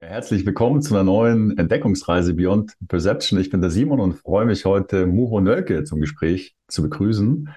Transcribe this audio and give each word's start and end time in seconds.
Herzlich 0.00 0.46
willkommen 0.46 0.80
zu 0.80 0.94
einer 0.94 1.02
neuen 1.02 1.58
Entdeckungsreise 1.58 2.32
Beyond 2.32 2.74
Perception. 2.86 3.40
Ich 3.40 3.50
bin 3.50 3.60
der 3.60 3.70
Simon 3.70 3.98
und 3.98 4.12
freue 4.12 4.46
mich 4.46 4.64
heute, 4.64 5.06
Muho 5.06 5.40
Nölke 5.40 5.82
zum 5.82 6.00
Gespräch 6.00 6.54
zu 6.68 6.82
begrüßen. 6.82 7.48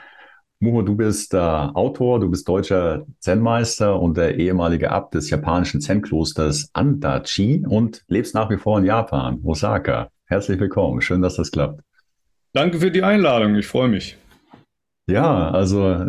Muho, 0.60 0.82
du 0.82 0.96
bist 0.96 1.36
äh, 1.36 1.38
Autor, 1.38 2.20
du 2.20 2.32
bist 2.32 2.50
deutscher 2.50 3.06
Zen-Meister 3.20 4.00
und 4.00 4.18
der 4.18 4.40
ehemalige 4.40 4.90
Abt 4.90 5.14
des 5.14 5.30
japanischen 5.30 5.82
Zen-Klosters 5.82 6.72
Andachi 6.74 7.64
und 7.70 8.04
lebst 8.08 8.34
nach 8.34 8.50
wie 8.50 8.58
vor 8.58 8.80
in 8.80 8.86
Japan, 8.86 9.40
Osaka. 9.44 10.10
Herzlich 10.26 10.60
willkommen, 10.60 11.02
schön, 11.02 11.22
dass 11.22 11.36
das 11.36 11.52
klappt. 11.52 11.82
Danke 12.54 12.80
für 12.80 12.90
die 12.90 13.04
Einladung, 13.04 13.54
ich 13.54 13.68
freue 13.68 13.88
mich. 13.88 14.18
Ja, 15.08 15.50
also 15.50 16.06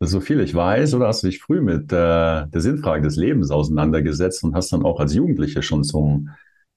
so 0.00 0.20
viel 0.20 0.40
ich 0.40 0.54
weiß, 0.54 0.94
oder 0.94 1.08
hast 1.08 1.22
du 1.22 1.26
dich 1.26 1.40
früh 1.40 1.60
mit 1.60 1.92
äh, 1.92 2.46
der 2.46 2.60
Sinnfrage 2.60 3.02
des 3.02 3.16
Lebens 3.16 3.50
auseinandergesetzt 3.50 4.44
und 4.44 4.54
hast 4.54 4.72
dann 4.72 4.84
auch 4.84 5.00
als 5.00 5.14
Jugendliche 5.14 5.62
schon 5.62 5.84
zum 5.84 6.28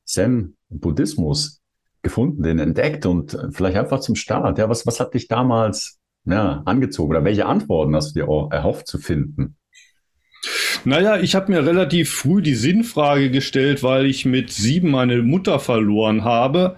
Zen-Buddhismus 0.05 1.61
gefunden, 2.01 2.43
den 2.43 2.59
entdeckt 2.59 3.05
und 3.05 3.37
vielleicht 3.51 3.77
einfach 3.77 3.99
zum 3.99 4.15
Start. 4.15 4.57
Ja, 4.57 4.69
was, 4.69 4.87
was 4.87 4.99
hat 4.99 5.13
dich 5.13 5.27
damals 5.27 5.99
ja, 6.25 6.61
angezogen 6.65 7.11
oder 7.11 7.23
welche 7.23 7.45
Antworten 7.45 7.95
hast 7.95 8.15
du 8.15 8.21
dir 8.21 8.29
auch 8.29 8.51
erhofft 8.51 8.87
zu 8.87 8.97
finden? 8.97 9.57
Naja, 10.85 11.17
ich 11.19 11.35
habe 11.35 11.51
mir 11.51 11.65
relativ 11.65 12.11
früh 12.11 12.41
die 12.41 12.55
Sinnfrage 12.55 13.31
gestellt, 13.31 13.83
weil 13.83 14.05
ich 14.05 14.25
mit 14.25 14.51
sieben 14.51 14.91
meine 14.91 15.21
Mutter 15.21 15.59
verloren 15.59 16.23
habe 16.23 16.77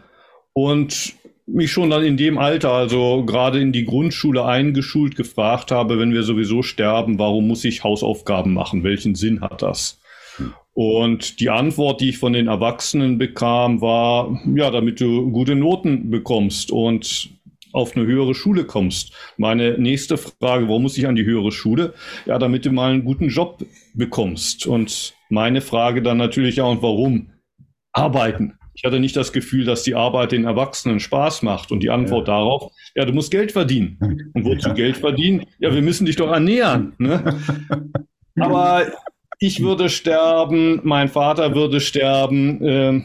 und 0.54 1.14
mich 1.54 1.72
schon 1.72 1.90
dann 1.90 2.04
in 2.04 2.18
dem 2.18 2.38
Alter, 2.38 2.72
also 2.72 3.26
gerade 3.26 3.60
in 3.60 3.72
die 3.72 3.86
Grundschule 3.86 4.46
eingeschult, 4.46 5.16
gefragt 5.16 5.72
habe, 5.72 6.00
wenn 6.00 6.14
wir 6.14 6.24
sowieso 6.24 6.64
sterben, 6.64 7.20
warum 7.20 7.48
muss 7.48 7.64
ich 7.64 7.84
Hausaufgaben 7.84 8.54
machen? 8.54 8.84
Welchen 8.84 9.16
Sinn 9.16 9.42
hat 9.42 9.62
das? 9.62 10.00
Und 10.74 11.40
die 11.40 11.50
Antwort, 11.50 12.00
die 12.00 12.10
ich 12.10 12.18
von 12.18 12.34
den 12.34 12.48
Erwachsenen 12.48 13.18
bekam, 13.18 13.82
war, 13.82 14.40
ja, 14.56 14.72
damit 14.72 15.02
du 15.02 15.30
gute 15.32 15.56
Noten 15.56 16.10
bekommst 16.10 16.72
und 16.72 17.30
auf 17.74 17.96
eine 17.96 18.06
höhere 18.06 18.36
Schule 18.36 18.66
kommst. 18.66 19.14
Meine 19.38 19.78
nächste 19.78 20.18
Frage, 20.18 20.68
warum 20.68 20.84
muss 20.84 20.98
ich 20.98 21.08
an 21.08 21.16
die 21.16 21.26
höhere 21.26 21.52
Schule? 21.52 21.94
Ja, 22.26 22.38
damit 22.38 22.66
du 22.66 22.72
mal 22.72 22.92
einen 22.92 23.06
guten 23.06 23.30
Job 23.30 23.64
bekommst. 23.94 24.66
Und 24.68 25.14
meine 25.30 25.62
Frage 25.62 26.02
dann 26.02 26.18
natürlich 26.18 26.62
auch, 26.62 26.72
und 26.72 26.82
warum? 26.82 27.32
Arbeiten. 27.94 28.54
Ich 28.82 28.88
hatte 28.88 29.00
nicht 29.00 29.16
das 29.16 29.32
Gefühl, 29.32 29.64
dass 29.64 29.84
die 29.84 29.94
Arbeit 29.94 30.32
den 30.32 30.46
Erwachsenen 30.46 31.00
Spaß 31.00 31.44
macht. 31.44 31.72
Und 31.72 31.84
die 31.84 31.92
Antwort 31.92 32.28
ja. 32.28 32.34
darauf, 32.34 32.72
ja, 32.96 33.06
du 33.06 33.14
musst 33.14 33.30
Geld 33.30 33.52
verdienen. 33.52 34.32
Und 34.34 34.44
wozu 34.44 34.70
ja. 34.70 34.74
Geld 34.74 34.98
verdienen? 34.98 35.46
Ja, 35.60 35.72
wir 35.72 35.84
müssen 35.84 36.08
dich 36.08 36.16
doch 36.16 36.32
ernähren. 36.32 36.94
Ne? 36.98 37.40
Aber 38.40 38.88
ich 39.38 39.62
würde 39.62 39.88
sterben, 39.88 40.80
mein 40.84 41.10
Vater 41.10 41.54
würde 41.54 41.80
sterben. 41.80 42.66
Äh, 42.66 43.02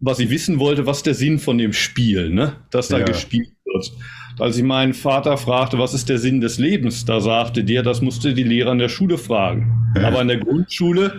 was 0.00 0.18
ich 0.18 0.30
wissen 0.30 0.60
wollte, 0.60 0.86
was 0.86 1.02
der 1.02 1.14
Sinn 1.14 1.38
von 1.38 1.58
dem 1.58 1.74
Spiel, 1.74 2.30
ne? 2.30 2.56
das 2.70 2.88
da 2.88 3.00
ja. 3.00 3.04
gespielt 3.04 3.50
wird. 3.66 3.92
Als 4.38 4.56
ich 4.56 4.62
meinen 4.62 4.94
Vater 4.94 5.36
fragte, 5.36 5.78
was 5.78 5.94
ist 5.94 6.08
der 6.08 6.18
Sinn 6.18 6.40
des 6.40 6.58
Lebens, 6.58 7.04
da 7.04 7.20
sagte 7.20 7.64
der, 7.64 7.82
das 7.82 8.00
musste 8.00 8.34
die 8.34 8.44
Lehrer 8.44 8.72
in 8.72 8.78
der 8.78 8.88
Schule 8.88 9.18
fragen. 9.18 9.74
Aber 10.02 10.20
in 10.20 10.28
der 10.28 10.38
Grundschule, 10.38 11.18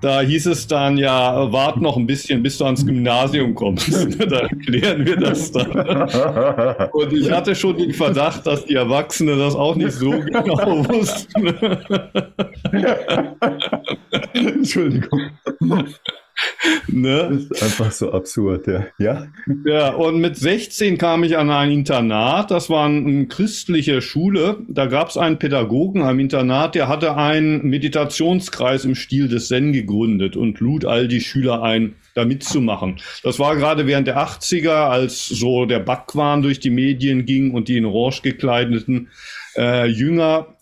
da 0.00 0.20
hieß 0.20 0.46
es 0.46 0.66
dann, 0.66 0.96
ja, 0.96 1.52
wart 1.52 1.80
noch 1.80 1.96
ein 1.96 2.06
bisschen, 2.06 2.42
bis 2.42 2.58
du 2.58 2.64
ans 2.64 2.84
Gymnasium 2.84 3.54
kommst. 3.54 3.88
da 4.30 4.40
erklären 4.40 5.06
wir 5.06 5.16
das 5.16 5.52
dann. 5.52 5.70
Und 6.92 7.12
ich 7.12 7.30
hatte 7.30 7.54
schon 7.54 7.76
den 7.76 7.92
Verdacht, 7.92 8.46
dass 8.46 8.64
die 8.64 8.74
Erwachsenen 8.74 9.38
das 9.38 9.54
auch 9.54 9.76
nicht 9.76 9.92
so 9.92 10.10
genau 10.10 10.88
wussten. 10.88 11.54
Entschuldigung. 14.32 15.20
ne? 16.88 17.28
Das 17.30 17.42
ist 17.42 17.62
einfach 17.62 17.92
so 17.92 18.12
absurd, 18.12 18.66
ja. 18.66 18.86
ja. 18.98 19.26
Ja, 19.64 19.94
und 19.94 20.20
mit 20.20 20.36
16 20.36 20.98
kam 20.98 21.24
ich 21.24 21.36
an 21.36 21.50
ein 21.50 21.70
Internat. 21.70 22.50
Das 22.50 22.68
war 22.70 22.86
eine 22.86 23.26
christliche 23.26 24.02
Schule. 24.02 24.58
Da 24.68 24.86
gab 24.86 25.08
es 25.08 25.16
einen 25.16 25.38
Pädagogen 25.38 26.02
am 26.02 26.18
Internat, 26.18 26.74
der 26.74 26.88
hatte 26.88 27.16
einen 27.16 27.62
Meditationskreis 27.68 28.84
im 28.84 28.94
Stil 28.94 29.28
des 29.28 29.48
Zen 29.48 29.72
gegründet 29.72 30.36
und 30.36 30.60
lud 30.60 30.84
all 30.84 31.08
die 31.08 31.20
Schüler 31.20 31.62
ein, 31.62 31.96
da 32.14 32.24
mitzumachen. 32.24 32.96
Das 33.22 33.38
war 33.38 33.56
gerade 33.56 33.86
während 33.86 34.06
der 34.06 34.18
80er, 34.18 34.88
als 34.88 35.26
so 35.26 35.66
der 35.66 35.80
Backwahn 35.80 36.42
durch 36.42 36.60
die 36.60 36.70
Medien 36.70 37.26
ging 37.26 37.52
und 37.52 37.68
die 37.68 37.76
in 37.76 37.84
Orange 37.84 38.22
gekleideten 38.22 39.08
äh, 39.56 39.86
Jünger 39.86 40.55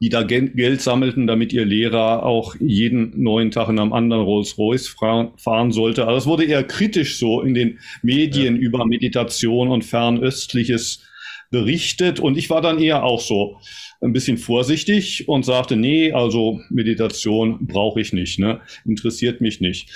die 0.00 0.10
da 0.10 0.22
Geld 0.22 0.80
sammelten, 0.82 1.26
damit 1.26 1.52
ihr 1.52 1.64
Lehrer 1.64 2.24
auch 2.24 2.54
jeden 2.58 3.22
neuen 3.22 3.50
Tag 3.50 3.68
in 3.68 3.78
einem 3.78 3.92
anderen 3.92 4.22
Rolls-Royce 4.22 4.94
fahren 5.36 5.72
sollte. 5.72 6.06
Also 6.06 6.18
es 6.18 6.26
wurde 6.26 6.44
eher 6.44 6.64
kritisch 6.64 7.18
so 7.18 7.40
in 7.40 7.54
den 7.54 7.78
Medien 8.02 8.56
ja. 8.56 8.60
über 8.60 8.84
Meditation 8.84 9.68
und 9.68 9.84
Fernöstliches 9.84 11.02
berichtet. 11.50 12.20
Und 12.20 12.36
ich 12.36 12.50
war 12.50 12.60
dann 12.60 12.78
eher 12.78 13.04
auch 13.04 13.20
so 13.20 13.58
ein 14.02 14.12
bisschen 14.12 14.36
vorsichtig 14.36 15.28
und 15.28 15.44
sagte, 15.44 15.76
nee, 15.76 16.12
also 16.12 16.60
Meditation 16.68 17.66
brauche 17.66 18.00
ich 18.00 18.12
nicht, 18.12 18.38
ne? 18.38 18.60
interessiert 18.84 19.40
mich 19.40 19.60
nicht. 19.60 19.90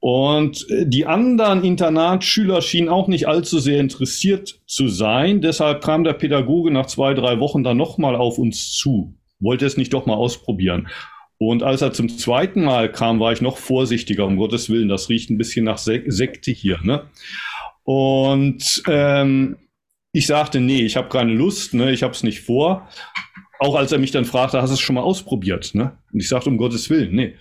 Und 0.00 0.66
die 0.70 1.06
anderen 1.06 1.64
Internatsschüler 1.64 2.62
schienen 2.62 2.88
auch 2.88 3.08
nicht 3.08 3.26
allzu 3.26 3.58
sehr 3.58 3.80
interessiert 3.80 4.60
zu 4.66 4.88
sein. 4.88 5.40
Deshalb 5.40 5.82
kam 5.82 6.04
der 6.04 6.12
Pädagoge 6.12 6.70
nach 6.70 6.86
zwei, 6.86 7.14
drei 7.14 7.40
Wochen 7.40 7.62
dann 7.62 7.78
nochmal 7.78 8.14
auf 8.16 8.38
uns 8.38 8.72
zu 8.72 9.14
wollte 9.44 9.66
es 9.66 9.76
nicht 9.76 9.92
doch 9.92 10.06
mal 10.06 10.14
ausprobieren. 10.14 10.88
Und 11.38 11.62
als 11.62 11.82
er 11.82 11.92
zum 11.92 12.08
zweiten 12.08 12.64
Mal 12.64 12.90
kam, 12.90 13.20
war 13.20 13.32
ich 13.32 13.40
noch 13.40 13.58
vorsichtiger, 13.58 14.24
um 14.26 14.36
Gottes 14.36 14.70
Willen. 14.70 14.88
Das 14.88 15.08
riecht 15.08 15.30
ein 15.30 15.38
bisschen 15.38 15.64
nach 15.64 15.78
Sek 15.78 16.04
Sekte 16.06 16.50
hier. 16.50 16.78
Ne? 16.82 17.02
Und 17.82 18.82
ähm, 18.88 19.56
ich 20.12 20.26
sagte, 20.26 20.60
nee, 20.60 20.82
ich 20.82 20.96
habe 20.96 21.08
keine 21.08 21.34
Lust, 21.34 21.74
ne? 21.74 21.92
ich 21.92 22.02
habe 22.02 22.14
es 22.14 22.22
nicht 22.22 22.40
vor. 22.40 22.88
Auch 23.58 23.74
als 23.74 23.92
er 23.92 23.98
mich 23.98 24.10
dann 24.10 24.24
fragte, 24.24 24.60
hast 24.62 24.70
du 24.70 24.74
es 24.74 24.80
schon 24.80 24.94
mal 24.94 25.02
ausprobiert? 25.02 25.74
Ne? 25.74 25.98
Und 26.12 26.20
ich 26.20 26.28
sagte, 26.28 26.48
um 26.50 26.56
Gottes 26.56 26.88
Willen, 26.88 27.14
nee. 27.14 27.34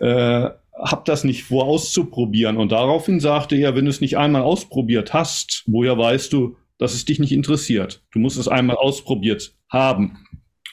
Äh, 0.00 0.50
hab 0.74 1.04
das 1.06 1.24
nicht 1.24 1.44
vor 1.44 1.64
auszuprobieren. 1.64 2.56
Und 2.56 2.72
daraufhin 2.72 3.18
sagte 3.18 3.56
er, 3.56 3.74
wenn 3.74 3.84
du 3.84 3.90
es 3.90 4.00
nicht 4.00 4.16
einmal 4.16 4.42
ausprobiert 4.42 5.12
hast, 5.12 5.64
woher 5.66 5.98
weißt 5.98 6.32
du, 6.32 6.56
dass 6.78 6.94
es 6.94 7.04
dich 7.04 7.18
nicht 7.18 7.32
interessiert? 7.32 8.04
Du 8.12 8.20
musst 8.20 8.38
es 8.38 8.46
einmal 8.46 8.76
ausprobiert 8.76 9.54
haben 9.70 10.18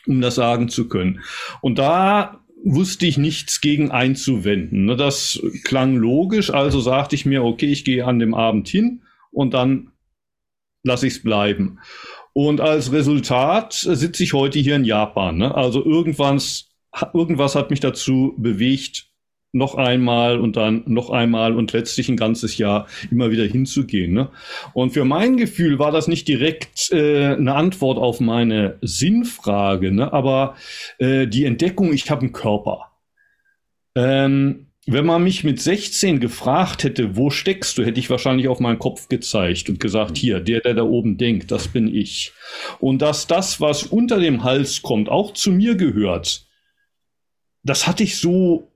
um 0.07 0.21
das 0.21 0.35
sagen 0.35 0.69
zu 0.69 0.87
können. 0.87 1.21
Und 1.61 1.79
da 1.79 2.41
wusste 2.63 3.05
ich 3.05 3.17
nichts 3.17 3.61
gegen 3.61 3.91
einzuwenden. 3.91 4.85
Ne, 4.85 4.95
das 4.95 5.39
klang 5.63 5.95
logisch, 5.95 6.49
also 6.49 6.79
sagte 6.79 7.15
ich 7.15 7.25
mir, 7.25 7.43
okay, 7.43 7.67
ich 7.67 7.85
gehe 7.85 8.05
an 8.05 8.19
dem 8.19 8.33
Abend 8.33 8.67
hin 8.67 9.03
und 9.31 9.53
dann 9.53 9.91
lasse 10.83 11.07
ich 11.07 11.13
es 11.13 11.23
bleiben. 11.23 11.79
Und 12.33 12.59
als 12.59 12.91
Resultat 12.91 13.73
sitze 13.73 14.23
ich 14.23 14.33
heute 14.33 14.59
hier 14.59 14.75
in 14.75 14.83
Japan. 14.83 15.37
Ne? 15.37 15.55
Also 15.55 15.85
irgendwas, 15.85 16.71
irgendwas 17.13 17.55
hat 17.55 17.69
mich 17.69 17.79
dazu 17.79 18.33
bewegt, 18.37 19.09
noch 19.55 19.75
einmal 19.75 20.39
und 20.39 20.57
dann 20.57 20.83
noch 20.85 21.09
einmal 21.09 21.55
und 21.55 21.71
letztlich 21.71 22.09
ein 22.09 22.17
ganzes 22.17 22.57
Jahr 22.57 22.87
immer 23.09 23.31
wieder 23.31 23.45
hinzugehen. 23.45 24.13
Ne? 24.13 24.29
Und 24.73 24.91
für 24.91 25.05
mein 25.05 25.37
Gefühl 25.37 25.79
war 25.79 25.91
das 25.91 26.07
nicht 26.07 26.27
direkt 26.27 26.91
äh, 26.91 27.35
eine 27.35 27.55
Antwort 27.55 27.97
auf 27.97 28.19
meine 28.19 28.77
Sinnfrage, 28.81 29.91
ne? 29.91 30.11
aber 30.11 30.55
äh, 30.99 31.25
die 31.25 31.45
Entdeckung, 31.45 31.93
ich 31.93 32.11
habe 32.11 32.21
einen 32.21 32.33
Körper. 32.33 32.91
Ähm, 33.95 34.67
wenn 34.87 35.05
man 35.05 35.23
mich 35.23 35.43
mit 35.43 35.59
16 35.59 36.19
gefragt 36.19 36.83
hätte, 36.83 37.15
wo 37.15 37.31
steckst 37.31 37.77
du, 37.77 37.83
hätte 37.83 37.99
ich 37.99 38.09
wahrscheinlich 38.09 38.49
auf 38.49 38.59
meinen 38.59 38.77
Kopf 38.77 39.07
gezeigt 39.07 39.67
und 39.69 39.79
gesagt, 39.79 40.17
hier, 40.17 40.41
der, 40.41 40.61
der 40.61 40.75
da 40.75 40.83
oben 40.83 41.17
denkt, 41.17 41.49
das 41.49 41.69
bin 41.69 41.87
ich. 41.87 42.33
Und 42.79 43.01
dass 43.01 43.25
das, 43.25 43.59
was 43.59 43.83
unter 43.83 44.19
dem 44.19 44.43
Hals 44.43 44.83
kommt, 44.83 45.09
auch 45.09 45.33
zu 45.33 45.51
mir 45.51 45.75
gehört, 45.75 46.45
das 47.63 47.87
hatte 47.87 48.03
ich 48.03 48.17
so 48.17 48.71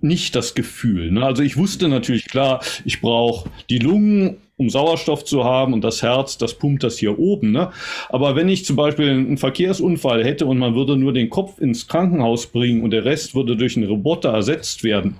nicht 0.00 0.36
das 0.36 0.54
Gefühl. 0.54 1.10
Ne? 1.10 1.24
Also 1.24 1.42
ich 1.42 1.56
wusste 1.56 1.88
natürlich 1.88 2.26
klar, 2.26 2.62
ich 2.84 3.00
brauche 3.00 3.50
die 3.68 3.78
Lungen, 3.78 4.36
um 4.56 4.70
Sauerstoff 4.70 5.24
zu 5.24 5.44
haben 5.44 5.72
und 5.72 5.82
das 5.82 6.02
Herz, 6.02 6.38
das 6.38 6.54
pumpt 6.54 6.82
das 6.82 6.98
hier 6.98 7.18
oben. 7.18 7.50
Ne? 7.50 7.70
Aber 8.08 8.36
wenn 8.36 8.48
ich 8.48 8.64
zum 8.64 8.76
Beispiel 8.76 9.10
einen 9.10 9.38
Verkehrsunfall 9.38 10.24
hätte 10.24 10.46
und 10.46 10.58
man 10.58 10.74
würde 10.74 10.96
nur 10.96 11.12
den 11.12 11.30
Kopf 11.30 11.58
ins 11.60 11.88
Krankenhaus 11.88 12.46
bringen 12.46 12.82
und 12.82 12.90
der 12.90 13.04
Rest 13.04 13.34
würde 13.34 13.56
durch 13.56 13.76
einen 13.76 13.88
Roboter 13.88 14.30
ersetzt 14.30 14.84
werden, 14.84 15.16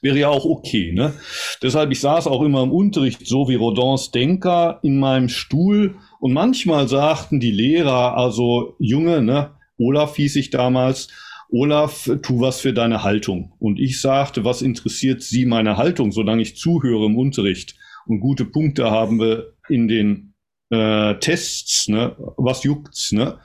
wäre 0.00 0.18
ja 0.18 0.28
auch 0.28 0.44
okay. 0.44 0.92
Ne? 0.92 1.14
Deshalb, 1.62 1.90
ich 1.90 2.00
saß 2.00 2.28
auch 2.28 2.42
immer 2.42 2.62
im 2.62 2.70
Unterricht 2.70 3.26
so 3.26 3.48
wie 3.48 3.56
Rodins 3.56 4.10
Denker 4.10 4.78
in 4.82 4.98
meinem 4.98 5.28
Stuhl 5.28 5.96
und 6.20 6.32
manchmal 6.32 6.88
sagten 6.88 7.40
die 7.40 7.50
Lehrer, 7.50 8.16
also 8.16 8.76
Junge, 8.78 9.22
ne, 9.22 9.50
Olaf 9.78 10.16
hieß 10.16 10.36
ich 10.36 10.50
damals, 10.50 11.08
Olaf, 11.50 12.10
tu 12.22 12.40
was 12.40 12.60
für 12.60 12.72
deine 12.72 13.02
Haltung. 13.02 13.52
Und 13.58 13.78
ich 13.78 14.00
sagte, 14.00 14.44
was 14.44 14.62
interessiert 14.62 15.22
Sie 15.22 15.46
meine 15.46 15.76
Haltung, 15.76 16.12
solange 16.12 16.42
ich 16.42 16.56
zuhöre 16.56 17.06
im 17.06 17.16
Unterricht 17.16 17.76
und 18.06 18.20
gute 18.20 18.44
Punkte 18.44 18.90
haben 18.90 19.18
wir 19.20 19.54
in 19.68 19.88
den 19.88 20.34
äh, 20.70 21.14
Tests, 21.18 21.88
ne? 21.88 22.16
was 22.36 22.64
juckt's, 22.64 23.12
ne? 23.12 23.38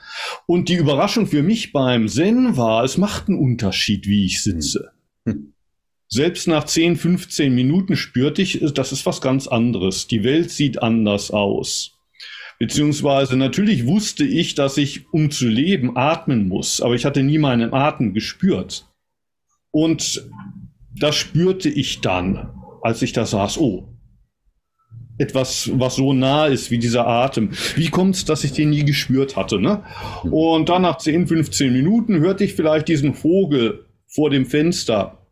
Und 0.46 0.68
die 0.68 0.74
Überraschung 0.74 1.26
für 1.26 1.42
mich 1.42 1.72
beim 1.72 2.08
Zen 2.08 2.56
war, 2.56 2.84
es 2.84 2.98
macht 2.98 3.28
einen 3.28 3.38
Unterschied, 3.38 4.06
wie 4.06 4.24
ich 4.24 4.42
sitze. 4.42 4.90
Hm. 5.24 5.54
selbst 6.08 6.48
nach 6.48 6.64
10, 6.64 6.96
15 6.96 7.54
Minuten 7.54 7.94
spürte 7.94 8.42
ich, 8.42 8.60
das 8.74 8.90
ist 8.90 9.06
was 9.06 9.20
ganz 9.20 9.46
anderes. 9.46 10.08
Die 10.08 10.24
Welt 10.24 10.50
sieht 10.50 10.82
anders 10.82 11.30
aus. 11.30 11.91
Beziehungsweise 12.62 13.36
natürlich 13.36 13.88
wusste 13.88 14.22
ich, 14.22 14.54
dass 14.54 14.76
ich, 14.76 15.12
um 15.12 15.32
zu 15.32 15.48
leben, 15.48 15.96
atmen 15.96 16.46
muss, 16.46 16.80
aber 16.80 16.94
ich 16.94 17.04
hatte 17.04 17.24
nie 17.24 17.38
meinen 17.38 17.74
Atem 17.74 18.14
gespürt. 18.14 18.86
Und 19.72 20.30
das 20.94 21.16
spürte 21.16 21.68
ich 21.68 22.02
dann, 22.02 22.50
als 22.80 23.02
ich 23.02 23.12
da 23.12 23.26
saß. 23.26 23.58
Oh, 23.58 23.88
etwas, 25.18 25.72
was 25.74 25.96
so 25.96 26.12
nah 26.12 26.46
ist 26.46 26.70
wie 26.70 26.78
dieser 26.78 27.04
Atem. 27.04 27.50
Wie 27.74 27.88
kommt 27.88 28.14
es, 28.14 28.26
dass 28.26 28.44
ich 28.44 28.52
den 28.52 28.70
nie 28.70 28.84
gespürt 28.84 29.34
hatte? 29.34 29.60
Ne? 29.60 29.82
Und 30.22 30.68
dann 30.68 30.82
nach 30.82 30.98
10, 30.98 31.26
15 31.26 31.72
Minuten 31.72 32.20
hörte 32.20 32.44
ich 32.44 32.54
vielleicht 32.54 32.86
diesen 32.86 33.14
Vogel 33.14 33.86
vor 34.06 34.30
dem 34.30 34.46
Fenster, 34.46 35.26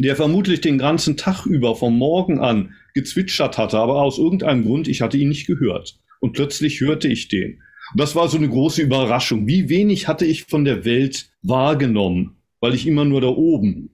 der 0.00 0.16
vermutlich 0.16 0.60
den 0.60 0.78
ganzen 0.78 1.16
Tag 1.16 1.46
über 1.46 1.76
vom 1.76 1.96
Morgen 1.96 2.40
an 2.40 2.74
gezwitschert 2.94 3.58
hatte, 3.58 3.78
aber 3.78 4.02
aus 4.02 4.18
irgendeinem 4.18 4.64
Grund, 4.64 4.88
ich 4.88 5.02
hatte 5.02 5.18
ihn 5.18 5.28
nicht 5.28 5.46
gehört. 5.46 6.00
Und 6.24 6.32
plötzlich 6.32 6.80
hörte 6.80 7.06
ich 7.06 7.28
den. 7.28 7.60
Und 7.92 8.00
das 8.00 8.16
war 8.16 8.28
so 8.28 8.38
eine 8.38 8.48
große 8.48 8.80
Überraschung. 8.80 9.46
Wie 9.46 9.68
wenig 9.68 10.08
hatte 10.08 10.24
ich 10.24 10.44
von 10.44 10.64
der 10.64 10.86
Welt 10.86 11.28
wahrgenommen, 11.42 12.36
weil 12.60 12.72
ich 12.72 12.86
immer 12.86 13.04
nur 13.04 13.20
da 13.20 13.26
oben 13.26 13.90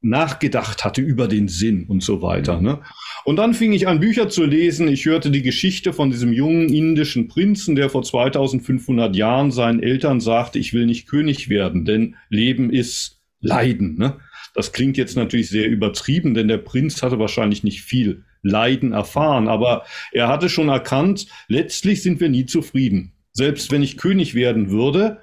nachgedacht 0.00 0.82
hatte 0.82 1.02
über 1.02 1.28
den 1.28 1.46
Sinn 1.46 1.84
und 1.86 2.02
so 2.02 2.22
weiter. 2.22 2.62
Ne? 2.62 2.80
Und 3.26 3.36
dann 3.36 3.52
fing 3.52 3.74
ich 3.74 3.86
an, 3.86 4.00
Bücher 4.00 4.30
zu 4.30 4.46
lesen. 4.46 4.88
Ich 4.88 5.04
hörte 5.04 5.30
die 5.30 5.42
Geschichte 5.42 5.92
von 5.92 6.08
diesem 6.08 6.32
jungen 6.32 6.72
indischen 6.72 7.28
Prinzen, 7.28 7.74
der 7.74 7.90
vor 7.90 8.02
2500 8.02 9.14
Jahren 9.14 9.50
seinen 9.50 9.82
Eltern 9.82 10.20
sagte, 10.20 10.58
ich 10.58 10.72
will 10.72 10.86
nicht 10.86 11.06
König 11.06 11.50
werden, 11.50 11.84
denn 11.84 12.16
Leben 12.30 12.70
ist 12.70 13.20
Leiden. 13.40 13.98
Ne? 13.98 14.16
Das 14.54 14.72
klingt 14.72 14.96
jetzt 14.96 15.18
natürlich 15.18 15.50
sehr 15.50 15.68
übertrieben, 15.68 16.32
denn 16.32 16.48
der 16.48 16.56
Prinz 16.56 17.02
hatte 17.02 17.18
wahrscheinlich 17.18 17.62
nicht 17.62 17.82
viel 17.82 18.24
Leiden 18.44 18.92
erfahren, 18.92 19.48
aber 19.48 19.84
er 20.12 20.28
hatte 20.28 20.48
schon 20.48 20.68
erkannt, 20.68 21.26
letztlich 21.48 22.02
sind 22.02 22.20
wir 22.20 22.28
nie 22.28 22.46
zufrieden. 22.46 23.12
Selbst 23.32 23.72
wenn 23.72 23.82
ich 23.82 23.96
König 23.96 24.34
werden 24.34 24.70
würde, 24.70 25.18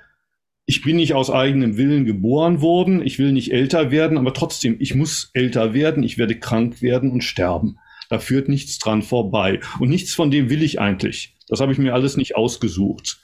ich 0.65 0.81
bin 0.81 0.97
nicht 0.97 1.13
aus 1.13 1.29
eigenem 1.29 1.77
Willen 1.77 2.05
geboren 2.05 2.61
worden, 2.61 3.05
ich 3.05 3.19
will 3.19 3.31
nicht 3.31 3.53
älter 3.53 3.91
werden, 3.91 4.17
aber 4.17 4.33
trotzdem, 4.33 4.75
ich 4.79 4.95
muss 4.95 5.29
älter 5.33 5.73
werden, 5.73 6.03
ich 6.03 6.17
werde 6.17 6.39
krank 6.39 6.81
werden 6.81 7.11
und 7.11 7.23
sterben. 7.23 7.77
Da 8.09 8.19
führt 8.19 8.49
nichts 8.49 8.77
dran 8.79 9.01
vorbei. 9.01 9.61
Und 9.79 9.89
nichts 9.89 10.13
von 10.13 10.31
dem 10.31 10.49
will 10.49 10.63
ich 10.63 10.79
eigentlich. 10.81 11.35
Das 11.47 11.61
habe 11.61 11.71
ich 11.71 11.77
mir 11.77 11.93
alles 11.93 12.17
nicht 12.17 12.35
ausgesucht. 12.35 13.21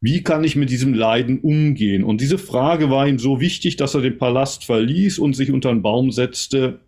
Wie 0.00 0.24
kann 0.24 0.42
ich 0.42 0.56
mit 0.56 0.70
diesem 0.70 0.94
Leiden 0.94 1.40
umgehen? 1.40 2.02
Und 2.02 2.20
diese 2.20 2.38
Frage 2.38 2.90
war 2.90 3.06
ihm 3.06 3.20
so 3.20 3.40
wichtig, 3.40 3.76
dass 3.76 3.94
er 3.94 4.00
den 4.00 4.18
Palast 4.18 4.64
verließ 4.64 5.20
und 5.20 5.34
sich 5.34 5.52
unter 5.52 5.70
einen 5.70 5.82
Baum 5.82 6.10
setzte 6.10 6.80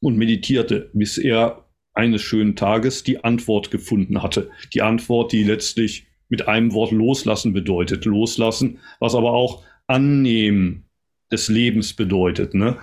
und 0.00 0.16
meditierte, 0.16 0.90
bis 0.94 1.18
er 1.18 1.65
eines 1.96 2.22
schönen 2.22 2.56
Tages 2.56 3.02
die 3.02 3.24
Antwort 3.24 3.70
gefunden 3.70 4.22
hatte. 4.22 4.50
Die 4.74 4.82
Antwort, 4.82 5.32
die 5.32 5.44
letztlich 5.44 6.06
mit 6.28 6.48
einem 6.48 6.72
Wort 6.72 6.92
loslassen 6.92 7.52
bedeutet. 7.52 8.04
Loslassen, 8.04 8.78
was 9.00 9.14
aber 9.14 9.32
auch 9.32 9.62
annehmen 9.86 10.84
des 11.30 11.48
Lebens 11.48 11.94
bedeutet. 11.94 12.54
Ne? 12.54 12.78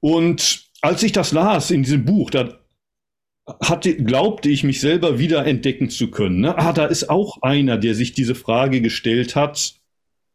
Und 0.00 0.66
als 0.80 1.02
ich 1.02 1.12
das 1.12 1.32
las 1.32 1.70
in 1.70 1.82
diesem 1.82 2.04
Buch, 2.04 2.30
da 2.30 2.60
hatte, 3.60 3.96
glaubte 3.96 4.48
ich 4.48 4.64
mich 4.64 4.80
selber 4.80 5.18
wieder 5.18 5.46
entdecken 5.46 5.88
zu 5.88 6.10
können. 6.10 6.40
Ne? 6.40 6.58
Ah, 6.58 6.72
da 6.72 6.86
ist 6.86 7.08
auch 7.08 7.42
einer, 7.42 7.78
der 7.78 7.94
sich 7.94 8.12
diese 8.12 8.34
Frage 8.34 8.80
gestellt 8.80 9.36
hat, 9.36 9.74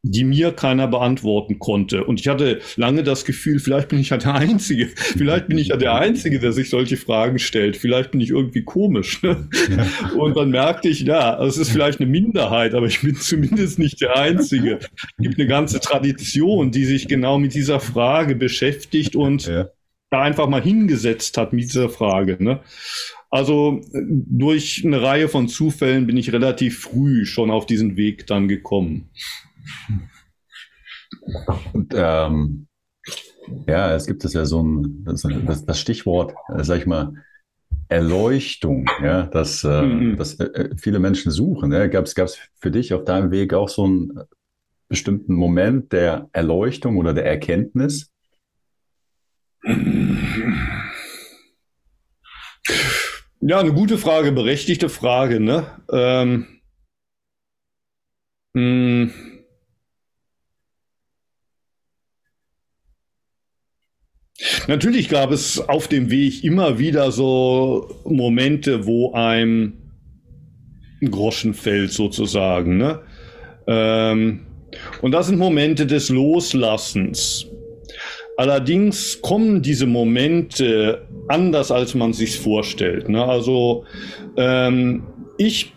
die 0.03 0.23
mir 0.23 0.51
keiner 0.51 0.87
beantworten 0.87 1.59
konnte. 1.59 2.03
Und 2.03 2.19
ich 2.19 2.27
hatte 2.27 2.59
lange 2.75 3.03
das 3.03 3.23
Gefühl, 3.23 3.59
vielleicht 3.59 3.89
bin 3.89 3.99
ich 3.99 4.09
ja 4.09 4.17
der 4.17 4.33
Einzige. 4.33 4.87
Vielleicht 4.95 5.47
bin 5.47 5.57
ich 5.57 5.67
ja 5.67 5.77
der 5.77 5.93
Einzige, 5.93 6.39
der 6.39 6.53
sich 6.53 6.69
solche 6.69 6.97
Fragen 6.97 7.37
stellt. 7.37 7.77
Vielleicht 7.77 8.11
bin 8.11 8.19
ich 8.19 8.29
irgendwie 8.29 8.63
komisch. 8.63 9.21
Ne? 9.21 9.47
Und 10.17 10.37
dann 10.37 10.49
merkte 10.49 10.89
ich, 10.89 11.01
ja, 11.01 11.43
es 11.43 11.57
ist 11.57 11.71
vielleicht 11.71 11.99
eine 11.99 12.09
Minderheit, 12.09 12.73
aber 12.73 12.87
ich 12.87 13.01
bin 13.01 13.15
zumindest 13.19 13.77
nicht 13.77 14.01
der 14.01 14.17
Einzige. 14.17 14.79
Es 14.79 15.07
gibt 15.19 15.39
eine 15.39 15.47
ganze 15.47 15.79
Tradition, 15.79 16.71
die 16.71 16.85
sich 16.85 17.07
genau 17.07 17.37
mit 17.37 17.53
dieser 17.53 17.79
Frage 17.79 18.35
beschäftigt 18.35 19.15
und 19.15 19.45
ja. 19.47 19.69
da 20.09 20.21
einfach 20.21 20.47
mal 20.47 20.61
hingesetzt 20.61 21.37
hat 21.37 21.53
mit 21.53 21.65
dieser 21.65 21.89
Frage. 21.89 22.37
Ne? 22.43 22.61
Also 23.29 23.81
durch 23.93 24.83
eine 24.83 25.01
Reihe 25.01 25.29
von 25.29 25.47
Zufällen 25.47 26.07
bin 26.07 26.17
ich 26.17 26.33
relativ 26.33 26.79
früh 26.79 27.25
schon 27.25 27.51
auf 27.51 27.65
diesen 27.65 27.95
Weg 27.97 28.27
dann 28.27 28.47
gekommen. 28.47 29.09
Und 31.73 31.93
ähm, 31.95 32.67
ja, 33.67 33.93
es 33.95 34.05
gibt 34.05 34.23
es 34.25 34.33
ja 34.33 34.45
so 34.45 34.63
ein, 34.63 35.03
das, 35.03 35.65
das 35.65 35.79
Stichwort, 35.79 36.33
äh, 36.55 36.63
sag 36.63 36.79
ich 36.79 36.85
mal, 36.85 37.13
Erleuchtung, 37.87 38.89
ja, 39.03 39.23
das, 39.23 39.63
äh, 39.63 39.81
mhm. 39.81 40.17
das 40.17 40.39
äh, 40.39 40.69
viele 40.77 40.99
Menschen 40.99 41.31
suchen. 41.31 41.71
Ja. 41.73 41.87
Gab 41.87 42.05
es 42.05 42.39
für 42.59 42.71
dich 42.71 42.93
auf 42.93 43.03
deinem 43.03 43.31
Weg 43.31 43.53
auch 43.53 43.67
so 43.67 43.83
einen 43.83 44.19
bestimmten 44.87 45.33
Moment 45.35 45.91
der 45.91 46.29
Erleuchtung 46.31 46.97
oder 46.97 47.13
der 47.13 47.25
Erkenntnis? 47.25 48.11
Ja, 53.41 53.59
eine 53.59 53.73
gute 53.73 53.97
Frage, 53.97 54.31
berechtigte 54.31 54.87
Frage, 54.87 55.39
ne? 55.39 55.65
Ähm, 55.91 56.61
mh, 58.53 59.11
hm. 59.11 59.31
Natürlich 64.67 65.09
gab 65.09 65.31
es 65.31 65.59
auf 65.69 65.87
dem 65.87 66.09
Weg 66.11 66.43
immer 66.43 66.79
wieder 66.79 67.11
so 67.11 67.89
Momente, 68.05 68.85
wo 68.85 69.13
einem 69.13 69.73
ein 71.01 71.11
Groschen 71.11 71.53
fällt 71.53 71.91
sozusagen. 71.91 72.77
Ne? 72.77 72.99
Ähm, 73.67 74.41
und 75.01 75.11
das 75.11 75.27
sind 75.27 75.39
Momente 75.39 75.85
des 75.85 76.09
Loslassens. 76.09 77.47
Allerdings 78.37 79.21
kommen 79.21 79.61
diese 79.61 79.85
Momente 79.85 81.07
anders, 81.27 81.71
als 81.71 81.95
man 81.95 82.13
sich 82.13 82.39
vorstellt. 82.39 83.09
Ne? 83.09 83.23
Also 83.23 83.83
ähm, 84.37 85.03
ich, 85.37 85.73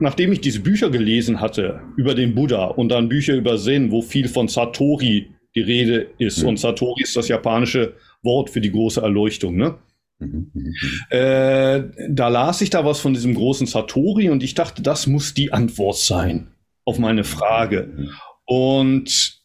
nachdem 0.00 0.32
ich 0.32 0.40
diese 0.40 0.60
Bücher 0.60 0.90
gelesen 0.90 1.40
hatte 1.40 1.80
über 1.96 2.14
den 2.14 2.34
Buddha 2.34 2.64
und 2.64 2.88
dann 2.88 3.08
Bücher 3.08 3.34
über 3.34 3.56
Zen, 3.56 3.90
wo 3.90 4.02
viel 4.02 4.28
von 4.28 4.48
Satori 4.48 5.33
die 5.54 5.60
Rede 5.60 6.10
ist. 6.18 6.42
Mhm. 6.42 6.48
Und 6.48 6.56
Satori 6.58 7.02
ist 7.02 7.16
das 7.16 7.28
japanische 7.28 7.94
Wort 8.22 8.50
für 8.50 8.60
die 8.60 8.72
große 8.72 9.00
Erleuchtung. 9.00 9.56
Ne? 9.56 9.76
Mhm, 10.18 10.50
mhm, 10.52 10.62
mhm. 10.62 11.00
Äh, 11.10 11.84
da 12.08 12.28
las 12.28 12.60
ich 12.60 12.70
da 12.70 12.84
was 12.84 13.00
von 13.00 13.14
diesem 13.14 13.34
großen 13.34 13.66
Satori 13.66 14.30
und 14.30 14.42
ich 14.42 14.54
dachte, 14.54 14.82
das 14.82 15.06
muss 15.06 15.34
die 15.34 15.52
Antwort 15.52 15.96
sein 15.96 16.48
auf 16.84 16.98
meine 16.98 17.24
Frage. 17.24 18.08
Und 18.44 19.40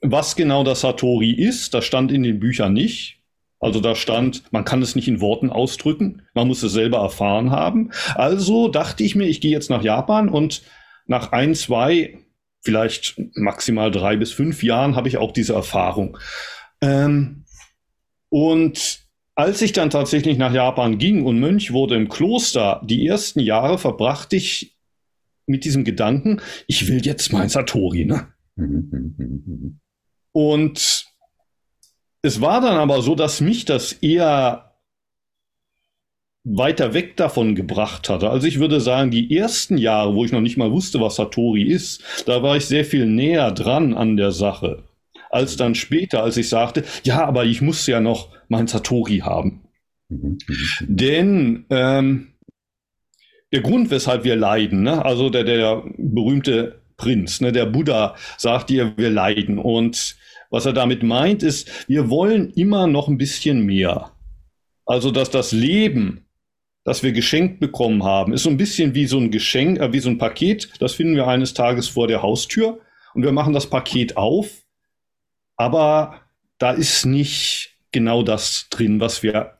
was 0.00 0.36
genau 0.36 0.64
das 0.64 0.80
Satori 0.80 1.30
ist, 1.30 1.74
das 1.74 1.84
stand 1.84 2.12
in 2.12 2.22
den 2.22 2.40
Büchern 2.40 2.72
nicht. 2.72 3.20
Also 3.60 3.80
da 3.80 3.94
stand, 3.94 4.42
man 4.52 4.66
kann 4.66 4.82
es 4.82 4.94
nicht 4.94 5.08
in 5.08 5.22
Worten 5.22 5.48
ausdrücken, 5.48 6.22
man 6.34 6.48
muss 6.48 6.62
es 6.62 6.72
selber 6.72 6.98
erfahren 6.98 7.50
haben. 7.50 7.92
Also 8.14 8.68
dachte 8.68 9.02
ich 9.04 9.14
mir, 9.14 9.24
ich 9.24 9.40
gehe 9.40 9.52
jetzt 9.52 9.70
nach 9.70 9.82
Japan 9.82 10.28
und 10.28 10.62
nach 11.06 11.32
ein, 11.32 11.54
zwei 11.54 12.18
vielleicht 12.64 13.20
maximal 13.34 13.90
drei 13.90 14.16
bis 14.16 14.32
fünf 14.32 14.62
Jahren 14.62 14.96
habe 14.96 15.08
ich 15.08 15.18
auch 15.18 15.32
diese 15.32 15.52
Erfahrung. 15.52 16.18
Ähm, 16.80 17.44
und 18.30 19.00
als 19.34 19.62
ich 19.62 19.72
dann 19.72 19.90
tatsächlich 19.90 20.38
nach 20.38 20.52
Japan 20.52 20.98
ging 20.98 21.24
und 21.24 21.38
Mönch 21.38 21.72
wurde 21.72 21.96
im 21.96 22.08
Kloster, 22.08 22.80
die 22.84 23.06
ersten 23.06 23.40
Jahre 23.40 23.78
verbrachte 23.78 24.36
ich 24.36 24.76
mit 25.46 25.64
diesem 25.64 25.84
Gedanken, 25.84 26.40
ich 26.66 26.88
will 26.88 27.04
jetzt 27.04 27.32
mein 27.32 27.48
Satori. 27.48 28.04
Ne? 28.04 28.28
und 30.32 31.06
es 32.22 32.40
war 32.40 32.60
dann 32.60 32.76
aber 32.76 33.02
so, 33.02 33.14
dass 33.14 33.40
mich 33.40 33.64
das 33.64 33.92
eher 33.92 34.73
weiter 36.44 36.92
weg 36.92 37.16
davon 37.16 37.54
gebracht 37.54 38.10
hatte. 38.10 38.28
Also 38.30 38.46
ich 38.46 38.60
würde 38.60 38.80
sagen, 38.80 39.10
die 39.10 39.34
ersten 39.34 39.78
Jahre, 39.78 40.14
wo 40.14 40.24
ich 40.24 40.32
noch 40.32 40.42
nicht 40.42 40.58
mal 40.58 40.70
wusste, 40.70 41.00
was 41.00 41.16
Satori 41.16 41.62
ist, 41.62 42.04
da 42.26 42.42
war 42.42 42.56
ich 42.56 42.66
sehr 42.66 42.84
viel 42.84 43.06
näher 43.06 43.50
dran 43.50 43.94
an 43.94 44.16
der 44.16 44.30
Sache, 44.30 44.84
als 45.30 45.56
dann 45.56 45.74
später, 45.74 46.22
als 46.22 46.36
ich 46.36 46.50
sagte, 46.50 46.84
ja, 47.02 47.24
aber 47.24 47.46
ich 47.46 47.62
muss 47.62 47.86
ja 47.86 48.00
noch 48.00 48.28
mein 48.48 48.66
Satori 48.66 49.18
haben. 49.18 49.62
Denn 50.80 51.64
ähm, 51.70 52.34
der 53.52 53.62
Grund, 53.62 53.90
weshalb 53.90 54.24
wir 54.24 54.36
leiden, 54.36 54.82
ne? 54.82 55.02
also 55.02 55.30
der, 55.30 55.44
der 55.44 55.82
berühmte 55.96 56.82
Prinz, 56.98 57.40
ne? 57.40 57.52
der 57.52 57.66
Buddha 57.66 58.16
sagt 58.36 58.68
dir, 58.68 58.92
wir 58.96 59.10
leiden. 59.10 59.58
Und 59.58 60.16
was 60.50 60.66
er 60.66 60.74
damit 60.74 61.02
meint, 61.02 61.42
ist, 61.42 61.88
wir 61.88 62.10
wollen 62.10 62.50
immer 62.50 62.86
noch 62.86 63.08
ein 63.08 63.16
bisschen 63.18 63.64
mehr. 63.64 64.12
Also, 64.86 65.10
dass 65.10 65.30
das 65.30 65.52
Leben 65.52 66.23
das 66.84 67.02
wir 67.02 67.12
geschenkt 67.12 67.60
bekommen 67.60 68.04
haben, 68.04 68.32
ist 68.32 68.44
so 68.44 68.50
ein 68.50 68.58
bisschen 68.58 68.94
wie 68.94 69.06
so 69.06 69.18
ein 69.18 69.30
Geschenk, 69.30 69.80
äh, 69.80 69.92
wie 69.92 70.00
so 70.00 70.10
ein 70.10 70.18
Paket. 70.18 70.70
Das 70.78 70.94
finden 70.94 71.16
wir 71.16 71.26
eines 71.26 71.54
Tages 71.54 71.88
vor 71.88 72.06
der 72.06 72.22
Haustür 72.22 72.80
und 73.14 73.22
wir 73.22 73.32
machen 73.32 73.54
das 73.54 73.68
Paket 73.68 74.16
auf. 74.16 74.62
Aber 75.56 76.20
da 76.58 76.72
ist 76.72 77.06
nicht 77.06 77.76
genau 77.90 78.22
das 78.22 78.68
drin, 78.70 79.00
was 79.00 79.22
wir 79.22 79.58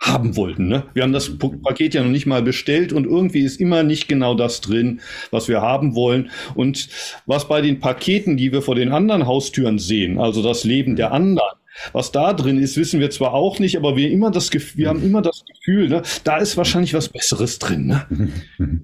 haben 0.00 0.34
wollten. 0.36 0.68
Ne? 0.68 0.84
Wir 0.94 1.02
haben 1.02 1.12
das 1.12 1.36
Paket 1.38 1.94
ja 1.94 2.02
noch 2.02 2.10
nicht 2.10 2.26
mal 2.26 2.42
bestellt 2.42 2.92
und 2.92 3.04
irgendwie 3.04 3.40
ist 3.42 3.60
immer 3.60 3.82
nicht 3.82 4.08
genau 4.08 4.34
das 4.34 4.62
drin, 4.62 5.00
was 5.30 5.46
wir 5.46 5.60
haben 5.60 5.94
wollen. 5.94 6.30
Und 6.54 6.88
was 7.26 7.48
bei 7.48 7.60
den 7.60 7.80
Paketen, 7.80 8.36
die 8.36 8.50
wir 8.50 8.62
vor 8.62 8.74
den 8.74 8.92
anderen 8.92 9.26
Haustüren 9.26 9.78
sehen, 9.78 10.18
also 10.18 10.42
das 10.42 10.64
Leben 10.64 10.96
der 10.96 11.12
anderen, 11.12 11.59
was 11.92 12.12
da 12.12 12.32
drin 12.32 12.58
ist, 12.58 12.76
wissen 12.76 13.00
wir 13.00 13.10
zwar 13.10 13.34
auch 13.34 13.58
nicht, 13.58 13.76
aber 13.76 13.96
wir 13.96 14.10
immer 14.10 14.30
das 14.30 14.50
Gefühl, 14.50 14.78
wir 14.78 14.88
haben 14.88 15.02
immer 15.02 15.22
das 15.22 15.44
Gefühl, 15.44 15.88
ne, 15.88 16.02
da 16.24 16.38
ist 16.38 16.56
wahrscheinlich 16.56 16.94
was 16.94 17.08
Besseres 17.08 17.58
drin. 17.58 17.86
Ne? 17.86 18.32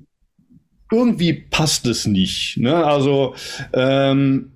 Irgendwie 0.93 1.33
passt 1.33 1.87
es 1.87 2.07
nicht. 2.07 2.59
Ne? 2.59 2.75
Also 2.85 3.35
ähm, 3.73 4.53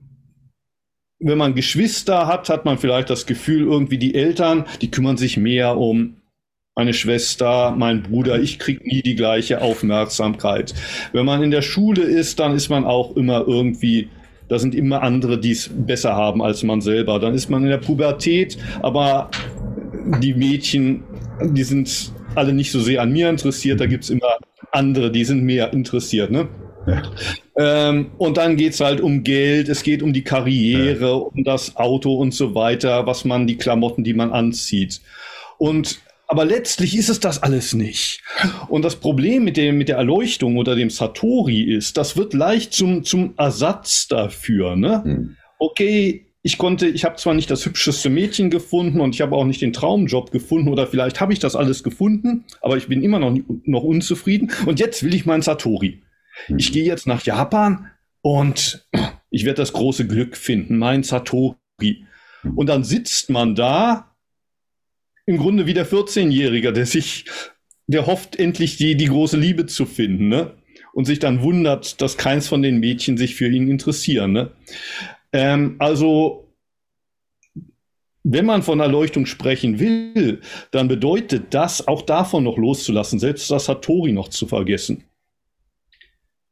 wenn 1.19 1.39
man 1.39 1.55
Geschwister 1.55 2.27
hat, 2.27 2.49
hat 2.49 2.65
man 2.65 2.79
vielleicht 2.79 3.11
das 3.11 3.27
Gefühl, 3.27 3.63
irgendwie 3.63 3.99
die 3.99 4.15
Eltern, 4.15 4.65
die 4.81 4.91
kümmern 4.91 5.17
sich 5.17 5.37
mehr 5.37 5.77
um 5.77 6.17
meine 6.77 6.95
Schwester, 6.95 7.75
mein 7.77 8.03
Bruder, 8.03 8.41
ich 8.41 8.59
krieg 8.59 8.87
nie 8.87 9.03
die 9.03 9.17
gleiche 9.17 9.61
Aufmerksamkeit. 9.61 10.73
Wenn 11.13 11.27
man 11.27 11.43
in 11.43 11.51
der 11.51 11.63
Schule 11.63 12.03
ist, 12.03 12.39
dann 12.39 12.55
ist 12.55 12.71
man 12.71 12.85
auch 12.85 13.17
immer 13.17 13.47
irgendwie, 13.47 14.09
da 14.51 14.59
sind 14.59 14.75
immer 14.75 15.03
andere, 15.03 15.39
die 15.39 15.53
es 15.53 15.71
besser 15.73 16.17
haben 16.17 16.43
als 16.43 16.65
man 16.65 16.81
selber. 16.81 17.21
Dann 17.21 17.35
ist 17.35 17.49
man 17.49 17.63
in 17.63 17.71
der 17.71 17.79
Pubertät, 17.79 18.59
aber 18.83 19.31
die 20.21 20.35
Mädchen, 20.35 21.05
die 21.41 21.63
sind 21.63 22.13
alle 22.35 22.53
nicht 22.53 22.73
so 22.73 22.81
sehr 22.81 23.01
an 23.01 23.13
mir 23.13 23.31
interessiert, 23.31 23.81
da 23.81 23.87
gibt's 23.87 24.11
immer 24.11 24.39
andere, 24.73 25.13
die 25.13 25.25
sind 25.25 25.45
mehr 25.45 25.73
interessiert. 25.73 26.33
Ne? 26.33 26.49
Ja. 26.85 27.03
Ähm, 27.57 28.11
und 28.19 28.39
dann 28.39 28.57
geht's 28.57 28.81
halt 28.81 29.01
um 29.01 29.23
Geld, 29.23 29.69
es 29.69 29.85
geht 29.85 30.03
um 30.03 30.13
die 30.13 30.25
Karriere, 30.25 31.07
ja. 31.07 31.13
um 31.13 31.45
das 31.45 31.77
Auto 31.77 32.15
und 32.15 32.35
so 32.35 32.53
weiter, 32.57 33.07
was 33.07 33.25
man, 33.25 33.47
die 33.47 33.57
Klamotten, 33.57 34.03
die 34.03 34.15
man 34.15 34.33
anzieht. 34.33 35.01
Und 35.59 36.01
aber 36.31 36.45
letztlich 36.45 36.97
ist 36.97 37.09
es 37.09 37.19
das 37.19 37.43
alles 37.43 37.75
nicht. 37.75 38.23
Und 38.69 38.85
das 38.85 38.95
Problem 38.95 39.43
mit, 39.43 39.57
dem, 39.57 39.79
mit 39.79 39.89
der 39.89 39.97
Erleuchtung 39.97 40.59
oder 40.59 40.77
dem 40.77 40.89
Satori 40.89 41.63
ist, 41.63 41.97
das 41.97 42.17
wird 42.17 42.35
leicht 42.35 42.73
zum, 42.73 43.03
zum 43.03 43.35
Ersatz 43.37 44.07
dafür. 44.07 44.77
Ne? 44.77 45.03
Hm. 45.03 45.37
Okay, 45.59 46.27
ich 46.43 46.57
konnte, 46.57 46.87
ich 46.87 47.05
habe 47.05 47.17
zwar 47.17 47.35
nicht 47.35 47.51
das 47.51 47.67
hübscheste 47.67 48.11
Mädchen 48.11 48.49
gefunden 48.49 49.01
und 49.01 49.13
ich 49.13 49.23
habe 49.23 49.35
auch 49.35 49.45
nicht 49.45 49.61
den 49.61 49.73
Traumjob 49.73 50.31
gefunden 50.31 50.69
oder 50.69 50.87
vielleicht 50.87 51.21
habe 51.21 51.33
ich 51.33 51.41
das 51.41 51.57
alles 51.57 51.83
gefunden, 51.83 52.45
aber 52.61 52.77
ich 52.77 52.87
bin 52.87 53.03
immer 53.03 53.19
noch, 53.19 53.37
noch 53.65 53.83
unzufrieden 53.83 54.53
und 54.67 54.79
jetzt 54.79 55.03
will 55.03 55.15
ich 55.15 55.27
meinen 55.27 55.43
Satori. 55.43 56.01
Hm. 56.47 56.59
Ich 56.59 56.71
gehe 56.71 56.85
jetzt 56.85 57.09
nach 57.09 57.25
Japan 57.25 57.91
und 58.23 58.87
ich 59.31 59.45
werde 59.45 59.57
das 59.57 59.73
große 59.73 60.07
Glück 60.07 60.37
finden, 60.37 60.79
mein 60.79 61.03
Satori. 61.03 61.57
Hm. 61.81 62.57
Und 62.57 62.69
dann 62.69 62.85
sitzt 62.85 63.31
man 63.31 63.57
da 63.57 64.10
im 65.31 65.39
Grunde 65.39 65.67
wie 65.67 65.75
der 65.75 65.87
14-Jährige, 65.87 66.73
der 66.73 66.87
sich, 66.87 67.25
der 67.87 68.07
hofft 68.07 68.37
endlich 68.37 68.77
die, 68.77 68.97
die 68.97 69.07
große 69.07 69.37
Liebe 69.37 69.67
zu 69.67 69.87
finden, 69.87 70.29
ne? 70.29 70.55
Und 70.93 71.05
sich 71.05 71.21
dann 71.21 71.43
wundert, 71.43 72.01
dass 72.01 72.17
keins 72.17 72.49
von 72.49 72.63
den 72.63 72.81
Mädchen 72.81 73.17
sich 73.17 73.37
für 73.37 73.49
ihn 73.49 73.71
interessieren, 73.71 74.33
ne? 74.33 74.51
Ähm, 75.33 75.77
also, 75.79 76.53
wenn 78.25 78.45
man 78.45 78.65
von 78.65 78.81
Erleuchtung 78.81 79.25
sprechen 79.25 79.79
will, 79.79 80.41
dann 80.73 80.89
bedeutet 80.89 81.55
das, 81.55 81.87
auch 81.87 82.03
davon 82.03 82.43
noch 82.43 82.59
loszulassen, 82.59 83.21
selbst 83.21 83.53
das 83.53 83.69
Hattori 83.69 84.11
noch 84.11 84.31
zu 84.31 84.49
vergessen. 84.49 85.05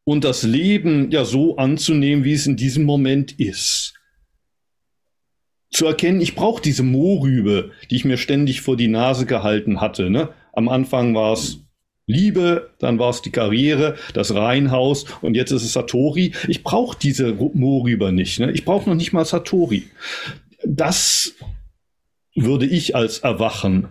Und 0.05 0.23
das 0.23 0.45
Leben 0.45 1.11
ja 1.11 1.25
so 1.25 1.57
anzunehmen, 1.57 2.23
wie 2.23 2.33
es 2.33 2.47
in 2.47 2.57
diesem 2.57 2.85
Moment 2.85 3.33
ist 3.41 3.98
zu 5.71 5.87
erkennen, 5.87 6.21
ich 6.21 6.35
brauche 6.35 6.63
diese 6.63 6.83
Mohrrübe, 6.83 7.73
die 7.91 7.97
ich 7.97 8.05
mir 8.05 8.17
ständig 8.17 8.63
vor 8.63 8.77
die 8.77 8.89
Nase 8.89 9.27
gehalten 9.27 9.81
hatte. 9.81 10.11
Ne? 10.11 10.31
Am 10.53 10.69
Anfang 10.69 11.15
war 11.15 11.35
es 11.35 11.61
Liebe, 12.07 12.71
dann 12.79 12.99
war 12.99 13.11
es 13.11 13.21
die 13.21 13.31
Karriere, 13.31 13.97
das 14.15 14.35
Reihenhaus 14.35 15.05
und 15.21 15.35
jetzt 15.35 15.51
ist 15.51 15.63
es 15.63 15.75
Satori. 15.75 16.33
Ich 16.49 16.65
brauche 16.65 16.99
diese 16.99 17.35
Mohrrübe 17.35 18.13
nicht. 18.13 18.41
Ne? 18.41 18.51
Ich 18.53 18.65
brauche 18.65 18.89
noch 18.89 18.97
nicht 18.97 19.13
mal 19.13 19.27
Satori. 19.27 19.85
Das 20.65 21.35
würde 22.35 22.65
ich 22.65 22.97
als 22.97 23.19
Erwachen 23.19 23.89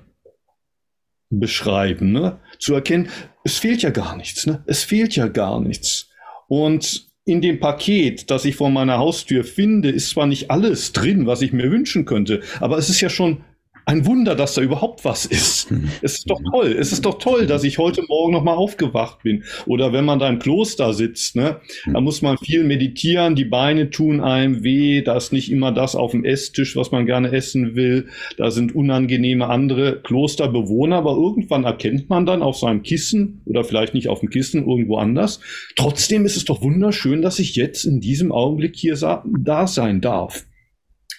beschreiben. 1.29 2.11
Ne? 2.11 2.39
Zu 2.57 2.73
erkennen, 2.73 3.09
es 3.43 3.59
fehlt 3.59 3.83
ja 3.83 3.91
gar 3.91 4.17
nichts. 4.17 4.47
Ne? 4.47 4.63
Es 4.65 4.83
fehlt 4.83 5.15
ja 5.15 5.27
gar 5.27 5.61
nichts. 5.61 6.09
Und 6.47 7.06
in 7.27 7.41
dem 7.41 7.59
Paket, 7.59 8.31
das 8.31 8.45
ich 8.45 8.55
vor 8.55 8.69
meiner 8.69 8.97
Haustür 8.97 9.43
finde, 9.43 9.89
ist 9.89 10.09
zwar 10.09 10.27
nicht 10.27 10.49
alles 10.49 10.93
drin, 10.93 11.27
was 11.27 11.41
ich 11.41 11.51
mir 11.51 11.69
wünschen 11.69 12.05
könnte, 12.05 12.41
aber 12.61 12.77
es 12.77 12.89
ist 12.89 13.01
ja 13.01 13.09
schon 13.09 13.43
ein 13.87 14.05
Wunder, 14.05 14.35
dass 14.35 14.53
da 14.53 14.61
überhaupt 14.61 15.05
was 15.05 15.25
ist. 15.25 15.71
Es 16.01 16.15
ist 16.15 16.29
doch 16.29 16.41
toll. 16.51 16.75
Es 16.77 16.91
ist 16.91 17.05
doch 17.05 17.17
toll, 17.17 17.47
dass 17.47 17.63
ich 17.63 17.77
heute 17.77 18.03
Morgen 18.07 18.33
noch 18.33 18.43
mal 18.43 18.53
aufgewacht 18.53 19.23
bin. 19.23 19.43
Oder 19.65 19.93
wenn 19.93 20.03
man 20.03 20.19
da 20.19 20.27
im 20.27 20.39
Kloster 20.39 20.93
sitzt, 20.93 21.35
ne, 21.35 21.61
da 21.91 22.01
muss 22.01 22.21
man 22.21 22.37
viel 22.37 22.63
meditieren, 22.65 23.35
die 23.35 23.45
Beine 23.45 23.89
tun 23.89 24.19
einem 24.19 24.63
weh, 24.63 25.01
da 25.01 25.15
ist 25.15 25.31
nicht 25.31 25.51
immer 25.51 25.71
das 25.71 25.95
auf 25.95 26.11
dem 26.11 26.25
Esstisch, 26.25 26.75
was 26.75 26.91
man 26.91 27.05
gerne 27.05 27.31
essen 27.31 27.75
will. 27.75 28.07
Da 28.37 28.51
sind 28.51 28.75
unangenehme 28.75 29.47
andere 29.47 30.01
Klosterbewohner, 30.01 30.97
aber 30.97 31.15
irgendwann 31.15 31.63
erkennt 31.63 32.09
man 32.09 32.25
dann 32.25 32.41
auf 32.41 32.57
seinem 32.57 32.83
Kissen 32.83 33.41
oder 33.45 33.63
vielleicht 33.63 33.93
nicht 33.93 34.09
auf 34.09 34.19
dem 34.19 34.29
Kissen 34.29 34.67
irgendwo 34.67 34.97
anders. 34.97 35.39
Trotzdem 35.77 36.25
ist 36.25 36.35
es 36.35 36.43
doch 36.43 36.61
wunderschön, 36.61 37.21
dass 37.21 37.39
ich 37.39 37.55
jetzt 37.55 37.85
in 37.85 38.01
diesem 38.01 38.33
Augenblick 38.33 38.75
hier 38.75 38.97
da 38.97 39.67
sein 39.67 40.01
darf. 40.01 40.45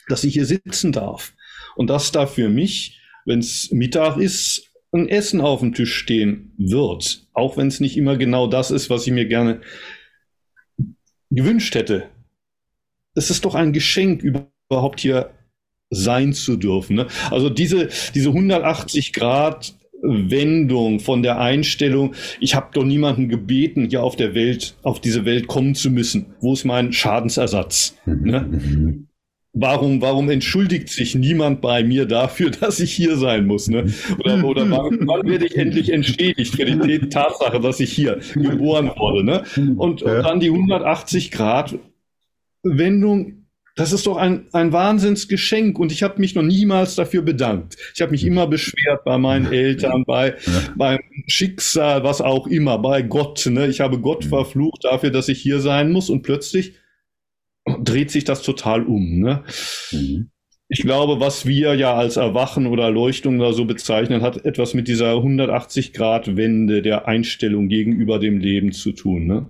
Dass 0.08 0.24
ich 0.24 0.34
hier 0.34 0.46
sitzen 0.46 0.92
darf 0.92 1.32
und 1.78 1.88
dass 1.88 2.10
da 2.10 2.26
für 2.26 2.48
mich, 2.48 2.98
wenn 3.24 3.38
es 3.38 3.70
Mittag 3.70 4.16
ist, 4.16 4.72
ein 4.90 5.08
Essen 5.08 5.40
auf 5.40 5.60
dem 5.60 5.74
Tisch 5.74 5.94
stehen 5.94 6.52
wird. 6.58 7.28
Auch 7.34 7.56
wenn 7.56 7.68
es 7.68 7.78
nicht 7.78 7.96
immer 7.96 8.16
genau 8.16 8.48
das 8.48 8.72
ist, 8.72 8.90
was 8.90 9.06
ich 9.06 9.12
mir 9.12 9.26
gerne 9.26 9.60
gewünscht 11.30 11.76
hätte. 11.76 12.08
Es 13.14 13.30
ist 13.30 13.44
doch 13.44 13.54
ein 13.54 13.72
Geschenk, 13.72 14.22
überhaupt 14.22 14.98
hier 14.98 15.30
sein 15.90 16.32
zu 16.32 16.56
dürfen. 16.56 16.96
Ne? 16.96 17.06
Also 17.30 17.48
diese, 17.48 17.88
diese 18.12 18.30
180 18.30 19.12
Grad 19.12 19.74
Wendung 20.02 20.98
von 20.98 21.22
der 21.22 21.38
Einstellung, 21.40 22.14
ich 22.40 22.56
habe 22.56 22.70
doch 22.72 22.84
niemanden 22.84 23.28
gebeten, 23.28 23.88
hier 23.88 24.02
auf 24.02 24.16
der 24.16 24.34
Welt, 24.34 24.74
auf 24.82 25.00
diese 25.00 25.24
Welt 25.24 25.46
kommen 25.46 25.76
zu 25.76 25.90
müssen. 25.90 26.34
Wo 26.40 26.54
ist 26.54 26.64
mein 26.64 26.92
Schadensersatz? 26.92 27.96
Ne? 28.04 29.06
Mhm 29.58 29.62
warum, 29.62 30.00
warum 30.00 30.30
entschuldigt 30.30 30.88
sich 30.88 31.14
niemand 31.14 31.60
bei 31.60 31.82
mir 31.82 32.06
dafür, 32.06 32.50
dass 32.60 32.80
ich 32.80 32.92
hier 32.92 33.16
sein 33.16 33.46
muss? 33.46 33.68
Ne? 33.68 33.92
Oder, 34.18 34.44
oder 34.44 34.70
wann, 34.70 35.06
wann 35.06 35.28
werde 35.28 35.46
ich 35.46 35.56
endlich 35.56 35.92
entschädigt 35.92 36.54
für 36.54 36.64
die 36.64 37.08
Tatsache, 37.08 37.60
dass 37.60 37.80
ich 37.80 37.92
hier 37.92 38.20
geboren 38.34 38.90
wurde? 38.96 39.24
Ne? 39.24 39.44
Und, 39.76 40.02
und 40.02 40.04
dann 40.04 40.40
die 40.40 40.50
180 40.50 41.30
Grad 41.30 41.78
Wendung. 42.62 43.34
Das 43.76 43.92
ist 43.92 44.08
doch 44.08 44.16
ein, 44.16 44.48
ein 44.50 44.72
Wahnsinnsgeschenk 44.72 45.78
und 45.78 45.92
ich 45.92 46.02
habe 46.02 46.20
mich 46.20 46.34
noch 46.34 46.42
niemals 46.42 46.96
dafür 46.96 47.22
bedankt. 47.22 47.76
Ich 47.94 48.02
habe 48.02 48.10
mich 48.10 48.24
immer 48.24 48.48
beschwert 48.48 49.04
bei 49.04 49.18
meinen 49.18 49.52
Eltern, 49.52 50.02
bei 50.04 50.30
ja. 50.30 50.62
beim 50.74 50.98
Schicksal, 51.28 52.02
was 52.02 52.20
auch 52.20 52.48
immer, 52.48 52.78
bei 52.78 53.02
Gott. 53.02 53.46
Ne? 53.46 53.68
Ich 53.68 53.78
habe 53.78 54.00
Gott 54.00 54.24
verflucht 54.24 54.82
dafür, 54.82 55.10
dass 55.10 55.28
ich 55.28 55.40
hier 55.40 55.60
sein 55.60 55.92
muss 55.92 56.10
und 56.10 56.22
plötzlich 56.22 56.74
dreht 57.82 58.10
sich 58.10 58.24
das 58.24 58.42
total 58.42 58.84
um. 58.84 59.18
Ne? 59.18 59.44
Mhm. 59.92 60.30
Ich 60.70 60.82
glaube, 60.82 61.18
was 61.18 61.46
wir 61.46 61.74
ja 61.74 61.94
als 61.94 62.16
Erwachen 62.18 62.66
oder 62.66 62.84
Erleuchtung 62.84 63.40
oder 63.40 63.54
so 63.54 63.64
bezeichnen, 63.64 64.20
hat 64.20 64.44
etwas 64.44 64.74
mit 64.74 64.86
dieser 64.86 65.14
180-Grad-Wende 65.14 66.82
der 66.82 67.08
Einstellung 67.08 67.68
gegenüber 67.68 68.18
dem 68.18 68.38
Leben 68.38 68.72
zu 68.72 68.92
tun. 68.92 69.26
Ne? 69.26 69.46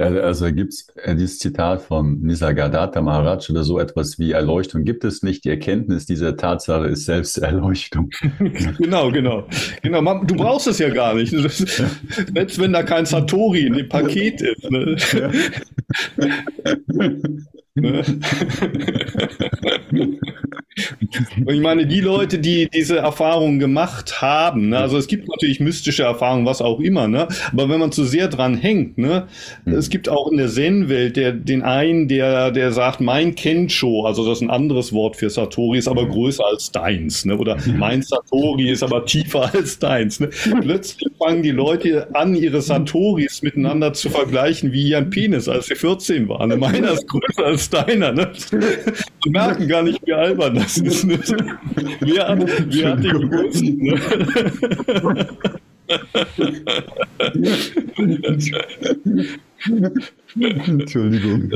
Also 0.00 0.52
gibt 0.52 0.72
es 0.72 0.88
äh, 0.96 1.14
dieses 1.14 1.38
Zitat 1.38 1.82
von 1.82 2.20
Nisargadatta 2.22 3.02
Maharaj 3.02 3.50
oder 3.50 3.64
so 3.64 3.78
etwas 3.78 4.18
wie 4.18 4.32
Erleuchtung 4.32 4.84
gibt 4.84 5.04
es 5.04 5.22
nicht. 5.22 5.44
Die 5.44 5.50
Erkenntnis 5.50 6.06
dieser 6.06 6.36
Tatsache 6.36 6.86
ist 6.86 7.04
selbst 7.04 7.36
Erleuchtung. 7.38 8.10
genau, 8.78 9.10
genau. 9.10 9.46
genau. 9.82 10.24
Du 10.24 10.34
brauchst 10.36 10.66
es 10.68 10.78
ja 10.78 10.88
gar 10.88 11.14
nicht. 11.14 11.32
Selbst 11.32 12.58
wenn 12.58 12.72
da 12.72 12.82
kein 12.82 13.04
Satori 13.04 13.66
in 13.66 13.74
dem 13.74 13.88
Paket 13.88 14.40
ist. 14.40 14.70
Ne? 14.70 14.96
Ja. 15.12 15.30
ne? 17.74 18.02
Und 21.36 21.50
ich 21.52 21.60
meine, 21.60 21.84
die 21.86 22.00
Leute, 22.00 22.38
die 22.38 22.68
diese 22.72 22.98
Erfahrungen 22.98 23.58
gemacht 23.58 24.22
haben, 24.22 24.68
ne, 24.68 24.78
also 24.78 24.98
es 24.98 25.08
gibt 25.08 25.28
natürlich 25.28 25.58
mystische 25.58 26.04
Erfahrungen, 26.04 26.46
was 26.46 26.62
auch 26.62 26.78
immer, 26.78 27.08
ne, 27.08 27.26
aber 27.52 27.68
wenn 27.68 27.80
man 27.80 27.90
zu 27.90 28.04
sehr 28.04 28.28
dran 28.28 28.56
hängt, 28.56 28.96
ne, 28.96 29.26
mhm. 29.64 29.74
es 29.74 29.90
gibt 29.90 30.08
auch 30.08 30.30
in 30.30 30.36
der 30.36 30.48
Zen-Welt 30.48 31.16
der, 31.16 31.32
den 31.32 31.62
einen, 31.62 32.06
der, 32.06 32.52
der 32.52 32.70
sagt, 32.70 33.00
mein 33.00 33.34
Kensho, 33.34 34.06
also 34.06 34.24
das 34.24 34.38
ist 34.38 34.42
ein 34.42 34.50
anderes 34.50 34.92
Wort 34.92 35.16
für 35.16 35.28
Satori, 35.28 35.78
ist 35.78 35.88
aber 35.88 36.06
mhm. 36.06 36.10
größer 36.10 36.44
als 36.46 36.70
deins, 36.70 37.24
ne, 37.24 37.36
oder 37.36 37.56
mein 37.66 38.02
Satori 38.02 38.70
ist 38.70 38.84
aber 38.84 39.04
tiefer 39.04 39.52
als 39.52 39.78
deins, 39.80 40.20
ne. 40.20 40.30
Plötzlich 40.60 41.10
fangen 41.18 41.42
die 41.42 41.50
Leute 41.50 42.14
an, 42.14 42.36
ihre 42.36 42.62
Satoris 42.62 43.42
miteinander 43.42 43.92
zu 43.92 44.08
vergleichen, 44.08 44.72
wie 44.72 44.88
ihren 44.90 45.10
Penis, 45.10 45.48
als 45.48 45.66
sie 45.66 45.74
14 45.74 46.28
waren. 46.28 46.48
Ne. 46.48 46.56
Meiner 46.56 46.92
ist 46.92 47.08
größer 47.08 47.44
als 47.44 47.70
deiner, 47.70 48.12
ne. 48.12 48.30
Sie 48.34 49.30
merken 49.30 49.66
gar 49.66 49.82
nicht, 49.82 50.00
wie 50.06 50.12
albern 50.12 50.54
das 50.54 50.69
ist. 50.78 51.04
Ne? 51.04 51.18
Wer 52.00 52.28
hat, 52.28 52.46
wer 52.68 52.90
hat 52.90 53.04
den 53.04 53.30
gewusst? 53.30 53.62
Ne? 53.62 54.00
Entschuldigung. 60.66 61.50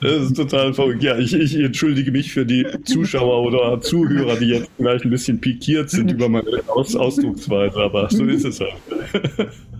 Das 0.00 0.22
ist 0.22 0.36
total 0.36 0.72
verrückt. 0.74 1.02
Ja, 1.02 1.18
ich, 1.18 1.34
ich, 1.34 1.54
entschuldige 1.56 2.10
mich 2.10 2.32
für 2.32 2.46
die 2.46 2.66
Zuschauer 2.84 3.42
oder 3.42 3.80
Zuhörer, 3.80 4.36
die 4.36 4.46
jetzt 4.46 4.70
vielleicht 4.76 5.04
ein 5.04 5.10
bisschen 5.10 5.40
pikiert 5.40 5.90
sind 5.90 6.10
über 6.10 6.28
meine 6.28 6.48
Aus 6.68 6.96
Ausdrucksweise, 6.96 7.78
aber 7.78 8.08
so 8.10 8.24
ist 8.24 8.44
es 8.44 8.60
halt. 8.60 8.74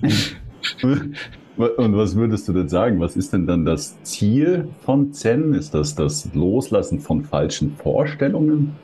Und 1.56 1.96
was 1.96 2.16
würdest 2.16 2.48
du 2.48 2.52
denn 2.52 2.68
sagen? 2.68 3.00
Was 3.00 3.16
ist 3.16 3.32
denn 3.32 3.46
dann 3.46 3.64
das 3.64 4.02
Ziel 4.02 4.68
von 4.84 5.12
Zen? 5.12 5.54
Ist 5.54 5.72
das 5.72 5.94
das 5.94 6.28
Loslassen 6.34 7.00
von 7.00 7.25
falschen 7.25 7.76
Vorstellungen? 7.76 8.76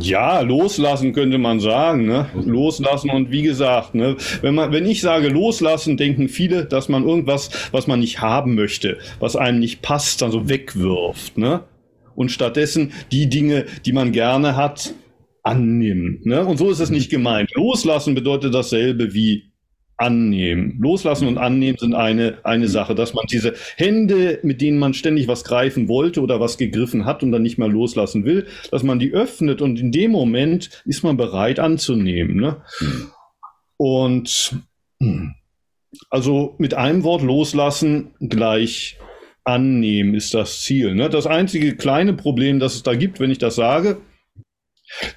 Ja, 0.00 0.40
loslassen 0.40 1.12
könnte 1.12 1.38
man 1.38 1.60
sagen, 1.60 2.06
ne? 2.06 2.26
Loslassen 2.34 3.10
und 3.10 3.30
wie 3.30 3.42
gesagt, 3.42 3.94
ne, 3.94 4.16
wenn 4.40 4.54
man, 4.54 4.72
wenn 4.72 4.86
ich 4.86 5.00
sage 5.00 5.28
loslassen, 5.28 5.96
denken 5.96 6.28
viele, 6.28 6.64
dass 6.64 6.88
man 6.88 7.06
irgendwas, 7.06 7.50
was 7.70 7.86
man 7.86 8.00
nicht 8.00 8.20
haben 8.20 8.56
möchte, 8.56 8.98
was 9.20 9.36
einem 9.36 9.60
nicht 9.60 9.82
passt, 9.82 10.22
dann 10.22 10.32
so 10.32 10.48
wegwirft, 10.48 11.38
ne? 11.38 11.60
Und 12.16 12.30
stattdessen 12.30 12.92
die 13.12 13.28
Dinge, 13.28 13.66
die 13.84 13.92
man 13.92 14.10
gerne 14.10 14.56
hat, 14.56 14.94
annimmt, 15.42 16.26
ne? 16.26 16.44
Und 16.44 16.56
so 16.56 16.70
ist 16.70 16.80
es 16.80 16.90
nicht 16.90 17.10
gemeint. 17.10 17.50
Loslassen 17.54 18.14
bedeutet 18.14 18.54
dasselbe 18.54 19.14
wie 19.14 19.52
annehmen. 19.96 20.78
Loslassen 20.80 21.28
und 21.28 21.38
annehmen 21.38 21.78
sind 21.78 21.94
eine, 21.94 22.38
eine 22.44 22.68
Sache, 22.68 22.94
dass 22.94 23.14
man 23.14 23.26
diese 23.30 23.54
Hände, 23.76 24.40
mit 24.42 24.60
denen 24.60 24.78
man 24.78 24.94
ständig 24.94 25.28
was 25.28 25.44
greifen 25.44 25.88
wollte 25.88 26.20
oder 26.20 26.40
was 26.40 26.58
gegriffen 26.58 27.04
hat 27.04 27.22
und 27.22 27.32
dann 27.32 27.42
nicht 27.42 27.58
mehr 27.58 27.68
loslassen 27.68 28.24
will, 28.24 28.46
dass 28.70 28.82
man 28.82 28.98
die 28.98 29.12
öffnet 29.12 29.62
und 29.62 29.78
in 29.78 29.92
dem 29.92 30.10
Moment 30.10 30.82
ist 30.84 31.04
man 31.04 31.16
bereit 31.16 31.60
anzunehmen. 31.60 32.36
Ne? 32.36 32.62
Und 33.76 34.56
also 36.10 36.54
mit 36.58 36.74
einem 36.74 37.04
Wort 37.04 37.22
loslassen 37.22 38.14
gleich 38.20 38.98
annehmen 39.44 40.14
ist 40.14 40.34
das 40.34 40.62
Ziel. 40.62 40.94
Ne? 40.94 41.10
Das 41.10 41.26
einzige 41.26 41.76
kleine 41.76 42.14
Problem, 42.14 42.58
das 42.58 42.74
es 42.74 42.82
da 42.82 42.94
gibt, 42.94 43.20
wenn 43.20 43.30
ich 43.30 43.38
das 43.38 43.54
sage, 43.54 44.00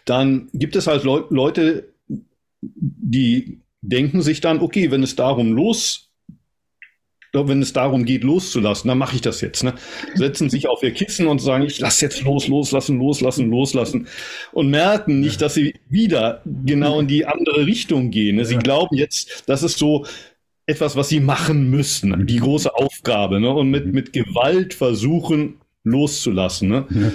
dann 0.05 0.50
gibt 0.53 0.75
es 0.75 0.88
halt 0.88 1.03
Le 1.03 1.25
Leute, 1.29 1.93
die 2.62 3.62
denken 3.88 4.22
sich 4.22 4.41
dann, 4.41 4.60
okay, 4.60 4.91
wenn 4.91 5.03
es 5.03 5.15
darum 5.15 5.53
los 5.53 6.08
wenn 7.34 7.62
es 7.62 7.74
darum 7.74 8.06
geht, 8.06 8.24
loszulassen, 8.24 8.88
dann 8.88 8.98
mache 8.98 9.15
ich 9.15 9.22
das 9.22 9.41
jetzt. 9.41 9.63
Ne? 9.63 9.75
Setzen 10.15 10.50
sich 10.50 10.67
auf 10.67 10.82
ihr 10.82 10.91
Kissen 10.91 11.27
und 11.27 11.39
sagen, 11.39 11.65
ich 11.65 11.79
lasse 11.79 12.06
jetzt 12.06 12.24
los, 12.24 12.48
loslassen, 12.48 12.98
loslassen, 12.98 13.51
loslassen. 13.51 14.08
Und 14.53 14.70
merken 14.70 15.20
nicht, 15.20 15.41
dass 15.41 15.53
sie 15.53 15.75
wieder 15.89 16.41
genau 16.46 17.00
in 17.00 17.08
die 17.08 17.25
andere 17.25 17.67
Richtung 17.67 18.10
gehen. 18.10 18.38
Ne? 18.38 18.46
Sie 18.46 18.56
glauben 18.56 18.96
jetzt, 18.96 19.44
das 19.46 19.62
ist 19.62 19.77
so 19.77 20.06
etwas, 20.65 20.96
was 20.96 21.10
sie 21.10 21.20
machen 21.20 21.70
müssen, 21.70 22.25
die 22.25 22.39
große 22.39 22.74
Aufgabe. 22.74 23.39
Ne? 23.39 23.51
Und 23.51 23.70
mit, 23.70 23.94
mit 23.94 24.13
Gewalt 24.13 24.74
versuchen, 24.74 25.62
loszulassen. 25.84 26.70
Ne? 26.70 26.88
Ja. 26.89 27.12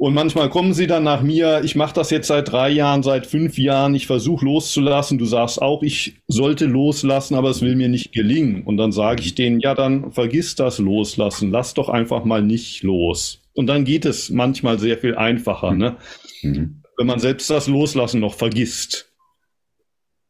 Und 0.00 0.14
manchmal 0.14 0.48
kommen 0.48 0.74
sie 0.74 0.86
dann 0.86 1.02
nach 1.02 1.22
mir, 1.22 1.62
ich 1.64 1.74
mache 1.74 1.92
das 1.92 2.10
jetzt 2.10 2.28
seit 2.28 2.52
drei 2.52 2.70
Jahren, 2.70 3.02
seit 3.02 3.26
fünf 3.26 3.58
Jahren, 3.58 3.96
ich 3.96 4.06
versuche 4.06 4.44
loszulassen. 4.44 5.18
Du 5.18 5.24
sagst 5.24 5.60
auch, 5.60 5.82
ich 5.82 6.22
sollte 6.28 6.66
loslassen, 6.66 7.34
aber 7.34 7.50
es 7.50 7.62
will 7.62 7.74
mir 7.74 7.88
nicht 7.88 8.12
gelingen. 8.12 8.62
Und 8.62 8.76
dann 8.76 8.92
sage 8.92 9.22
ich 9.22 9.34
denen, 9.34 9.58
ja, 9.58 9.74
dann 9.74 10.12
vergiss 10.12 10.54
das 10.54 10.78
Loslassen, 10.78 11.50
lass 11.50 11.74
doch 11.74 11.88
einfach 11.88 12.24
mal 12.24 12.42
nicht 12.42 12.84
los. 12.84 13.42
Und 13.54 13.66
dann 13.66 13.84
geht 13.84 14.04
es 14.04 14.30
manchmal 14.30 14.78
sehr 14.78 14.98
viel 14.98 15.16
einfacher, 15.16 15.72
ne? 15.72 15.96
Mhm. 16.42 16.84
wenn 16.96 17.06
man 17.08 17.18
selbst 17.18 17.50
das 17.50 17.66
Loslassen 17.66 18.20
noch 18.20 18.34
vergisst. 18.34 19.12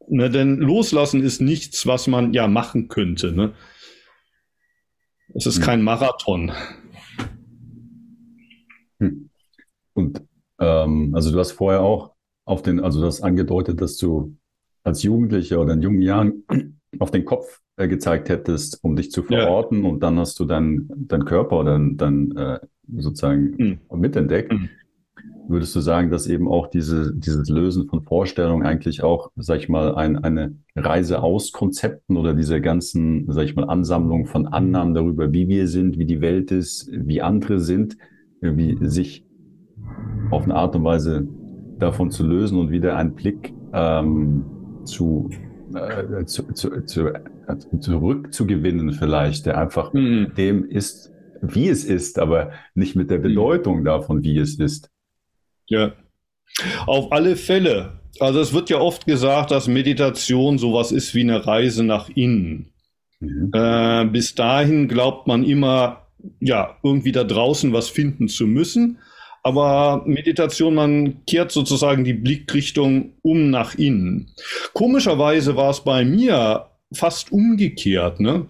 Ne, 0.08 0.30
denn 0.30 0.56
Loslassen 0.56 1.22
ist 1.22 1.42
nichts, 1.42 1.86
was 1.86 2.06
man 2.06 2.32
ja 2.32 2.48
machen 2.48 2.88
könnte. 2.88 3.32
Ne? 3.32 3.52
Es 5.34 5.44
ist 5.44 5.58
mhm. 5.58 5.62
kein 5.62 5.82
Marathon. 5.82 6.52
Mhm. 8.98 9.28
Und 9.98 10.22
ähm, 10.60 11.10
also 11.14 11.32
du 11.32 11.38
hast 11.40 11.52
vorher 11.52 11.82
auch 11.82 12.12
auf 12.44 12.62
den, 12.62 12.78
also 12.78 13.00
du 13.00 13.06
hast 13.06 13.20
angedeutet, 13.20 13.80
dass 13.80 13.96
du 13.96 14.36
als 14.84 15.02
Jugendlicher 15.02 15.60
oder 15.60 15.74
in 15.74 15.82
jungen 15.82 16.02
Jahren 16.02 16.44
auf 17.00 17.10
den 17.10 17.24
Kopf 17.24 17.60
äh, 17.76 17.88
gezeigt 17.88 18.28
hättest, 18.28 18.82
um 18.84 18.94
dich 18.94 19.10
zu 19.10 19.24
verorten 19.24 19.82
ja. 19.82 19.90
und 19.90 20.02
dann 20.04 20.18
hast 20.18 20.38
du 20.38 20.44
deinen 20.44 20.88
dein 21.08 21.24
Körper 21.24 21.64
dann, 21.64 21.96
dann 21.96 22.30
äh, 22.36 22.60
sozusagen 22.96 23.80
mhm. 23.90 24.00
mitentdeckt. 24.00 24.52
Mhm. 24.52 24.68
Würdest 25.48 25.74
du 25.74 25.80
sagen, 25.80 26.10
dass 26.10 26.28
eben 26.28 26.46
auch 26.46 26.68
diese, 26.68 27.12
dieses 27.12 27.48
Lösen 27.48 27.88
von 27.88 28.02
Vorstellungen 28.02 28.66
eigentlich 28.66 29.02
auch, 29.02 29.32
sag 29.34 29.58
ich 29.58 29.68
mal, 29.68 29.96
ein, 29.96 30.16
eine 30.16 30.54
Reise 30.76 31.22
aus 31.22 31.52
Konzepten 31.52 32.16
oder 32.16 32.34
diese 32.34 32.60
ganzen, 32.60 33.24
sag 33.32 33.46
ich 33.46 33.56
mal, 33.56 33.64
Ansammlung 33.64 34.26
von 34.26 34.46
Annahmen 34.46 34.94
darüber, 34.94 35.32
wie 35.32 35.48
wir 35.48 35.66
sind, 35.66 35.98
wie 35.98 36.04
die 36.04 36.20
Welt 36.20 36.52
ist, 36.52 36.88
wie 36.92 37.22
andere 37.22 37.60
sind, 37.60 37.96
wie 38.42 38.76
sich 38.82 39.24
auf 40.30 40.44
eine 40.44 40.54
Art 40.54 40.74
und 40.76 40.84
Weise 40.84 41.26
davon 41.78 42.10
zu 42.10 42.26
lösen 42.26 42.58
und 42.58 42.70
wieder 42.70 42.96
einen 42.96 43.14
Blick 43.14 43.52
ähm, 43.72 44.44
zu, 44.84 45.30
äh, 45.74 46.24
zu, 46.24 46.52
zu, 46.52 46.84
zu, 46.84 47.08
äh, 47.08 47.24
zurückzugewinnen 47.80 48.92
vielleicht, 48.92 49.46
der 49.46 49.58
einfach 49.58 49.92
mhm. 49.92 50.32
dem 50.36 50.64
ist, 50.68 51.12
wie 51.40 51.68
es 51.68 51.84
ist, 51.84 52.18
aber 52.18 52.50
nicht 52.74 52.96
mit 52.96 53.10
der 53.10 53.18
mhm. 53.18 53.22
Bedeutung 53.22 53.84
davon, 53.84 54.22
wie 54.22 54.38
es 54.38 54.58
ist. 54.58 54.90
Ja, 55.66 55.92
auf 56.86 57.12
alle 57.12 57.36
Fälle. 57.36 58.00
Also 58.20 58.40
es 58.40 58.52
wird 58.52 58.70
ja 58.70 58.78
oft 58.78 59.06
gesagt, 59.06 59.50
dass 59.50 59.68
Meditation 59.68 60.58
sowas 60.58 60.92
ist 60.92 61.14
wie 61.14 61.20
eine 61.20 61.46
Reise 61.46 61.84
nach 61.84 62.08
innen. 62.08 62.72
Mhm. 63.20 63.50
Äh, 63.52 64.06
bis 64.06 64.34
dahin 64.34 64.88
glaubt 64.88 65.26
man 65.26 65.44
immer, 65.44 66.06
ja, 66.40 66.76
irgendwie 66.82 67.12
da 67.12 67.24
draußen 67.24 67.72
was 67.72 67.88
finden 67.88 68.28
zu 68.28 68.46
müssen. 68.46 68.98
Aber 69.42 70.02
Meditation, 70.06 70.74
man 70.74 71.24
kehrt 71.26 71.52
sozusagen 71.52 72.04
die 72.04 72.14
Blickrichtung 72.14 73.14
um 73.22 73.50
nach 73.50 73.74
innen. 73.76 74.32
Komischerweise 74.74 75.56
war 75.56 75.70
es 75.70 75.80
bei 75.80 76.04
mir 76.04 76.66
fast 76.92 77.32
umgekehrt. 77.32 78.20
Ne? 78.20 78.46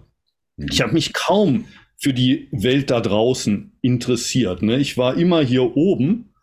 Ich 0.57 0.81
habe 0.81 0.93
mich 0.93 1.13
kaum 1.13 1.65
für 1.97 2.13
die 2.13 2.47
Welt 2.51 2.89
da 2.89 3.01
draußen 3.01 3.77
interessiert. 3.81 4.61
Ne? 4.61 4.77
Ich 4.77 4.97
war 4.97 5.15
immer 5.15 5.41
hier 5.41 5.75
oben 5.75 6.33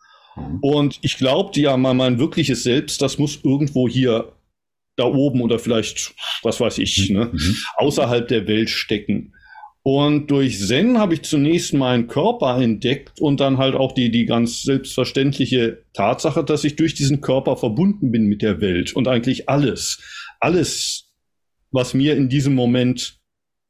und 0.61 0.99
ich 1.01 1.17
glaubte 1.17 1.59
ja 1.61 1.77
mal, 1.77 1.93
mein 1.93 2.19
wirkliches 2.19 2.63
Selbst, 2.63 3.01
das 3.01 3.17
muss 3.17 3.39
irgendwo 3.43 3.87
hier 3.87 4.33
da 4.95 5.05
oben 5.05 5.41
oder 5.41 5.59
vielleicht, 5.59 6.13
was 6.43 6.59
weiß 6.59 6.79
ich, 6.79 7.09
ne, 7.09 7.29
mhm. 7.31 7.55
außerhalb 7.77 8.27
der 8.27 8.47
Welt 8.47 8.69
stecken. 8.69 9.33
Und 9.89 10.31
durch 10.31 10.59
Zen 10.59 10.97
habe 10.97 11.13
ich 11.13 11.21
zunächst 11.21 11.73
meinen 11.73 12.07
Körper 12.07 12.61
entdeckt 12.61 13.21
und 13.21 13.39
dann 13.39 13.57
halt 13.57 13.73
auch 13.73 13.93
die, 13.93 14.11
die 14.11 14.25
ganz 14.25 14.63
selbstverständliche 14.63 15.85
Tatsache, 15.93 16.43
dass 16.43 16.65
ich 16.65 16.75
durch 16.75 16.93
diesen 16.93 17.21
Körper 17.21 17.55
verbunden 17.55 18.11
bin 18.11 18.25
mit 18.25 18.41
der 18.41 18.59
Welt 18.59 18.93
und 18.97 19.07
eigentlich 19.07 19.47
alles, 19.47 20.01
alles, 20.41 21.13
was 21.71 21.93
mir 21.93 22.17
in 22.17 22.27
diesem 22.27 22.53
Moment 22.53 23.21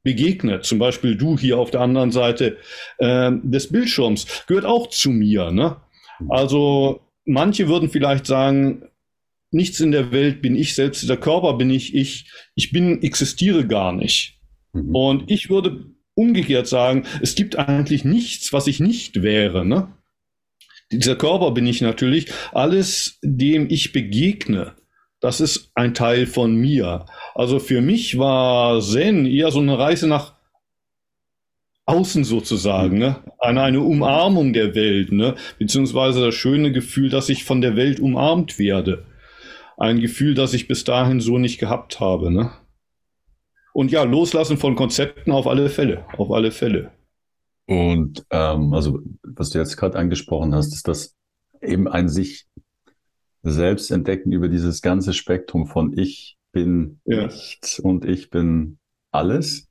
begegnet, 0.02 0.64
zum 0.64 0.80
Beispiel 0.80 1.14
du 1.14 1.38
hier 1.38 1.56
auf 1.56 1.70
der 1.70 1.82
anderen 1.82 2.10
Seite 2.10 2.56
äh, 2.98 3.30
des 3.44 3.70
Bildschirms, 3.70 4.26
gehört 4.48 4.64
auch 4.64 4.88
zu 4.88 5.10
mir. 5.10 5.52
Ne? 5.52 5.76
Also 6.28 7.00
manche 7.26 7.68
würden 7.68 7.90
vielleicht 7.90 8.26
sagen, 8.26 8.82
nichts 9.52 9.78
in 9.78 9.92
der 9.92 10.10
Welt 10.10 10.42
bin 10.42 10.56
ich 10.56 10.74
selbst, 10.74 11.08
der 11.08 11.16
Körper 11.16 11.54
bin 11.54 11.70
ich 11.70 11.94
ich, 11.94 12.28
ich 12.56 12.72
bin, 12.72 13.04
existiere 13.04 13.68
gar 13.68 13.92
nicht. 13.92 14.40
Mhm. 14.72 14.96
Und 14.96 15.30
ich 15.30 15.48
würde 15.48 15.94
umgekehrt 16.18 16.66
sagen, 16.66 17.04
es 17.22 17.34
gibt 17.34 17.56
eigentlich 17.56 18.04
nichts, 18.04 18.52
was 18.52 18.66
ich 18.66 18.80
nicht 18.80 19.22
wäre. 19.22 19.64
Ne? 19.64 19.88
Dieser 20.90 21.16
Körper 21.16 21.52
bin 21.52 21.66
ich 21.66 21.80
natürlich. 21.80 22.32
Alles, 22.52 23.18
dem 23.22 23.70
ich 23.70 23.92
begegne, 23.92 24.74
das 25.20 25.40
ist 25.40 25.70
ein 25.74 25.94
Teil 25.94 26.26
von 26.26 26.56
mir. 26.56 27.06
Also 27.34 27.58
für 27.58 27.80
mich 27.80 28.18
war 28.18 28.80
Zen 28.80 29.26
eher 29.26 29.50
so 29.50 29.60
eine 29.60 29.78
Reise 29.78 30.08
nach 30.08 30.34
außen 31.86 32.24
sozusagen, 32.24 32.98
ne? 32.98 33.16
An 33.38 33.56
eine 33.56 33.80
Umarmung 33.80 34.52
der 34.52 34.74
Welt, 34.74 35.10
ne? 35.10 35.36
Beziehungsweise 35.58 36.24
das 36.24 36.34
schöne 36.34 36.70
Gefühl, 36.70 37.08
dass 37.08 37.30
ich 37.30 37.44
von 37.44 37.60
der 37.60 37.76
Welt 37.76 37.98
umarmt 37.98 38.58
werde. 38.58 39.06
Ein 39.78 40.00
Gefühl, 40.00 40.34
das 40.34 40.52
ich 40.52 40.68
bis 40.68 40.84
dahin 40.84 41.20
so 41.20 41.38
nicht 41.38 41.58
gehabt 41.58 41.98
habe, 42.00 42.30
ne? 42.30 42.50
Und 43.72 43.90
ja, 43.90 44.02
loslassen 44.02 44.56
von 44.56 44.74
Konzepten 44.74 45.30
auf 45.30 45.46
alle 45.46 45.68
Fälle, 45.68 46.04
auf 46.16 46.30
alle 46.30 46.50
Fälle. 46.50 46.92
Und 47.66 48.24
ähm, 48.30 48.72
also, 48.72 49.00
was 49.22 49.50
du 49.50 49.58
jetzt 49.58 49.76
gerade 49.76 49.98
angesprochen 49.98 50.54
hast, 50.54 50.72
ist 50.72 50.88
das 50.88 51.14
eben 51.60 51.86
ein 51.86 52.08
sich 52.08 52.46
selbst 53.42 53.90
entdecken 53.90 54.32
über 54.32 54.48
dieses 54.48 54.82
ganze 54.82 55.12
Spektrum 55.12 55.66
von 55.66 55.96
ich 55.96 56.38
bin 56.52 57.00
ja. 57.04 57.26
nichts 57.26 57.78
und 57.78 58.04
ich 58.04 58.30
bin 58.30 58.78
alles. 59.10 59.67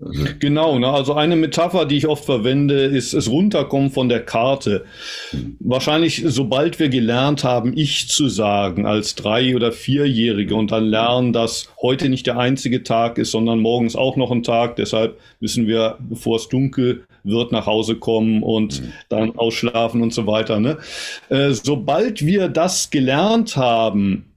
Also 0.00 0.24
genau, 0.38 0.78
ne? 0.78 0.88
also 0.88 1.14
eine 1.14 1.36
Metapher, 1.36 1.86
die 1.86 1.96
ich 1.96 2.06
oft 2.06 2.24
verwende, 2.24 2.84
ist 2.84 3.14
das 3.14 3.30
Runterkommen 3.30 3.90
von 3.90 4.08
der 4.08 4.24
Karte. 4.24 4.84
Mhm. 5.32 5.56
Wahrscheinlich, 5.60 6.22
sobald 6.26 6.78
wir 6.78 6.88
gelernt 6.88 7.44
haben, 7.44 7.72
ich 7.76 8.08
zu 8.08 8.28
sagen 8.28 8.84
als 8.84 9.14
drei- 9.14 9.56
oder 9.56 9.72
vierjährige 9.72 10.54
und 10.54 10.70
dann 10.70 10.84
lernen, 10.84 11.32
dass 11.32 11.70
heute 11.80 12.08
nicht 12.08 12.26
der 12.26 12.38
einzige 12.38 12.82
Tag 12.82 13.16
ist, 13.16 13.30
sondern 13.30 13.60
morgens 13.60 13.96
auch 13.96 14.16
noch 14.16 14.30
ein 14.30 14.42
Tag. 14.42 14.76
Deshalb 14.76 15.18
müssen 15.40 15.66
wir, 15.66 15.96
bevor 16.00 16.36
es 16.36 16.48
dunkel 16.48 17.04
wird, 17.24 17.52
nach 17.52 17.66
Hause 17.66 17.96
kommen 17.96 18.42
und 18.42 18.82
mhm. 18.82 18.92
dann 19.08 19.38
ausschlafen 19.38 20.02
und 20.02 20.12
so 20.12 20.26
weiter. 20.26 20.60
Ne? 20.60 20.76
Äh, 21.30 21.52
sobald 21.52 22.24
wir 22.24 22.48
das 22.48 22.90
gelernt 22.90 23.56
haben, 23.56 24.35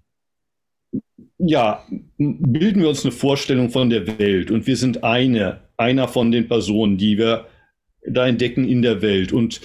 ja, 1.39 1.85
bilden 2.17 2.81
wir 2.81 2.89
uns 2.89 3.03
eine 3.03 3.13
Vorstellung 3.13 3.69
von 3.69 3.89
der 3.89 4.19
Welt 4.19 4.51
und 4.51 4.67
wir 4.67 4.75
sind 4.75 5.03
eine, 5.03 5.61
einer 5.77 6.07
von 6.07 6.31
den 6.31 6.47
Personen, 6.47 6.97
die 6.97 7.17
wir 7.17 7.47
da 8.05 8.27
entdecken 8.27 8.67
in 8.67 8.81
der 8.81 9.01
Welt. 9.01 9.31
Und 9.31 9.61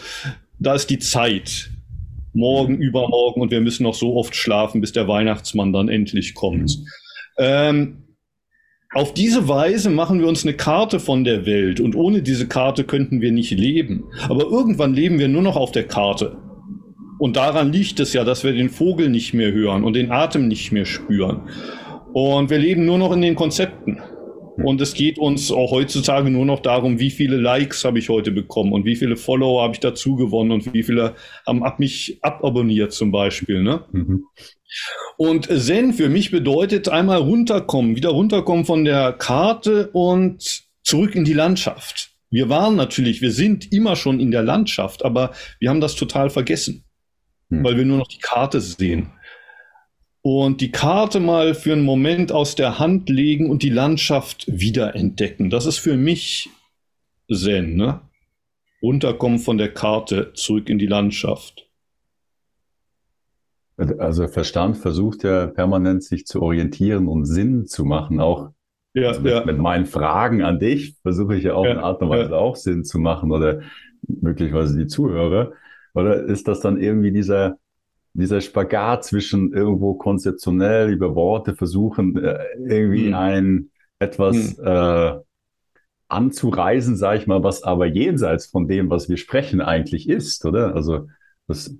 da 0.58 0.74
ist 0.74 0.88
die 0.88 1.00
Zeit. 1.00 1.70
Morgen, 2.36 2.78
übermorgen 2.78 3.42
und 3.42 3.52
wir 3.52 3.60
müssen 3.60 3.84
noch 3.84 3.94
so 3.94 4.16
oft 4.16 4.34
schlafen, 4.34 4.80
bis 4.80 4.90
der 4.90 5.06
Weihnachtsmann 5.06 5.72
dann 5.72 5.88
endlich 5.88 6.34
kommt. 6.34 6.80
Ähm, 7.38 8.04
auf 8.92 9.14
diese 9.14 9.48
Weise 9.48 9.88
machen 9.88 10.18
wir 10.18 10.26
uns 10.26 10.44
eine 10.44 10.54
Karte 10.54 10.98
von 10.98 11.22
der 11.22 11.46
Welt 11.46 11.78
und 11.80 11.94
ohne 11.94 12.22
diese 12.22 12.48
Karte 12.48 12.84
könnten 12.84 13.20
wir 13.20 13.30
nicht 13.30 13.52
leben. 13.52 14.04
Aber 14.28 14.44
irgendwann 14.44 14.94
leben 14.94 15.20
wir 15.20 15.28
nur 15.28 15.42
noch 15.42 15.54
auf 15.54 15.70
der 15.70 15.86
Karte. 15.86 16.36
Und 17.18 17.36
daran 17.36 17.72
liegt 17.72 18.00
es 18.00 18.12
ja, 18.12 18.24
dass 18.24 18.44
wir 18.44 18.52
den 18.52 18.70
Vogel 18.70 19.08
nicht 19.08 19.34
mehr 19.34 19.52
hören 19.52 19.84
und 19.84 19.94
den 19.94 20.10
Atem 20.10 20.48
nicht 20.48 20.72
mehr 20.72 20.84
spüren. 20.84 21.42
Und 22.12 22.50
wir 22.50 22.58
leben 22.58 22.84
nur 22.84 22.98
noch 22.98 23.12
in 23.12 23.22
den 23.22 23.34
Konzepten. 23.34 24.00
Und 24.56 24.80
es 24.80 24.94
geht 24.94 25.18
uns 25.18 25.50
auch 25.50 25.72
heutzutage 25.72 26.30
nur 26.30 26.44
noch 26.44 26.60
darum, 26.60 27.00
wie 27.00 27.10
viele 27.10 27.36
Likes 27.36 27.84
habe 27.84 27.98
ich 27.98 28.08
heute 28.08 28.30
bekommen 28.30 28.72
und 28.72 28.84
wie 28.84 28.94
viele 28.94 29.16
Follower 29.16 29.62
habe 29.62 29.74
ich 29.74 29.80
dazu 29.80 30.14
gewonnen 30.14 30.52
und 30.52 30.72
wie 30.72 30.84
viele 30.84 31.14
haben 31.44 31.64
ab 31.64 31.80
mich 31.80 32.18
ababonniert 32.22 32.92
zum 32.92 33.10
Beispiel. 33.10 33.62
Ne? 33.62 33.84
Mhm. 33.90 34.26
Und 35.16 35.46
Zen 35.46 35.92
für 35.92 36.08
mich 36.08 36.30
bedeutet 36.30 36.88
einmal 36.88 37.18
runterkommen, 37.18 37.96
wieder 37.96 38.10
runterkommen 38.10 38.64
von 38.64 38.84
der 38.84 39.12
Karte 39.12 39.90
und 39.92 40.62
zurück 40.84 41.16
in 41.16 41.24
die 41.24 41.32
Landschaft. 41.32 42.10
Wir 42.30 42.48
waren 42.48 42.76
natürlich, 42.76 43.22
wir 43.22 43.32
sind 43.32 43.72
immer 43.72 43.96
schon 43.96 44.20
in 44.20 44.30
der 44.30 44.42
Landschaft, 44.42 45.04
aber 45.04 45.32
wir 45.58 45.70
haben 45.70 45.80
das 45.80 45.96
total 45.96 46.30
vergessen 46.30 46.84
hm. 47.50 47.64
weil 47.64 47.76
wir 47.76 47.84
nur 47.84 47.98
noch 47.98 48.08
die 48.08 48.18
Karte 48.18 48.60
sehen. 48.60 49.10
Und 50.22 50.62
die 50.62 50.72
Karte 50.72 51.20
mal 51.20 51.54
für 51.54 51.72
einen 51.72 51.84
Moment 51.84 52.32
aus 52.32 52.54
der 52.54 52.78
Hand 52.78 53.10
legen 53.10 53.50
und 53.50 53.62
die 53.62 53.68
Landschaft 53.68 54.46
wiederentdecken. 54.48 55.50
Das 55.50 55.66
ist 55.66 55.78
für 55.78 55.96
mich 55.96 56.48
Zen, 57.30 57.76
ne? 57.76 58.00
Runterkommen 58.82 59.38
von 59.38 59.58
der 59.58 59.72
Karte 59.72 60.32
zurück 60.34 60.68
in 60.68 60.78
die 60.78 60.86
Landschaft. 60.86 61.68
Also 63.76 64.28
Verstand 64.28 64.76
versucht 64.76 65.24
ja 65.24 65.46
permanent 65.46 66.04
sich 66.04 66.26
zu 66.26 66.42
orientieren 66.42 67.08
und 67.08 67.24
Sinn 67.24 67.66
zu 67.66 67.84
machen. 67.84 68.20
Auch 68.20 68.50
ja, 68.94 69.08
also 69.08 69.22
mit, 69.22 69.32
ja. 69.32 69.44
mit, 69.44 69.58
meinen 69.58 69.86
Fragen 69.86 70.42
an 70.42 70.60
dich 70.60 70.96
versuche 71.02 71.34
ich 71.36 71.44
ja 71.44 71.54
auch 71.54 71.64
ja, 71.64 71.72
in 71.72 71.78
Art 71.78 72.00
und 72.00 72.10
Weise 72.10 72.36
auch 72.36 72.56
Sinn 72.56 72.84
zu 72.84 72.98
machen 72.98 73.32
oder 73.32 73.62
möglicherweise 74.06 74.78
die 74.78 74.86
Zuhörer. 74.86 75.52
Oder 75.94 76.24
ist 76.24 76.48
das 76.48 76.60
dann 76.60 76.80
irgendwie 76.80 77.12
dieser, 77.12 77.56
dieser 78.12 78.40
Spagat 78.40 79.04
zwischen 79.04 79.52
irgendwo 79.52 79.94
konzeptionell 79.94 80.90
über 80.90 81.14
Worte 81.14 81.54
versuchen, 81.54 82.16
äh, 82.16 82.44
irgendwie 82.58 83.06
hm. 83.06 83.14
ein 83.14 83.70
etwas 83.98 84.58
hm. 84.58 84.66
äh, 84.66 85.12
anzureisen, 86.08 86.96
sage 86.96 87.20
ich 87.20 87.26
mal, 87.26 87.42
was 87.42 87.62
aber 87.62 87.86
jenseits 87.86 88.46
von 88.46 88.68
dem, 88.68 88.90
was 88.90 89.08
wir 89.08 89.16
sprechen, 89.16 89.60
eigentlich 89.60 90.08
ist, 90.08 90.44
oder? 90.44 90.74
Also 90.74 91.08
das 91.46 91.74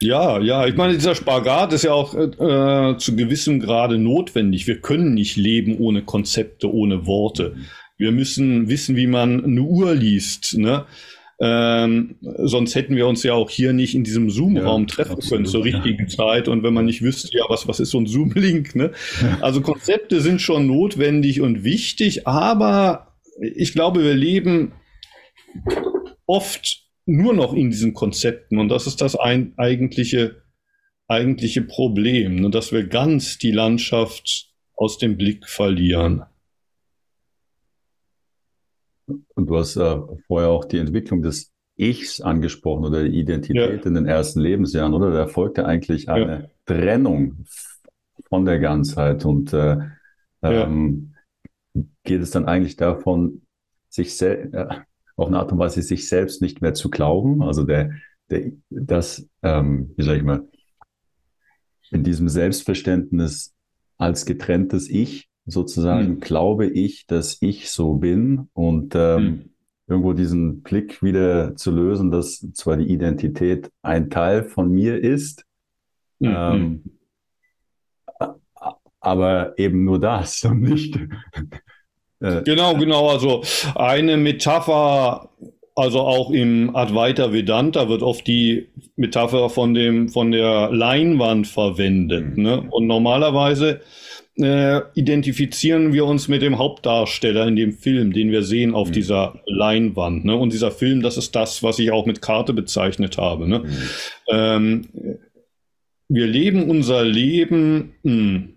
ja, 0.00 0.38
ja, 0.40 0.66
ich 0.66 0.74
meine, 0.74 0.94
dieser 0.94 1.14
Spagat 1.14 1.72
ist 1.72 1.84
ja 1.84 1.92
auch 1.92 2.14
äh, 2.14 2.98
zu 2.98 3.16
gewissem 3.16 3.60
Grade 3.60 3.96
notwendig. 3.96 4.66
Wir 4.66 4.80
können 4.80 5.14
nicht 5.14 5.36
leben 5.36 5.78
ohne 5.78 6.02
Konzepte, 6.02 6.70
ohne 6.72 7.06
Worte. 7.06 7.56
Wir 7.96 8.10
müssen 8.10 8.68
wissen, 8.68 8.96
wie 8.96 9.06
man 9.06 9.44
eine 9.44 9.62
Uhr 9.62 9.94
liest. 9.94 10.58
Ne? 10.58 10.84
Ähm, 11.46 12.16
sonst 12.22 12.74
hätten 12.74 12.96
wir 12.96 13.06
uns 13.06 13.22
ja 13.22 13.34
auch 13.34 13.50
hier 13.50 13.74
nicht 13.74 13.94
in 13.94 14.02
diesem 14.02 14.30
Zoom-Raum 14.30 14.82
ja, 14.82 14.86
treffen 14.86 15.12
absolut, 15.12 15.30
können 15.30 15.44
zur 15.44 15.62
richtigen 15.62 16.04
ja. 16.04 16.08
Zeit. 16.08 16.48
Und 16.48 16.62
wenn 16.62 16.72
man 16.72 16.86
nicht 16.86 17.02
wüsste, 17.02 17.28
ja, 17.36 17.44
was, 17.48 17.68
was 17.68 17.80
ist 17.80 17.90
so 17.90 18.00
ein 18.00 18.06
Zoom-Link? 18.06 18.74
Ne? 18.74 18.92
Also 19.42 19.60
Konzepte 19.60 20.22
sind 20.22 20.40
schon 20.40 20.66
notwendig 20.66 21.42
und 21.42 21.62
wichtig, 21.62 22.26
aber 22.26 23.14
ich 23.40 23.74
glaube, 23.74 24.02
wir 24.02 24.14
leben 24.14 24.72
oft 26.24 26.82
nur 27.04 27.34
noch 27.34 27.52
in 27.52 27.68
diesen 27.68 27.92
Konzepten. 27.92 28.58
Und 28.58 28.70
das 28.70 28.86
ist 28.86 29.02
das 29.02 29.14
ein, 29.14 29.52
eigentliche, 29.58 30.42
eigentliche 31.08 31.60
Problem, 31.60 32.36
ne? 32.36 32.48
dass 32.48 32.72
wir 32.72 32.86
ganz 32.86 33.36
die 33.36 33.52
Landschaft 33.52 34.46
aus 34.76 34.96
dem 34.96 35.18
Blick 35.18 35.46
verlieren. 35.46 36.22
Und 39.06 39.46
du 39.46 39.56
hast 39.56 39.76
äh, 39.76 39.98
vorher 40.26 40.50
auch 40.50 40.64
die 40.64 40.78
Entwicklung 40.78 41.22
des 41.22 41.52
Ichs 41.76 42.20
angesprochen 42.20 42.84
oder 42.84 43.02
die 43.02 43.18
Identität 43.18 43.80
ja. 43.80 43.86
in 43.86 43.94
den 43.94 44.06
ersten 44.06 44.40
Lebensjahren, 44.40 44.94
oder? 44.94 45.10
Da 45.10 45.18
erfolgt 45.18 45.58
ja 45.58 45.64
eigentlich 45.64 46.08
eine 46.08 46.42
ja. 46.42 46.48
Trennung 46.66 47.44
von 48.28 48.44
der 48.44 48.60
Ganzheit 48.60 49.24
und 49.24 49.52
äh, 49.52 49.78
ähm, 50.42 51.14
geht 52.04 52.20
es 52.20 52.30
dann 52.30 52.46
eigentlich 52.46 52.76
davon, 52.76 53.42
sich 53.88 54.16
selbst, 54.16 54.54
äh, 54.54 54.66
auf 55.16 55.28
eine 55.28 55.38
Art 55.38 55.52
und 55.52 55.58
Weise 55.58 55.82
sich 55.82 56.08
selbst 56.08 56.42
nicht 56.42 56.60
mehr 56.60 56.74
zu 56.74 56.90
glauben, 56.90 57.42
also 57.42 57.64
der, 57.64 57.90
der 58.30 58.52
das, 58.70 59.28
ähm, 59.42 59.92
wie 59.96 60.04
sag 60.04 60.16
ich 60.16 60.22
mal, 60.22 60.48
in 61.90 62.02
diesem 62.02 62.28
Selbstverständnis 62.28 63.54
als 63.96 64.26
getrenntes 64.26 64.88
Ich 64.88 65.28
sozusagen 65.46 66.06
hm. 66.06 66.20
glaube 66.20 66.66
ich, 66.66 67.06
dass 67.06 67.38
ich 67.40 67.70
so 67.70 67.94
bin 67.94 68.48
und 68.54 68.94
ähm, 68.94 69.18
hm. 69.18 69.50
irgendwo 69.86 70.12
diesen 70.12 70.62
Blick 70.62 71.02
wieder 71.02 71.56
zu 71.56 71.70
lösen, 71.70 72.10
dass 72.10 72.46
zwar 72.52 72.76
die 72.76 72.90
Identität 72.90 73.70
ein 73.82 74.10
Teil 74.10 74.44
von 74.44 74.70
mir 74.70 75.02
ist, 75.02 75.44
hm. 76.20 76.34
ähm, 76.36 76.82
aber 79.00 79.58
eben 79.58 79.84
nur 79.84 80.00
das 80.00 80.44
und 80.44 80.62
nicht. 80.62 80.98
Äh, 82.20 82.42
genau, 82.42 82.74
genau. 82.76 83.08
Also 83.08 83.42
eine 83.74 84.16
Metapher, 84.16 85.28
also 85.74 86.00
auch 86.00 86.30
im 86.30 86.74
Advaita 86.74 87.32
Vedanta 87.32 87.88
wird 87.88 88.02
oft 88.02 88.26
die 88.26 88.68
Metapher 88.96 89.50
von 89.50 89.74
dem 89.74 90.08
von 90.08 90.30
der 90.30 90.70
Leinwand 90.72 91.46
verwendet. 91.46 92.36
Mhm. 92.36 92.42
Ne? 92.42 92.66
Und 92.70 92.86
normalerweise 92.86 93.80
äh, 94.36 94.80
identifizieren 94.94 95.92
wir 95.92 96.06
uns 96.06 96.28
mit 96.28 96.42
dem 96.42 96.58
Hauptdarsteller 96.58 97.46
in 97.46 97.56
dem 97.56 97.72
Film, 97.72 98.12
den 98.12 98.32
wir 98.32 98.42
sehen 98.42 98.74
auf 98.74 98.88
mhm. 98.88 98.92
dieser 98.92 99.40
Leinwand. 99.46 100.24
Ne? 100.24 100.36
Und 100.36 100.52
dieser 100.52 100.72
Film, 100.72 101.02
das 101.02 101.16
ist 101.16 101.36
das, 101.36 101.62
was 101.62 101.78
ich 101.78 101.92
auch 101.92 102.06
mit 102.06 102.20
Karte 102.20 102.52
bezeichnet 102.52 103.16
habe. 103.16 103.48
Ne? 103.48 103.60
Mhm. 103.60 103.76
Ähm, 104.28 104.88
wir 106.08 106.26
leben 106.26 106.68
unser 106.68 107.04
Leben 107.04 107.94
mh, 108.02 108.12
hm, 108.12 108.50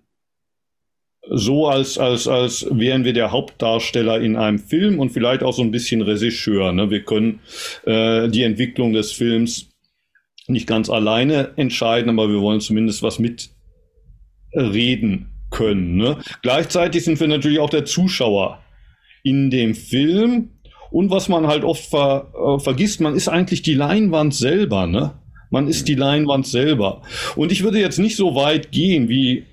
so, 1.30 1.66
als, 1.66 1.98
als, 1.98 2.26
als 2.26 2.66
wären 2.70 3.04
wir 3.04 3.12
der 3.12 3.32
Hauptdarsteller 3.32 4.18
in 4.18 4.36
einem 4.36 4.58
Film 4.58 4.98
und 4.98 5.10
vielleicht 5.10 5.42
auch 5.42 5.52
so 5.52 5.60
ein 5.60 5.70
bisschen 5.70 6.00
Regisseur. 6.00 6.72
Ne? 6.72 6.90
Wir 6.90 7.02
können 7.02 7.40
äh, 7.84 8.28
die 8.28 8.44
Entwicklung 8.44 8.94
des 8.94 9.12
Films 9.12 9.68
nicht 10.46 10.66
ganz 10.66 10.88
alleine 10.88 11.52
entscheiden, 11.56 12.08
aber 12.08 12.30
wir 12.30 12.40
wollen 12.40 12.60
zumindest 12.60 13.02
was 13.02 13.18
mitreden 13.18 15.28
können. 15.50 15.96
Ne? 15.96 16.18
Gleichzeitig 16.42 17.04
sind 17.04 17.20
wir 17.20 17.28
natürlich 17.28 17.58
auch 17.58 17.70
der 17.70 17.84
Zuschauer 17.84 18.60
in 19.22 19.50
dem 19.50 19.74
Film. 19.74 20.50
Und 20.90 21.10
was 21.10 21.28
man 21.28 21.46
halt 21.46 21.64
oft 21.64 21.84
ver, 21.84 22.32
äh, 22.34 22.58
vergisst, 22.60 23.00
man 23.00 23.14
ist 23.14 23.28
eigentlich 23.28 23.62
die 23.62 23.74
Leinwand 23.74 24.34
selber. 24.34 24.86
Ne? 24.86 25.12
Man 25.50 25.68
ist 25.68 25.88
die 25.88 25.94
Leinwand 25.94 26.46
selber. 26.46 27.02
Und 27.36 27.52
ich 27.52 27.62
würde 27.62 27.80
jetzt 27.80 27.98
nicht 27.98 28.16
so 28.16 28.34
weit 28.34 28.72
gehen, 28.72 29.08
wie 29.08 29.44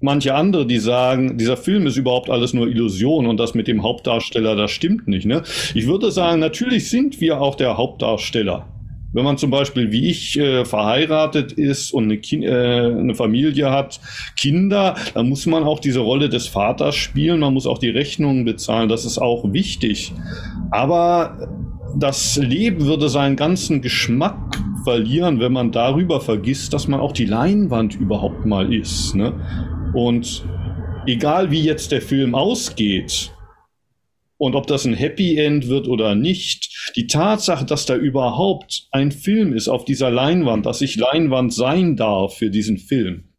manche 0.00 0.34
andere, 0.34 0.66
die 0.66 0.78
sagen, 0.78 1.36
dieser 1.36 1.56
Film 1.56 1.86
ist 1.86 1.96
überhaupt 1.96 2.30
alles 2.30 2.54
nur 2.54 2.68
Illusion 2.68 3.26
und 3.26 3.38
das 3.38 3.54
mit 3.54 3.68
dem 3.68 3.82
Hauptdarsteller, 3.82 4.56
das 4.56 4.70
stimmt 4.70 5.08
nicht. 5.08 5.26
Ne? 5.26 5.42
Ich 5.74 5.86
würde 5.86 6.10
sagen, 6.10 6.40
natürlich 6.40 6.88
sind 6.90 7.20
wir 7.20 7.40
auch 7.40 7.54
der 7.54 7.76
Hauptdarsteller. 7.76 8.66
Wenn 9.12 9.24
man 9.24 9.38
zum 9.38 9.50
Beispiel 9.50 9.90
wie 9.90 10.10
ich 10.10 10.38
äh, 10.38 10.64
verheiratet 10.64 11.52
ist 11.52 11.92
und 11.92 12.04
eine, 12.04 12.18
kind, 12.18 12.44
äh, 12.44 12.48
eine 12.50 13.14
Familie 13.14 13.70
hat, 13.70 14.00
Kinder, 14.36 14.96
dann 15.14 15.28
muss 15.28 15.46
man 15.46 15.64
auch 15.64 15.80
diese 15.80 16.00
Rolle 16.00 16.28
des 16.28 16.46
Vaters 16.46 16.94
spielen, 16.94 17.40
man 17.40 17.54
muss 17.54 17.66
auch 17.66 17.78
die 17.78 17.88
Rechnungen 17.88 18.44
bezahlen, 18.44 18.88
das 18.88 19.04
ist 19.04 19.18
auch 19.18 19.52
wichtig. 19.52 20.12
Aber 20.70 21.48
das 21.96 22.36
Leben 22.36 22.84
würde 22.84 23.08
seinen 23.08 23.36
ganzen 23.36 23.80
Geschmack 23.80 24.36
verlieren, 24.84 25.40
wenn 25.40 25.52
man 25.52 25.72
darüber 25.72 26.20
vergisst, 26.20 26.72
dass 26.72 26.86
man 26.86 27.00
auch 27.00 27.12
die 27.12 27.24
Leinwand 27.24 27.94
überhaupt 27.94 28.44
mal 28.44 28.72
ist. 28.72 29.14
Ne? 29.14 29.32
Und 29.94 30.44
egal 31.06 31.50
wie 31.50 31.62
jetzt 31.62 31.92
der 31.92 32.02
Film 32.02 32.34
ausgeht 32.34 33.32
und 34.38 34.54
ob 34.54 34.66
das 34.66 34.84
ein 34.84 34.94
Happy 34.94 35.36
End 35.36 35.68
wird 35.68 35.88
oder 35.88 36.14
nicht, 36.14 36.92
die 36.96 37.06
Tatsache, 37.06 37.66
dass 37.66 37.86
da 37.86 37.96
überhaupt 37.96 38.88
ein 38.92 39.12
Film 39.12 39.52
ist 39.52 39.68
auf 39.68 39.84
dieser 39.84 40.10
Leinwand, 40.10 40.64
dass 40.64 40.80
ich 40.80 40.96
Leinwand 40.96 41.52
sein 41.52 41.96
darf 41.96 42.38
für 42.38 42.50
diesen 42.50 42.78
Film, 42.78 43.34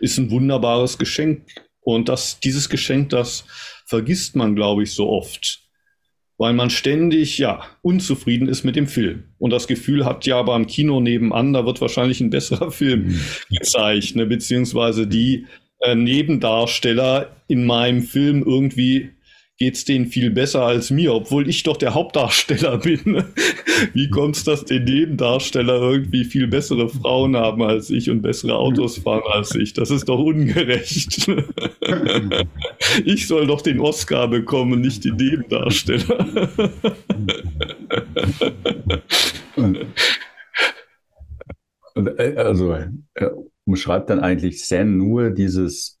ist 0.00 0.18
ein 0.18 0.30
wunderbares 0.30 0.98
Geschenk. 0.98 1.46
Und 1.80 2.08
das, 2.08 2.40
dieses 2.40 2.68
Geschenk, 2.68 3.10
das 3.10 3.44
vergisst 3.86 4.36
man, 4.36 4.54
glaube 4.54 4.82
ich, 4.82 4.92
so 4.92 5.08
oft 5.08 5.66
weil 6.38 6.52
man 6.52 6.70
ständig 6.70 7.38
ja 7.38 7.62
unzufrieden 7.82 8.48
ist 8.48 8.64
mit 8.64 8.76
dem 8.76 8.86
Film 8.86 9.24
und 9.38 9.50
das 9.50 9.66
Gefühl 9.66 10.04
hat, 10.04 10.26
ja 10.26 10.42
beim 10.42 10.66
Kino 10.66 11.00
nebenan, 11.00 11.52
da 11.52 11.64
wird 11.64 11.80
wahrscheinlich 11.80 12.20
ein 12.20 12.30
besserer 12.30 12.70
Film 12.70 13.08
mhm. 13.08 13.20
gezeigt, 13.50 14.16
ne? 14.16 14.26
beziehungsweise 14.26 15.06
die 15.06 15.46
äh, 15.80 15.94
Nebendarsteller 15.94 17.36
in 17.48 17.64
meinem 17.64 18.02
Film 18.02 18.42
irgendwie 18.46 19.12
geht's 19.58 19.84
denen 19.84 20.06
viel 20.06 20.30
besser 20.30 20.62
als 20.62 20.90
mir, 20.90 21.14
obwohl 21.14 21.48
ich 21.48 21.62
doch 21.62 21.76
der 21.76 21.94
Hauptdarsteller 21.94 22.78
bin. 22.82 23.24
Wie 23.94 24.10
kommt's, 24.10 24.44
dass 24.44 24.64
die 24.64 24.80
Nebendarsteller 24.80 25.80
irgendwie 25.80 26.24
viel 26.24 26.46
bessere 26.46 26.88
Frauen 26.88 27.36
haben 27.36 27.62
als 27.62 27.90
ich 27.90 28.10
und 28.10 28.22
bessere 28.22 28.56
Autos 28.56 28.98
fahren 28.98 29.22
als 29.30 29.54
ich? 29.54 29.72
Das 29.72 29.90
ist 29.90 30.08
doch 30.08 30.18
ungerecht. 30.18 31.30
Ich 33.04 33.26
soll 33.26 33.46
doch 33.46 33.62
den 33.62 33.80
Oscar 33.80 34.28
bekommen, 34.28 34.80
nicht 34.80 35.04
die 35.04 35.12
Nebendarsteller. 35.12 36.48
Äh, 42.16 42.36
also 42.36 42.76
umschreibt 43.64 44.10
dann 44.10 44.20
eigentlich 44.20 44.64
Zen 44.64 44.96
nur 44.96 45.30
dieses 45.30 45.95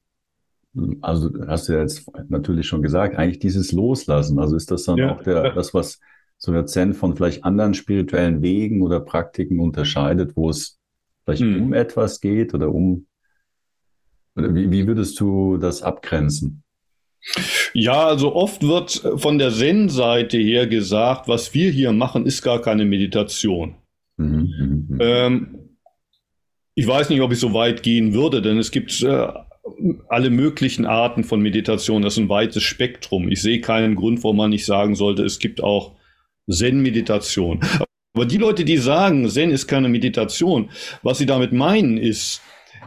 also 1.00 1.30
hast 1.46 1.68
du 1.68 1.74
ja 1.74 1.80
jetzt 1.80 2.06
natürlich 2.28 2.66
schon 2.66 2.82
gesagt, 2.82 3.16
eigentlich 3.16 3.38
dieses 3.38 3.72
Loslassen. 3.72 4.38
Also 4.38 4.56
ist 4.56 4.70
das 4.70 4.84
dann 4.84 4.98
ja, 4.98 5.14
auch 5.14 5.22
der, 5.22 5.52
das, 5.52 5.74
was 5.74 6.00
so 6.38 6.52
der 6.52 6.66
Zen 6.66 6.94
von 6.94 7.16
vielleicht 7.16 7.44
anderen 7.44 7.74
spirituellen 7.74 8.42
Wegen 8.42 8.82
oder 8.82 9.00
Praktiken 9.00 9.58
unterscheidet, 9.60 10.36
wo 10.36 10.50
es 10.50 10.78
vielleicht 11.24 11.42
hm. 11.42 11.62
um 11.62 11.72
etwas 11.72 12.20
geht 12.20 12.54
oder 12.54 12.72
um, 12.72 13.06
oder 14.36 14.54
wie, 14.54 14.70
wie 14.70 14.86
würdest 14.86 15.18
du 15.20 15.56
das 15.56 15.82
abgrenzen? 15.82 16.62
Ja, 17.72 18.06
also 18.06 18.34
oft 18.34 18.62
wird 18.62 19.02
von 19.16 19.38
der 19.38 19.50
Zen-Seite 19.50 20.38
her 20.38 20.66
gesagt, 20.66 21.26
was 21.26 21.52
wir 21.54 21.70
hier 21.70 21.92
machen, 21.92 22.26
ist 22.26 22.42
gar 22.42 22.60
keine 22.60 22.84
Meditation. 22.84 23.76
Mhm, 24.16 24.26
mhm, 24.26 24.86
mhm. 24.88 24.98
ähm, 25.00 25.58
ich 26.74 26.86
weiß 26.86 27.10
nicht, 27.10 27.22
ob 27.22 27.32
ich 27.32 27.40
so 27.40 27.52
weit 27.54 27.82
gehen 27.82 28.12
würde, 28.12 28.42
denn 28.42 28.58
es 28.58 28.70
gibt 28.70 29.02
äh, 29.02 29.28
alle 30.08 30.30
möglichen 30.30 30.86
Arten 30.86 31.24
von 31.24 31.40
Meditation. 31.40 32.02
Das 32.02 32.14
ist 32.14 32.18
ein 32.18 32.28
weites 32.28 32.62
Spektrum. 32.62 33.28
Ich 33.28 33.42
sehe 33.42 33.60
keinen 33.60 33.96
Grund, 33.96 34.22
warum 34.22 34.36
man 34.36 34.50
nicht 34.50 34.64
sagen 34.64 34.94
sollte, 34.94 35.24
es 35.24 35.38
gibt 35.38 35.62
auch 35.62 35.96
Zen-Meditation. 36.50 37.60
Aber 38.14 38.26
die 38.26 38.38
Leute, 38.38 38.64
die 38.64 38.78
sagen, 38.78 39.28
Zen 39.28 39.50
ist 39.50 39.66
keine 39.66 39.88
Meditation, 39.88 40.70
was 41.02 41.18
sie 41.18 41.26
damit 41.26 41.52
meinen, 41.52 41.98
ist, 41.98 42.40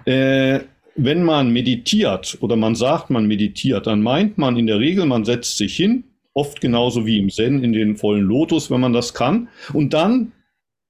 äh, 0.05 0.61
wenn 0.95 1.23
man 1.23 1.51
meditiert 1.51 2.37
oder 2.41 2.55
man 2.55 2.75
sagt, 2.75 3.09
man 3.09 3.27
meditiert, 3.27 3.87
dann 3.87 4.01
meint 4.01 4.37
man 4.37 4.57
in 4.57 4.67
der 4.67 4.79
Regel, 4.79 5.05
man 5.05 5.25
setzt 5.25 5.57
sich 5.57 5.75
hin, 5.75 6.05
oft 6.33 6.61
genauso 6.61 7.05
wie 7.05 7.19
im 7.19 7.29
Zen 7.29 7.63
in 7.63 7.73
den 7.73 7.95
vollen 7.95 8.23
Lotus, 8.23 8.71
wenn 8.71 8.81
man 8.81 8.93
das 8.93 9.13
kann, 9.13 9.49
und 9.73 9.93
dann 9.93 10.31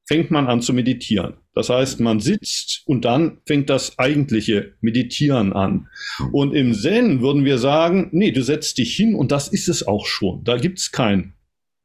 fängt 0.07 0.31
man 0.31 0.47
an 0.47 0.61
zu 0.61 0.73
meditieren. 0.73 1.33
Das 1.53 1.69
heißt, 1.69 1.99
man 1.99 2.19
sitzt 2.19 2.83
und 2.85 3.05
dann 3.05 3.41
fängt 3.45 3.69
das 3.69 3.97
eigentliche 3.97 4.75
Meditieren 4.81 5.51
an. 5.53 5.87
Und 6.31 6.53
im 6.53 6.73
Zen 6.73 7.21
würden 7.21 7.43
wir 7.43 7.57
sagen, 7.57 8.09
nee, 8.11 8.31
du 8.31 8.43
setzt 8.43 8.77
dich 8.77 8.95
hin 8.95 9.15
und 9.15 9.31
das 9.31 9.47
ist 9.47 9.67
es 9.67 9.85
auch 9.85 10.05
schon. 10.05 10.43
Da 10.43 10.57
gibt 10.57 10.79
es 10.79 10.91
kein 10.91 11.33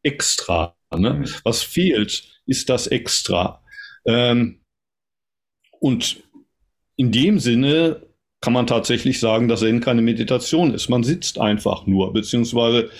Extra. 0.02 0.76
Ne? 0.94 1.24
Was 1.44 1.62
fehlt, 1.62 2.24
ist 2.46 2.68
das 2.68 2.86
Extra. 2.86 3.62
Ähm, 4.04 4.60
und 5.80 6.22
in 6.96 7.10
dem 7.10 7.38
Sinne 7.38 8.06
kann 8.44 8.52
man 8.52 8.66
tatsächlich 8.66 9.20
sagen, 9.20 9.48
dass 9.48 9.60
Zen 9.60 9.80
keine 9.80 10.02
Meditation 10.02 10.74
ist. 10.74 10.90
Man 10.90 11.02
sitzt 11.02 11.40
einfach 11.40 11.86
nur, 11.86 12.12
beziehungsweise 12.12 12.90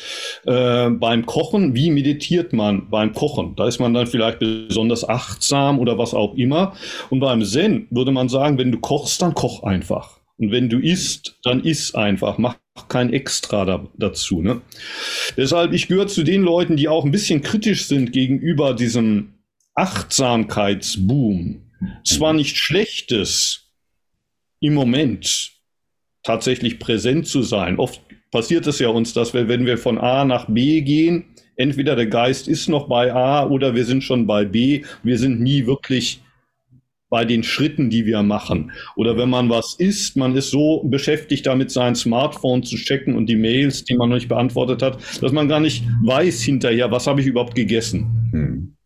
äh, 0.47 0.89
beim 0.89 1.27
Kochen, 1.27 1.75
wie 1.75 1.91
meditiert 1.91 2.55
man 2.55 2.89
beim 2.89 3.13
Kochen? 3.13 3.55
Da 3.55 3.69
ist 3.69 3.79
man 3.79 3.93
dann 3.93 4.07
vielleicht 4.07 4.39
besonders 4.39 5.07
achtsam 5.07 5.81
oder 5.81 5.99
was 5.99 6.15
auch 6.15 6.35
immer. 6.37 6.75
Und 7.11 7.21
beim 7.21 7.45
Zen 7.45 7.89
würde 7.91 8.11
man 8.11 8.31
sagen, 8.31 8.57
wenn 8.57 8.73
du 8.73 8.81
kochst, 8.81 9.21
dann 9.21 9.35
koch 9.35 9.65
einfach. 9.65 10.19
Und 10.39 10.51
wenn 10.51 10.71
du 10.71 10.79
isst, 10.79 11.39
dann 11.43 11.63
iss 11.63 11.95
einfach. 11.95 12.39
Mach 12.39 12.57
kein 12.89 13.13
Extra 13.13 13.67
da, 13.67 13.87
dazu. 13.99 14.41
Ne? 14.41 14.63
Deshalb, 15.37 15.75
ich 15.75 15.89
gehöre 15.89 16.07
zu 16.07 16.23
den 16.23 16.41
Leuten, 16.41 16.79
die 16.79 16.89
auch 16.89 17.05
ein 17.05 17.13
bisschen 17.13 17.43
kritisch 17.43 17.85
sind 17.85 18.13
gegenüber 18.13 18.73
diesem 18.73 19.35
Achtsamkeitsboom. 19.75 21.61
Zwar 22.03 22.33
nicht 22.33 22.57
Schlechtes, 22.57 23.64
im 24.65 24.75
Moment 24.75 25.53
tatsächlich 26.23 26.79
präsent 26.79 27.27
zu 27.27 27.43
sein. 27.43 27.79
Oft 27.79 28.01
passiert 28.31 28.67
es 28.67 28.79
ja 28.79 28.89
uns, 28.89 29.13
dass 29.13 29.35
wir, 29.35 29.47
wenn 29.47 29.67
wir 29.67 29.77
von 29.77 29.99
A 29.99 30.25
nach 30.25 30.47
B 30.47 30.81
gehen, 30.81 31.27
entweder 31.57 31.97
der 31.97 32.07
Geist 32.07 32.49
ist 32.49 32.69
noch 32.69 32.89
bei 32.89 33.13
A 33.13 33.47
oder 33.47 33.75
wir 33.75 33.85
sind 33.85 34.03
schon 34.03 34.27
bei 34.27 34.47
B. 34.47 34.83
Wir 35.03 35.19
sind 35.19 35.41
nie 35.41 35.67
wirklich 35.67 36.23
bei 37.11 37.27
den 37.27 37.43
Schritten, 37.43 37.91
die 37.91 38.07
wir 38.07 38.23
machen. 38.23 38.73
Oder 38.97 39.19
wenn 39.19 39.29
man 39.29 39.51
was 39.51 39.75
isst, 39.75 40.17
man 40.17 40.35
ist 40.35 40.51
so 40.51 40.83
beschäftigt 40.85 41.47
damit, 41.47 41.71
sein 41.71 41.95
Smartphone 41.95 42.63
zu 42.63 42.77
checken 42.77 43.15
und 43.17 43.27
die 43.27 43.37
Mails, 43.37 43.85
die 43.85 43.95
man 43.95 44.09
noch 44.09 44.17
nicht 44.17 44.29
beantwortet 44.29 44.81
hat, 44.81 44.99
dass 45.23 45.31
man 45.31 45.47
gar 45.47 45.61
nicht 45.61 45.85
weiß 46.03 46.41
hinterher, 46.41 46.91
was 46.91 47.07
habe 47.07 47.21
ich 47.21 47.27
überhaupt 47.27 47.55
gegessen. 47.55 48.31
Hm. 48.33 48.77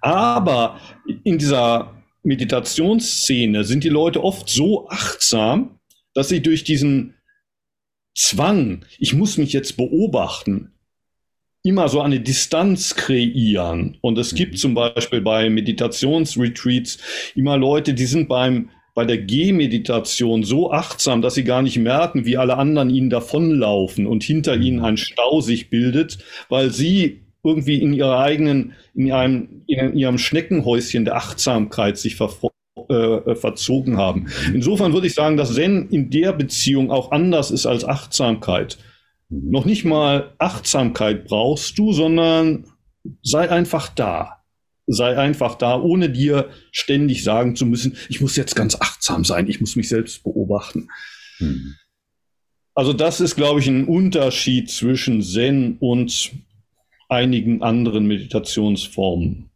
Aber 0.00 0.80
in 1.24 1.36
dieser 1.36 1.95
Meditationsszene 2.26 3.64
sind 3.64 3.84
die 3.84 3.88
Leute 3.88 4.22
oft 4.22 4.48
so 4.48 4.88
achtsam, 4.88 5.78
dass 6.12 6.28
sie 6.28 6.42
durch 6.42 6.64
diesen 6.64 7.14
Zwang, 8.14 8.84
ich 8.98 9.14
muss 9.14 9.38
mich 9.38 9.52
jetzt 9.52 9.76
beobachten, 9.76 10.72
immer 11.62 11.88
so 11.88 12.00
eine 12.00 12.20
Distanz 12.20 12.94
kreieren. 12.94 13.98
Und 14.00 14.18
es 14.18 14.34
gibt 14.34 14.52
mhm. 14.52 14.56
zum 14.56 14.74
Beispiel 14.74 15.20
bei 15.20 15.50
Meditationsretreats 15.50 16.98
immer 17.34 17.56
Leute, 17.56 17.94
die 17.94 18.06
sind 18.06 18.28
beim 18.28 18.70
bei 18.94 19.04
der 19.04 19.18
Gehmeditation 19.18 20.42
so 20.42 20.72
achtsam, 20.72 21.20
dass 21.20 21.34
sie 21.34 21.44
gar 21.44 21.60
nicht 21.60 21.76
merken, 21.76 22.24
wie 22.24 22.38
alle 22.38 22.56
anderen 22.56 22.88
ihnen 22.88 23.10
davonlaufen 23.10 24.06
und 24.06 24.24
hinter 24.24 24.56
ihnen 24.56 24.78
mhm. 24.78 24.84
ein 24.84 24.96
Stau 24.96 25.42
sich 25.42 25.68
bildet, 25.68 26.18
weil 26.48 26.70
sie 26.70 27.25
irgendwie 27.46 27.80
in 27.80 27.92
ihrer 27.92 28.18
eigenen, 28.18 28.72
in 28.94 29.06
ihrem, 29.06 29.62
in 29.66 29.96
ihrem 29.96 30.18
Schneckenhäuschen 30.18 31.04
der 31.04 31.16
Achtsamkeit 31.16 31.96
sich 31.96 32.16
ver, 32.16 32.30
äh, 32.88 33.34
verzogen 33.34 33.96
haben. 33.96 34.28
Insofern 34.52 34.92
würde 34.92 35.06
ich 35.06 35.14
sagen, 35.14 35.36
dass 35.36 35.54
Zen 35.54 35.88
in 35.88 36.10
der 36.10 36.32
Beziehung 36.32 36.90
auch 36.90 37.12
anders 37.12 37.50
ist 37.50 37.66
als 37.66 37.84
Achtsamkeit. 37.84 38.78
Noch 39.28 39.64
nicht 39.64 39.84
mal 39.84 40.34
Achtsamkeit 40.38 41.24
brauchst 41.26 41.78
du, 41.78 41.92
sondern 41.92 42.66
sei 43.22 43.50
einfach 43.50 43.88
da. 43.88 44.44
Sei 44.88 45.18
einfach 45.18 45.56
da, 45.56 45.80
ohne 45.80 46.10
dir 46.10 46.50
ständig 46.70 47.24
sagen 47.24 47.56
zu 47.56 47.66
müssen, 47.66 47.96
ich 48.08 48.20
muss 48.20 48.36
jetzt 48.36 48.54
ganz 48.54 48.76
achtsam 48.80 49.24
sein, 49.24 49.48
ich 49.48 49.60
muss 49.60 49.74
mich 49.74 49.88
selbst 49.88 50.22
beobachten. 50.22 50.88
Mhm. 51.40 51.74
Also 52.76 52.92
das 52.92 53.20
ist, 53.20 53.36
glaube 53.36 53.60
ich, 53.60 53.66
ein 53.66 53.86
Unterschied 53.86 54.70
zwischen 54.70 55.22
Zen 55.22 55.78
und 55.80 56.32
einigen 57.08 57.62
anderen 57.62 58.06
Meditationsformen. 58.06 59.50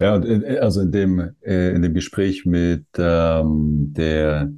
Ja, 0.00 0.14
also 0.60 0.82
in 0.82 0.92
dem, 0.92 1.30
äh, 1.42 1.70
in 1.70 1.82
dem 1.82 1.94
Gespräch 1.94 2.44
mit 2.44 2.84
ähm, 2.98 3.92
der 3.94 4.52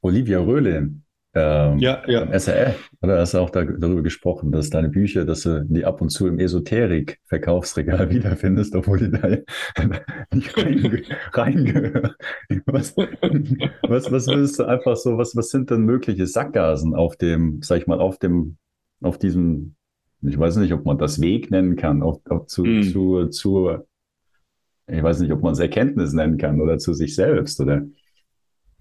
Olivia 0.00 0.38
Röhle 0.38 0.90
ähm, 1.36 1.78
ja, 1.78 2.00
ja. 2.06 2.38
SRF, 2.38 2.90
oder 3.02 3.18
hast 3.18 3.34
du 3.34 3.38
auch 3.38 3.50
da, 3.50 3.64
darüber 3.64 4.02
gesprochen, 4.02 4.52
dass 4.52 4.70
deine 4.70 4.88
Bücher, 4.88 5.24
dass 5.24 5.42
du 5.42 5.64
die 5.64 5.84
ab 5.84 6.00
und 6.00 6.10
zu 6.10 6.28
im 6.28 6.38
Esoterik-Verkaufsregal 6.38 8.08
wiederfindest, 8.14 8.76
obwohl 8.76 8.98
die 8.98 9.10
da 9.10 9.28
nicht 10.32 10.56
reingehören. 11.32 12.12
Was, 12.66 12.96
was, 12.96 14.12
was 14.12 14.28
willst 14.28 14.60
du 14.60 14.64
einfach 14.64 14.94
so, 14.96 15.18
was, 15.18 15.34
was 15.34 15.50
sind 15.50 15.70
denn 15.70 15.82
mögliche 15.82 16.28
Sackgasen 16.28 16.94
auf 16.94 17.16
dem, 17.16 17.60
sag 17.62 17.80
ich 17.80 17.88
mal, 17.88 18.00
auf 18.00 18.18
dem, 18.20 18.56
auf 19.02 19.18
diesem, 19.18 19.74
ich 20.26 20.38
weiß 20.38 20.56
nicht, 20.56 20.72
ob 20.72 20.84
man 20.84 20.98
das 20.98 21.20
Weg 21.20 21.50
nennen 21.50 21.76
kann, 21.76 22.02
auf, 22.02 22.20
auf 22.28 22.46
zu, 22.46 22.64
hm. 22.64 22.82
zu, 22.82 23.26
zu, 23.28 23.78
ich 24.86 25.02
weiß 25.02 25.20
nicht, 25.20 25.32
ob 25.32 25.42
man 25.42 25.52
es 25.52 25.58
Erkenntnis 25.58 26.12
nennen 26.12 26.38
kann 26.38 26.60
oder 26.60 26.78
zu 26.78 26.94
sich 26.94 27.14
selbst 27.14 27.60
oder 27.60 27.82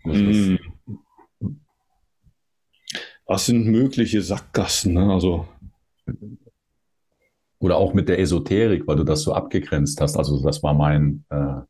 was, 0.04 0.18
hm. 0.18 0.60
Was 3.26 3.46
sind 3.46 3.66
mögliche 3.66 4.22
Sackgassen? 4.22 4.94
Ne? 4.94 5.12
Also 5.12 5.48
oder 7.60 7.78
auch 7.78 7.94
mit 7.94 8.10
der 8.10 8.20
Esoterik, 8.20 8.86
weil 8.88 8.98
du 8.98 9.06
das 9.06 9.22
so 9.22 9.34
abgegrenzt 9.34 10.02
hast. 10.02 10.18
Also 10.18 10.44
das 10.44 10.62
war 10.62 10.74
mein 10.74 11.24
äh, 11.30 11.62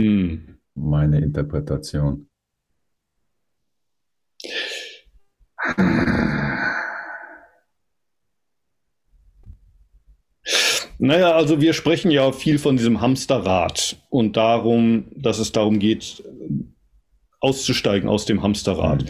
hm. 0.00 0.58
meine 0.74 1.20
Interpretation. 1.20 2.26
Naja, 11.02 11.32
also 11.32 11.62
wir 11.62 11.72
sprechen 11.72 12.10
ja 12.10 12.30
viel 12.30 12.58
von 12.58 12.76
diesem 12.76 13.00
Hamsterrad 13.00 13.96
und 14.10 14.36
darum, 14.36 15.06
dass 15.16 15.38
es 15.38 15.50
darum 15.50 15.78
geht, 15.78 16.22
auszusteigen 17.40 18.06
aus 18.06 18.26
dem 18.26 18.42
Hamsterrad. 18.42 19.04
Mhm. 19.04 19.08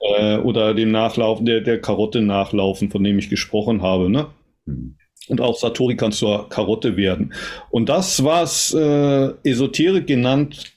Äh, 0.00 0.36
oder 0.38 0.74
dem 0.74 0.90
Nachlaufen, 0.90 1.46
der, 1.46 1.60
der 1.60 1.80
Karotte 1.80 2.20
nachlaufen, 2.20 2.90
von 2.90 3.04
dem 3.04 3.16
ich 3.16 3.30
gesprochen 3.30 3.80
habe. 3.80 4.10
Ne? 4.10 4.26
Mhm. 4.66 4.96
Und 5.28 5.40
auch 5.40 5.56
Satori 5.56 5.94
kann 5.94 6.10
zur 6.10 6.48
Karotte 6.48 6.96
werden. 6.96 7.32
Und 7.70 7.88
das, 7.88 8.24
was 8.24 8.74
äh, 8.74 9.30
Esoterik 9.44 10.08
genannt 10.08 10.72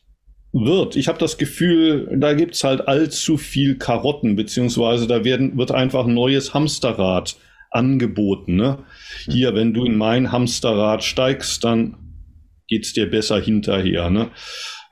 wird, 0.52 0.96
ich 0.96 1.08
habe 1.08 1.18
das 1.18 1.40
Gefühl, 1.40 2.08
da 2.16 2.34
gibt's 2.34 2.64
halt 2.64 2.88
allzu 2.88 3.38
viel 3.38 3.80
Karotten, 3.80 4.36
beziehungsweise 4.36 5.08
da 5.08 5.24
werden, 5.24 5.58
wird 5.58 5.72
einfach 5.72 6.06
ein 6.06 6.14
neues 6.14 6.54
Hamsterrad 6.54 7.38
angeboten. 7.74 8.56
Ne? 8.56 8.80
Hier, 9.26 9.56
wenn 9.56 9.74
du 9.74 9.86
in 9.86 9.98
mein 9.98 10.32
Hamsterrad 10.32 11.04
steigst, 11.04 11.64
dann 11.64 11.98
geht's 12.68 12.94
dir 12.94 13.10
besser 13.10 13.40
hinterher. 13.40 14.10
Ne? 14.10 14.30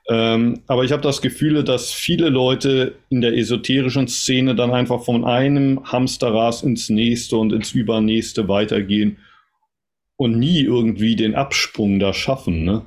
Ähm, 0.10 0.62
aber 0.67 0.84
ich 0.84 0.91
habe 0.91 1.02
das 1.02 1.22
Gefühl, 1.22 1.63
dass 1.63 1.91
viele 1.91 2.30
Leute 2.30 2.96
in 3.10 3.22
der 3.22 3.38
esoterischen 3.38 4.08
Szene 4.08 4.56
dann 4.56 4.72
einfach 4.72 5.04
von 5.04 5.24
einem 5.24 5.82
Hamsterrad 5.86 6.63
ins 6.63 6.89
nächste 6.89 7.38
und 7.38 7.54
ins 7.54 7.72
übernächste 7.74 8.48
weitergehen 8.48 9.17
und 10.17 10.38
nie 10.38 10.62
irgendwie 10.62 11.15
den 11.15 11.36
Absprung 11.36 12.00
da 12.00 12.13
schaffen. 12.13 12.63
Ne? 12.63 12.86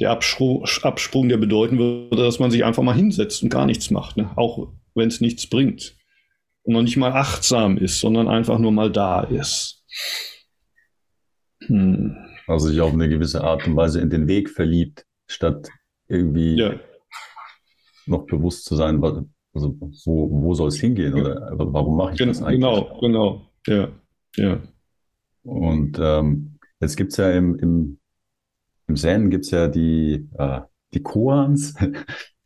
Der 0.00 0.10
Absprung, 0.10 0.64
Absprung, 0.82 1.28
der 1.28 1.36
bedeuten 1.36 1.78
würde, 1.78 2.22
dass 2.22 2.38
man 2.38 2.50
sich 2.50 2.64
einfach 2.64 2.82
mal 2.82 2.96
hinsetzt 2.96 3.42
und 3.42 3.50
gar 3.50 3.66
nichts 3.66 3.90
macht, 3.90 4.16
ne? 4.16 4.30
auch 4.36 4.68
wenn 4.94 5.08
es 5.08 5.20
nichts 5.20 5.46
bringt. 5.46 5.94
Und 6.64 6.74
noch 6.74 6.82
nicht 6.82 6.96
mal 6.96 7.12
achtsam 7.12 7.76
ist, 7.76 8.00
sondern 8.00 8.28
einfach 8.28 8.58
nur 8.58 8.72
mal 8.72 8.90
da 8.90 9.22
ist. 9.22 9.84
Hm. 11.66 12.16
Also 12.46 12.68
sich 12.68 12.80
auf 12.80 12.92
eine 12.92 13.08
gewisse 13.08 13.42
Art 13.42 13.66
und 13.66 13.76
Weise 13.76 14.00
in 14.00 14.10
den 14.10 14.28
Weg 14.28 14.50
verliebt 14.50 15.06
statt 15.26 15.68
irgendwie 16.08 16.56
ja. 16.56 16.74
noch 18.06 18.26
bewusst 18.26 18.64
zu 18.64 18.76
sein, 18.76 19.02
also 19.02 19.76
wo, 20.04 20.30
wo 20.30 20.54
soll 20.54 20.68
es 20.68 20.80
hingehen 20.80 21.14
oder 21.14 21.52
warum 21.54 21.96
mache 21.96 22.12
ich 22.12 22.18
genau, 22.18 22.32
das 22.32 22.42
eigentlich? 22.42 22.60
Genau, 22.60 23.00
genau, 23.00 23.50
ja, 23.66 23.88
ja. 24.36 24.60
Und 25.44 25.98
ähm, 26.00 26.58
jetzt 26.80 26.96
gibt 26.96 27.12
es 27.12 27.16
ja 27.18 27.30
im, 27.32 27.56
im, 27.56 27.98
im 28.86 28.96
Zen 28.96 29.30
gibt 29.30 29.44
es 29.44 29.50
ja 29.50 29.68
die, 29.68 30.28
äh, 30.38 30.60
die 30.94 31.02
Koans. 31.02 31.74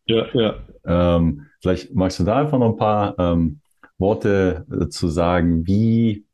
Ja, 0.07 0.26
ja. 0.35 0.66
ähm, 1.16 1.46
vielleicht 1.61 1.94
magst 1.94 2.18
du 2.20 2.24
da 2.24 2.37
einfach 2.37 2.59
noch 2.59 2.70
ein 2.70 2.76
paar 2.76 3.18
ähm, 3.18 3.61
Worte 3.98 4.66
äh, 4.70 4.88
zu 4.88 5.09
sagen, 5.09 5.66
wie, 5.66 6.24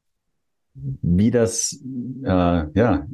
wie 0.75 1.31
das 1.31 1.81
äh, 2.25 2.65
ja, 2.75 3.07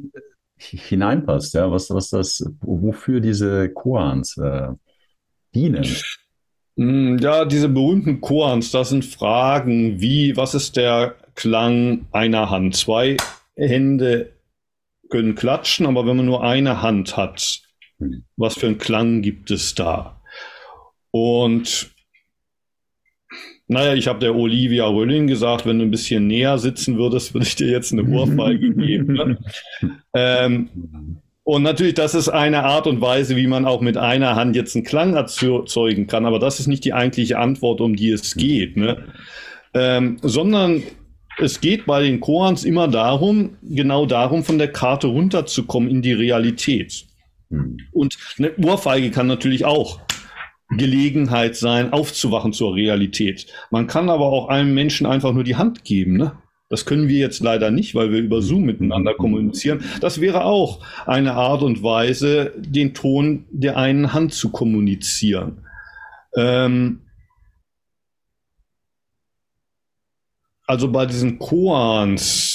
hineinpasst, 0.57 1.53
ja, 1.53 1.71
was, 1.71 1.89
was 1.89 2.09
das, 2.09 2.45
wofür 2.61 3.19
diese 3.19 3.69
Koans 3.69 4.37
äh, 4.37 4.69
dienen. 5.53 5.85
Hm, 6.77 7.17
ja, 7.19 7.45
diese 7.45 7.69
berühmten 7.69 8.21
Koans, 8.21 8.71
das 8.71 8.89
sind 8.89 9.05
Fragen 9.05 9.99
wie, 10.01 10.35
was 10.37 10.55
ist 10.55 10.75
der 10.75 11.15
Klang 11.35 12.07
einer 12.11 12.49
Hand? 12.49 12.75
Zwei 12.75 13.17
Hände 13.55 14.33
können 15.09 15.35
klatschen, 15.35 15.85
aber 15.85 16.05
wenn 16.05 16.17
man 16.17 16.25
nur 16.25 16.43
eine 16.43 16.81
Hand 16.81 17.17
hat, 17.17 17.61
hm. 17.99 18.25
was 18.37 18.55
für 18.55 18.67
einen 18.67 18.77
Klang 18.77 19.21
gibt 19.21 19.51
es 19.51 19.75
da? 19.75 20.21
Und 21.11 21.91
naja, 23.69 23.93
ich 23.93 24.07
habe 24.07 24.19
der 24.19 24.35
Olivia 24.35 24.87
Rölling 24.87 25.27
gesagt, 25.27 25.67
wenn 25.67 25.77
du 25.77 25.85
ein 25.85 25.91
bisschen 25.91 26.25
näher 26.25 26.57
sitzen 26.57 26.97
würdest, 26.97 27.35
würde 27.35 27.45
ich 27.45 27.55
dir 27.55 27.67
jetzt 27.67 27.93
eine 27.93 28.03
Ohrfeige 28.03 28.73
geben. 28.75 29.13
Ne? 29.13 29.37
ähm, 30.15 30.69
und 31.43 31.61
natürlich, 31.61 31.93
das 31.93 32.15
ist 32.15 32.29
eine 32.29 32.63
Art 32.63 32.87
und 32.87 32.99
Weise, 32.99 33.35
wie 33.35 33.45
man 33.45 33.65
auch 33.65 33.81
mit 33.81 33.95
einer 33.95 34.35
Hand 34.35 34.55
jetzt 34.55 34.75
einen 34.75 34.85
Klang 34.85 35.13
erzeugen 35.13 36.07
kann. 36.07 36.25
Aber 36.25 36.39
das 36.39 36.59
ist 36.59 36.65
nicht 36.65 36.83
die 36.83 36.93
eigentliche 36.93 37.37
Antwort, 37.37 37.79
um 37.79 37.95
die 37.95 38.09
es 38.09 38.35
geht. 38.35 38.75
Ne? 38.75 39.05
Ähm, 39.75 40.17
sondern 40.23 40.81
es 41.37 41.61
geht 41.61 41.85
bei 41.85 42.01
den 42.01 42.19
Koans 42.19 42.63
immer 42.63 42.87
darum, 42.87 43.57
genau 43.61 44.07
darum, 44.07 44.43
von 44.43 44.57
der 44.57 44.71
Karte 44.71 45.05
runterzukommen 45.07 45.91
in 45.91 46.01
die 46.01 46.13
Realität. 46.13 47.05
Hm. 47.51 47.77
Und 47.91 48.17
eine 48.39 48.51
Ohrfeige 48.57 49.11
kann 49.11 49.27
natürlich 49.27 49.63
auch 49.63 49.99
Gelegenheit 50.69 51.55
sein, 51.55 51.93
aufzuwachen 51.93 52.53
zur 52.53 52.75
Realität. 52.75 53.47
Man 53.71 53.87
kann 53.87 54.09
aber 54.09 54.27
auch 54.27 54.49
einem 54.49 54.73
Menschen 54.73 55.07
einfach 55.07 55.33
nur 55.33 55.43
die 55.43 55.55
Hand 55.55 55.83
geben. 55.83 56.17
Ne? 56.17 56.33
Das 56.69 56.85
können 56.85 57.07
wir 57.07 57.17
jetzt 57.17 57.39
leider 57.39 57.71
nicht, 57.71 57.95
weil 57.95 58.11
wir 58.11 58.19
über 58.19 58.43
Zoom 58.43 58.63
miteinander 58.63 59.15
kommunizieren. 59.15 59.83
Das 60.01 60.21
wäre 60.21 60.43
auch 60.43 60.85
eine 61.07 61.33
Art 61.33 61.63
und 61.63 61.81
Weise, 61.81 62.53
den 62.57 62.93
Ton 62.93 63.45
der 63.49 63.77
einen 63.77 64.13
Hand 64.13 64.33
zu 64.33 64.51
kommunizieren. 64.51 65.65
Ähm 66.35 67.01
also 70.67 70.91
bei 70.91 71.07
diesen 71.07 71.39
Koans, 71.39 72.48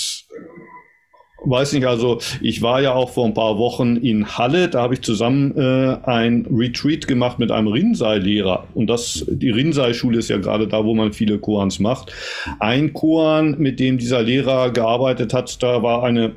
weiß 1.45 1.73
nicht, 1.75 1.87
also 1.87 2.21
ich 2.41 2.63
war 2.63 2.81
ja 2.81 2.95
auch 2.95 3.11
vor 3.11 3.27
ein 3.27 3.35
paar 3.35 3.59
Wochen 3.59 3.97
in 3.97 4.37
Halle, 4.37 4.69
da 4.69 4.83
habe 4.83 4.95
ich 4.95 5.03
zusammen 5.03 5.57
äh, 5.57 5.99
ein 6.05 6.47
Retreat 6.51 7.07
gemacht 7.07 7.39
mit 7.39 7.51
einem 7.51 7.69
Rinzai-Lehrer. 7.69 8.69
Und 8.75 8.89
das, 8.89 9.25
die 9.29 9.51
Rinzai-Schule 9.51 10.19
ist 10.19 10.29
ja 10.29 10.39
gerade 10.39 10.67
da, 10.69 10.85
wo 10.85 10.95
man 10.95 11.13
viele 11.13 11.39
Koans 11.39 11.79
macht. 11.79 12.13
Ein 12.61 12.93
Koan, 12.93 13.57
mit 13.59 13.81
dem 13.81 13.99
dieser 13.99 14.23
Lehrer 14.23 14.71
gearbeitet 14.71 15.35
hat, 15.35 15.63
da 15.63 15.83
war 15.83 16.05
eine 16.05 16.33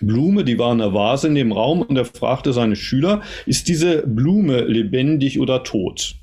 Blume, 0.00 0.44
die 0.44 0.58
war 0.58 0.72
in 0.72 0.78
der 0.78 0.92
Vase 0.92 1.28
in 1.28 1.34
dem 1.34 1.52
Raum 1.52 1.82
und 1.82 1.96
er 1.96 2.04
fragte 2.04 2.52
seine 2.52 2.76
Schüler, 2.76 3.22
ist 3.46 3.68
diese 3.68 4.06
Blume 4.06 4.62
lebendig 4.62 5.38
oder 5.38 5.62
tot? 5.62 6.16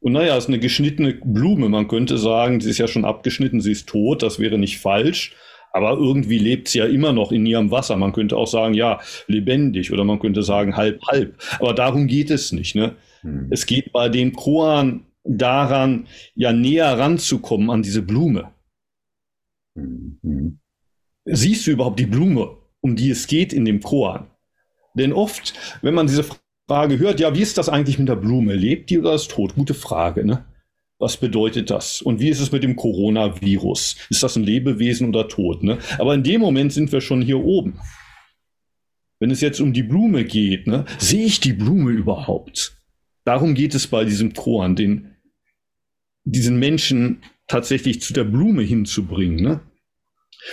Und 0.00 0.12
naja, 0.12 0.36
es 0.36 0.44
ist 0.44 0.48
eine 0.48 0.58
geschnittene 0.58 1.14
Blume. 1.22 1.68
Man 1.68 1.86
könnte 1.86 2.16
sagen, 2.16 2.60
sie 2.60 2.70
ist 2.70 2.78
ja 2.78 2.88
schon 2.88 3.04
abgeschnitten, 3.04 3.60
sie 3.60 3.72
ist 3.72 3.88
tot, 3.88 4.22
das 4.22 4.38
wäre 4.38 4.58
nicht 4.58 4.78
falsch. 4.78 5.36
Aber 5.72 5.92
irgendwie 5.92 6.38
lebt 6.38 6.68
sie 6.68 6.78
ja 6.78 6.86
immer 6.86 7.12
noch 7.12 7.32
in 7.32 7.46
ihrem 7.46 7.70
Wasser. 7.70 7.96
Man 7.96 8.12
könnte 8.12 8.36
auch 8.36 8.46
sagen, 8.46 8.74
ja, 8.74 9.00
lebendig 9.26 9.92
oder 9.92 10.04
man 10.04 10.18
könnte 10.18 10.42
sagen 10.42 10.76
halb, 10.76 11.00
halb. 11.06 11.40
Aber 11.58 11.74
darum 11.74 12.06
geht 12.06 12.30
es 12.30 12.52
nicht. 12.52 12.74
Ne? 12.74 12.96
Hm. 13.20 13.48
Es 13.50 13.66
geht 13.66 13.92
bei 13.92 14.08
dem 14.08 14.32
Koan 14.32 15.06
daran, 15.22 16.06
ja 16.34 16.52
näher 16.52 16.98
ranzukommen 16.98 17.70
an 17.70 17.82
diese 17.82 18.02
Blume. 18.02 18.52
Hm. 19.76 20.58
Siehst 21.24 21.66
du 21.66 21.70
überhaupt 21.70 22.00
die 22.00 22.06
Blume, 22.06 22.56
um 22.80 22.96
die 22.96 23.10
es 23.10 23.26
geht 23.26 23.52
in 23.52 23.64
dem 23.64 23.80
Koan? 23.80 24.30
Denn 24.94 25.12
oft, 25.12 25.54
wenn 25.82 25.94
man 25.94 26.08
diese 26.08 26.24
Frage 26.68 26.98
hört, 26.98 27.20
ja, 27.20 27.34
wie 27.34 27.42
ist 27.42 27.58
das 27.58 27.68
eigentlich 27.68 27.98
mit 27.98 28.08
der 28.08 28.16
Blume? 28.16 28.54
Lebt 28.54 28.90
die 28.90 28.98
oder 28.98 29.14
ist 29.14 29.30
tot? 29.30 29.54
Gute 29.54 29.74
Frage, 29.74 30.24
ne? 30.24 30.44
Was 31.00 31.16
bedeutet 31.16 31.70
das? 31.70 32.02
Und 32.02 32.20
wie 32.20 32.28
ist 32.28 32.40
es 32.40 32.52
mit 32.52 32.62
dem 32.62 32.76
Coronavirus? 32.76 33.96
Ist 34.10 34.22
das 34.22 34.36
ein 34.36 34.44
Lebewesen 34.44 35.08
oder 35.08 35.28
tot? 35.28 35.62
Ne? 35.62 35.78
Aber 35.98 36.14
in 36.14 36.22
dem 36.22 36.42
Moment 36.42 36.74
sind 36.74 36.92
wir 36.92 37.00
schon 37.00 37.22
hier 37.22 37.42
oben. 37.42 37.80
Wenn 39.18 39.30
es 39.30 39.40
jetzt 39.40 39.60
um 39.60 39.72
die 39.72 39.82
Blume 39.82 40.24
geht, 40.24 40.66
ne, 40.66 40.84
sehe 40.98 41.24
ich 41.24 41.40
die 41.40 41.54
Blume 41.54 41.90
überhaupt? 41.90 42.76
Darum 43.24 43.54
geht 43.54 43.74
es 43.74 43.86
bei 43.86 44.04
diesem 44.04 44.34
Koan, 44.34 44.76
den, 44.76 45.16
diesen 46.24 46.58
Menschen 46.58 47.22
tatsächlich 47.46 48.02
zu 48.02 48.12
der 48.12 48.24
Blume 48.24 48.62
hinzubringen. 48.62 49.42
Ne? 49.42 49.60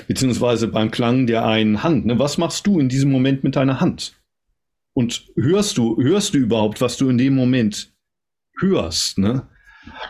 Beziehungsweise 0.08 0.70
beim 0.70 0.92
Klang 0.92 1.28
der 1.28 1.46
einen 1.46 1.84
Hand. 1.84 2.06
Ne? 2.06 2.20
Was 2.20 2.38
machst 2.38 2.66
du 2.68 2.80
in 2.80 2.88
diesem 2.88 3.12
Moment 3.12 3.44
mit 3.44 3.58
deiner 3.58 3.82
Hand? 3.82 4.14
Und 4.94 5.28
hörst 5.36 5.78
du, 5.78 6.02
hörst 6.02 6.34
du 6.34 6.38
überhaupt, 6.38 6.80
was 6.80 6.96
du 6.96 7.10
in 7.10 7.18
dem 7.18 7.36
Moment 7.36 7.94
hörst? 8.60 9.18
Ne? 9.18 9.48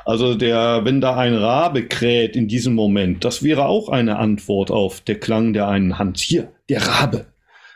Also 0.06 0.36
der, 0.36 0.82
wenn 0.84 1.02
da 1.02 1.16
ein 1.16 1.34
Rabe 1.34 1.88
kräht 1.88 2.36
in 2.36 2.48
diesem 2.48 2.76
Moment, 2.76 3.24
das 3.24 3.44
wäre 3.44 3.66
auch 3.66 3.90
eine 3.90 4.18
Antwort 4.18 4.72
auf 4.72 5.02
der 5.02 5.20
Klang 5.20 5.54
der 5.54 5.68
einen 5.68 5.98
Hand. 6.00 6.20
Hier, 6.20 6.52
der 6.70 6.86
Rabe. 6.88 7.28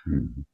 Mhm. 0.05 0.45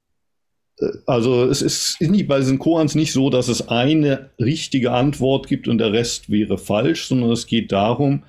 Also 1.08 1.46
es 1.46 1.64
ist 1.64 1.98
bei 2.28 2.38
diesen 2.38 2.60
Koans 2.60 2.94
nicht 2.94 3.12
so, 3.12 3.32
dass 3.32 3.48
es 3.48 3.68
eine 3.68 4.30
richtige 4.40 4.92
Antwort 4.92 5.48
gibt 5.48 5.68
und 5.68 5.80
der 5.80 5.92
Rest 5.92 6.30
wäre 6.30 6.60
falsch, 6.60 7.06
sondern 7.08 7.32
es 7.32 7.48
geht 7.48 7.72
darum, 7.72 8.24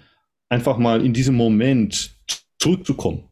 einfach 0.48 0.78
mal 0.78 1.04
in 1.04 1.12
diesem 1.12 1.34
Moment 1.34 2.16
zurückzukommen. 2.58 3.24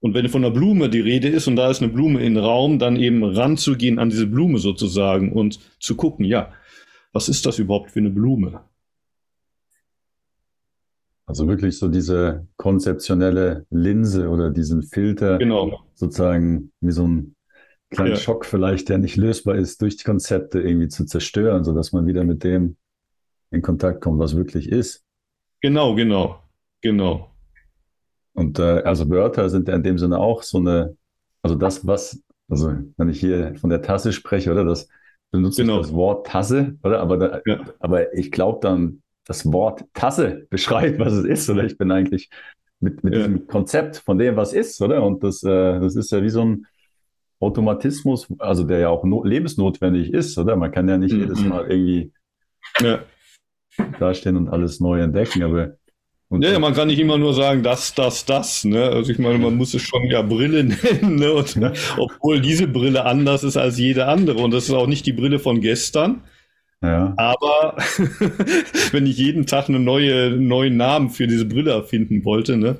Und 0.00 0.14
wenn 0.14 0.28
von 0.28 0.44
einer 0.44 0.52
Blume 0.52 0.90
die 0.90 1.00
Rede 1.00 1.28
ist 1.28 1.46
und 1.46 1.56
da 1.56 1.70
ist 1.70 1.80
eine 1.80 1.92
Blume 1.92 2.22
im 2.22 2.36
Raum, 2.36 2.78
dann 2.78 2.96
eben 2.96 3.24
ranzugehen 3.24 3.98
an 3.98 4.10
diese 4.10 4.26
Blume 4.26 4.58
sozusagen 4.58 5.32
und 5.32 5.60
zu 5.78 5.96
gucken, 5.96 6.26
ja, 6.26 6.52
was 7.12 7.28
ist 7.28 7.46
das 7.46 7.58
überhaupt 7.58 7.92
für 7.92 8.00
eine 8.00 8.10
Blume? 8.10 8.64
Also 11.26 11.48
wirklich 11.48 11.78
so 11.78 11.88
diese 11.88 12.46
konzeptionelle 12.56 13.66
Linse 13.70 14.28
oder 14.28 14.50
diesen 14.50 14.82
Filter, 14.82 15.38
genau. 15.38 15.80
sozusagen 15.94 16.70
wie 16.80 16.92
so 16.92 17.06
ein 17.06 17.34
kleiner 17.90 18.10
ja. 18.10 18.16
Schock 18.16 18.44
vielleicht, 18.44 18.88
der 18.88 18.98
nicht 18.98 19.16
lösbar 19.16 19.54
ist, 19.54 19.80
durch 19.80 19.96
die 19.96 20.04
Konzepte 20.04 20.60
irgendwie 20.60 20.88
zu 20.88 21.06
zerstören, 21.06 21.64
sodass 21.64 21.92
man 21.92 22.06
wieder 22.06 22.24
mit 22.24 22.44
dem 22.44 22.76
in 23.50 23.62
Kontakt 23.62 24.02
kommt, 24.02 24.18
was 24.18 24.36
wirklich 24.36 24.68
ist. 24.68 25.04
Genau, 25.60 25.94
genau, 25.94 26.42
genau. 26.82 27.30
Und 28.34 28.58
äh, 28.58 28.82
also 28.82 29.08
Wörter 29.08 29.48
sind 29.48 29.68
ja 29.68 29.74
in 29.74 29.82
dem 29.82 29.96
Sinne 29.96 30.18
auch 30.18 30.42
so 30.42 30.58
eine, 30.58 30.96
also 31.40 31.54
das, 31.54 31.86
was, 31.86 32.20
also 32.48 32.74
wenn 32.96 33.08
ich 33.08 33.20
hier 33.20 33.54
von 33.56 33.70
der 33.70 33.80
Tasse 33.80 34.12
spreche, 34.12 34.50
oder 34.50 34.64
das 34.64 34.88
benutze 35.30 35.62
genau. 35.62 35.76
ich 35.80 35.86
das 35.86 35.94
Wort 35.94 36.26
Tasse, 36.26 36.76
oder? 36.82 37.00
Aber, 37.00 37.16
da, 37.16 37.40
ja. 37.46 37.64
aber 37.78 38.12
ich 38.14 38.30
glaube 38.30 38.58
dann, 38.60 39.02
das 39.24 39.50
Wort 39.52 39.84
Tasse 39.94 40.46
beschreibt, 40.50 40.98
was 40.98 41.12
es 41.12 41.24
ist, 41.24 41.50
oder? 41.50 41.64
Ich 41.64 41.78
bin 41.78 41.90
eigentlich 41.90 42.30
mit, 42.80 43.02
mit 43.02 43.14
ja. 43.14 43.20
diesem 43.20 43.46
Konzept 43.46 43.96
von 43.96 44.18
dem, 44.18 44.36
was 44.36 44.52
ist, 44.52 44.80
oder? 44.80 45.02
Und 45.02 45.22
das, 45.22 45.42
äh, 45.42 45.80
das 45.80 45.96
ist 45.96 46.12
ja 46.12 46.22
wie 46.22 46.30
so 46.30 46.44
ein 46.44 46.66
Automatismus, 47.40 48.28
also 48.38 48.64
der 48.64 48.78
ja 48.78 48.88
auch 48.88 49.04
no 49.04 49.24
lebensnotwendig 49.24 50.12
ist, 50.12 50.38
oder? 50.38 50.56
Man 50.56 50.70
kann 50.70 50.88
ja 50.88 50.98
nicht 50.98 51.12
mhm. 51.12 51.20
jedes 51.20 51.40
Mal 51.42 51.70
irgendwie 51.70 52.12
ja. 52.80 53.00
dastehen 53.98 54.36
und 54.36 54.48
alles 54.48 54.80
neu 54.80 55.00
entdecken, 55.00 55.42
aber 55.42 55.76
ja, 56.30 56.52
ja, 56.52 56.58
man 56.58 56.74
kann 56.74 56.88
nicht 56.88 56.98
immer 56.98 57.18
nur 57.18 57.34
sagen, 57.34 57.62
das, 57.62 57.94
das, 57.94 58.24
das. 58.24 58.64
Ne? 58.64 58.82
Also 58.82 59.12
ich 59.12 59.18
meine, 59.18 59.38
man 59.38 59.56
muss 59.56 59.74
es 59.74 59.82
schon 59.82 60.04
ja 60.06 60.22
Brille 60.22 60.64
nennen, 60.82 61.16
ne? 61.16 61.32
Und, 61.32 61.54
ja. 61.54 61.72
obwohl 61.96 62.40
diese 62.40 62.66
Brille 62.66 63.04
anders 63.04 63.44
ist 63.44 63.56
als 63.56 63.78
jede 63.78 64.06
andere. 64.06 64.42
Und 64.42 64.52
das 64.52 64.64
ist 64.64 64.72
auch 64.72 64.86
nicht 64.86 65.06
die 65.06 65.12
Brille 65.12 65.38
von 65.38 65.60
gestern. 65.60 66.22
Aber 67.16 67.76
wenn 68.92 69.06
ich 69.06 69.16
jeden 69.16 69.46
Tag 69.46 69.68
einen 69.68 69.84
neue, 69.84 70.30
neuen 70.30 70.76
Namen 70.76 71.10
für 71.10 71.26
diese 71.26 71.44
Brille 71.44 71.72
erfinden 71.72 72.24
wollte, 72.24 72.56
ne? 72.56 72.76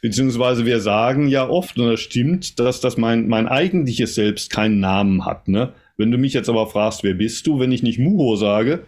beziehungsweise 0.00 0.64
wir 0.64 0.80
sagen 0.80 1.28
ja 1.28 1.48
oft, 1.48 1.78
und 1.78 1.88
das 1.88 2.00
stimmt, 2.00 2.58
dass 2.58 2.80
das 2.80 2.96
mein, 2.96 3.28
mein 3.28 3.48
eigentliches 3.48 4.14
Selbst 4.14 4.50
keinen 4.50 4.80
Namen 4.80 5.24
hat. 5.24 5.48
Ne? 5.48 5.72
Wenn 5.96 6.10
du 6.10 6.18
mich 6.18 6.32
jetzt 6.32 6.48
aber 6.48 6.66
fragst, 6.68 7.02
wer 7.02 7.14
bist 7.14 7.46
du, 7.46 7.58
wenn 7.58 7.72
ich 7.72 7.82
nicht 7.82 7.98
Muho 7.98 8.36
sage, 8.36 8.86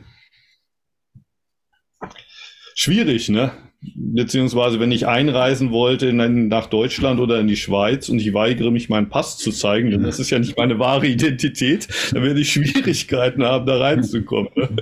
schwierig, 2.75 3.29
ne? 3.29 3.53
Beziehungsweise 3.83 4.79
wenn 4.79 4.93
ich 4.93 5.07
einreisen 5.07 5.71
wollte 5.71 6.09
in, 6.09 6.49
nach 6.49 6.67
Deutschland 6.67 7.19
oder 7.21 7.41
in 7.41 7.47
die 7.47 7.57
Schweiz 7.57 8.09
und 8.09 8.19
ich 8.19 8.35
weigere 8.35 8.71
mich, 8.71 8.89
meinen 8.89 9.09
Pass 9.09 9.39
zu 9.39 9.51
zeigen, 9.51 9.91
denn 9.91 10.03
das 10.03 10.19
ist 10.19 10.31
ja 10.31 10.39
nicht 10.39 10.57
meine 10.59 10.79
wahre 10.79 11.07
Identität, 11.07 11.89
dann 12.13 12.23
werde 12.23 12.41
ich 12.41 12.53
Schwierigkeiten 12.53 13.43
haben, 13.43 13.67
da 13.67 13.79
reinzukommen. 13.79 14.51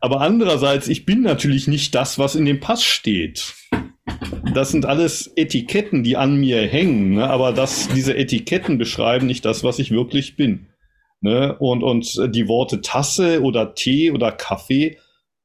Aber 0.00 0.20
andererseits, 0.20 0.88
ich 0.88 1.06
bin 1.06 1.22
natürlich 1.22 1.68
nicht 1.68 1.94
das, 1.94 2.18
was 2.18 2.34
in 2.34 2.44
dem 2.44 2.60
Pass 2.60 2.84
steht. 2.84 3.54
Das 4.52 4.70
sind 4.70 4.84
alles 4.84 5.32
Etiketten, 5.36 6.02
die 6.02 6.16
an 6.16 6.36
mir 6.36 6.66
hängen, 6.66 7.14
ne? 7.14 7.30
aber 7.30 7.52
das, 7.52 7.88
diese 7.88 8.16
Etiketten 8.16 8.76
beschreiben 8.76 9.26
nicht 9.26 9.44
das, 9.44 9.62
was 9.62 9.78
ich 9.78 9.92
wirklich 9.92 10.36
bin. 10.36 10.66
Ne? 11.20 11.56
Und, 11.58 11.84
und 11.84 12.34
die 12.34 12.48
Worte 12.48 12.80
Tasse 12.80 13.42
oder 13.42 13.74
Tee 13.74 14.10
oder 14.10 14.32
Kaffee 14.32 14.98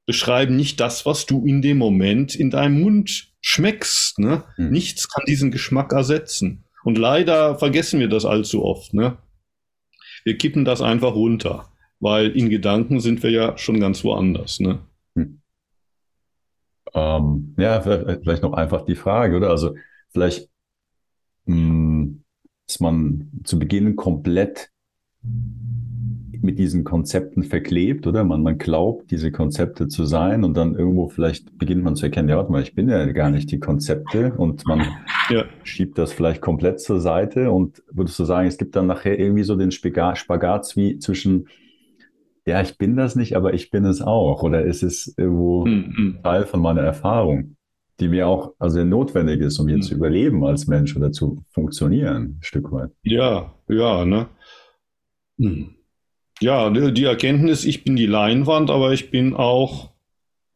beschreiben 0.08 0.56
nicht 0.56 0.80
das, 0.80 1.06
was 1.06 1.28
du 1.28 1.46
in 1.46 1.62
dem 1.62 1.78
Moment 1.78 2.34
in 2.34 2.50
deinem 2.50 2.80
Mund 2.80 3.34
schmeckst. 3.42 4.18
Ne? 4.18 4.44
Hm. 4.56 4.72
Nichts 4.72 5.10
kann 5.10 5.26
diesen 5.28 5.52
Geschmack 5.52 5.92
ersetzen. 5.92 6.64
Und 6.84 6.98
leider 6.98 7.60
vergessen 7.60 8.00
wir 8.00 8.08
das 8.08 8.26
allzu 8.26 8.64
oft. 8.64 8.94
Ne? 8.94 9.18
Wir 10.24 10.38
kippen 10.38 10.64
das 10.64 10.82
einfach 10.82 11.14
runter, 11.14 11.70
weil 12.00 12.32
in 12.32 12.50
Gedanken 12.50 13.02
sind 13.02 13.22
wir 13.22 13.32
ja 13.32 13.58
schon 13.58 13.82
ganz 13.82 14.04
woanders. 14.06 14.62
Ne? 14.62 14.80
Hm. 15.16 15.42
Ähm, 16.94 17.56
ja, 17.60 17.82
vielleicht 17.82 18.44
noch 18.44 18.54
einfach 18.54 18.86
die 18.86 18.96
Frage, 18.96 19.36
oder? 19.36 19.50
Also 19.50 19.76
vielleicht 20.10 20.50
mh, 21.46 21.56
hm, 21.56 22.24
ist 22.66 22.80
man 22.80 23.30
zu 23.44 23.60
Beginn 23.60 23.98
komplett 23.98 24.72
mit 26.42 26.60
diesen 26.60 26.84
Konzepten 26.84 27.44
verklebt, 27.44 28.08
oder? 28.08 28.24
Man, 28.24 28.42
man 28.42 28.58
glaubt, 28.58 29.12
diese 29.12 29.32
Konzepte 29.32 29.88
zu 29.88 30.06
sein 30.06 30.44
und 30.44 30.56
dann 30.56 30.76
irgendwo 30.76 31.10
vielleicht 31.10 31.58
beginnt 31.58 31.84
man 31.84 31.96
zu 31.96 32.06
erkennen, 32.06 32.30
ja, 32.30 32.38
warte 32.38 32.52
mal, 32.52 32.62
ich 32.62 32.74
bin 32.74 32.90
ja 32.90 33.06
gar 33.12 33.30
nicht 33.30 33.52
die 33.52 33.60
Konzepte 33.60 34.34
und 34.34 34.66
man 34.66 34.86
ja. 35.30 35.46
schiebt 35.64 35.98
das 35.98 36.14
vielleicht 36.14 36.42
komplett 36.42 36.80
zur 36.80 37.00
Seite 37.00 37.52
und 37.52 37.84
würdest 37.92 38.18
du 38.20 38.24
sagen, 38.24 38.48
es 38.48 38.58
gibt 38.58 38.76
dann 38.76 38.88
nachher 38.88 39.20
irgendwie 39.20 39.44
so 39.44 39.56
den 39.56 39.72
Spagat 39.72 40.76
wie 40.76 41.00
zwischen, 41.00 41.48
ja, 42.46 42.62
ich 42.62 42.78
bin 42.78 42.96
das 42.96 43.16
nicht, 43.16 43.36
aber 43.36 43.54
ich 43.54 43.70
bin 43.70 43.86
es 43.86 44.02
auch, 44.02 44.42
oder 44.44 44.64
ist 44.64 44.84
es 44.84 45.14
irgendwo 45.18 45.66
mhm. 45.66 46.20
Teil 46.24 46.46
von 46.46 46.62
meiner 46.62 46.82
Erfahrung? 46.82 47.58
die 48.00 48.10
mir 48.10 48.28
auch 48.28 48.54
also 48.60 48.84
notwendig 48.84 49.42
ist, 49.42 49.58
um 49.60 49.68
hier 49.68 49.78
mhm. 49.78 49.82
zu 49.82 49.96
überleben 49.96 50.46
als 50.46 50.68
Mensch 50.68 50.96
oder 50.96 51.12
zu 51.12 51.44
funktionieren, 51.50 52.16
ein 52.16 52.38
Stück 52.42 52.72
weit. 52.72 52.92
Ja, 53.02 53.56
ja, 53.68 54.06
ne? 54.06 54.28
Hm. 55.40 55.76
Ja, 56.40 56.70
die 56.70 57.04
Erkenntnis, 57.04 57.66
ich 57.66 57.84
bin 57.84 57.96
die 57.96 58.06
Leinwand, 58.06 58.70
aber 58.70 58.94
ich 58.94 59.10
bin 59.10 59.34
auch 59.34 59.90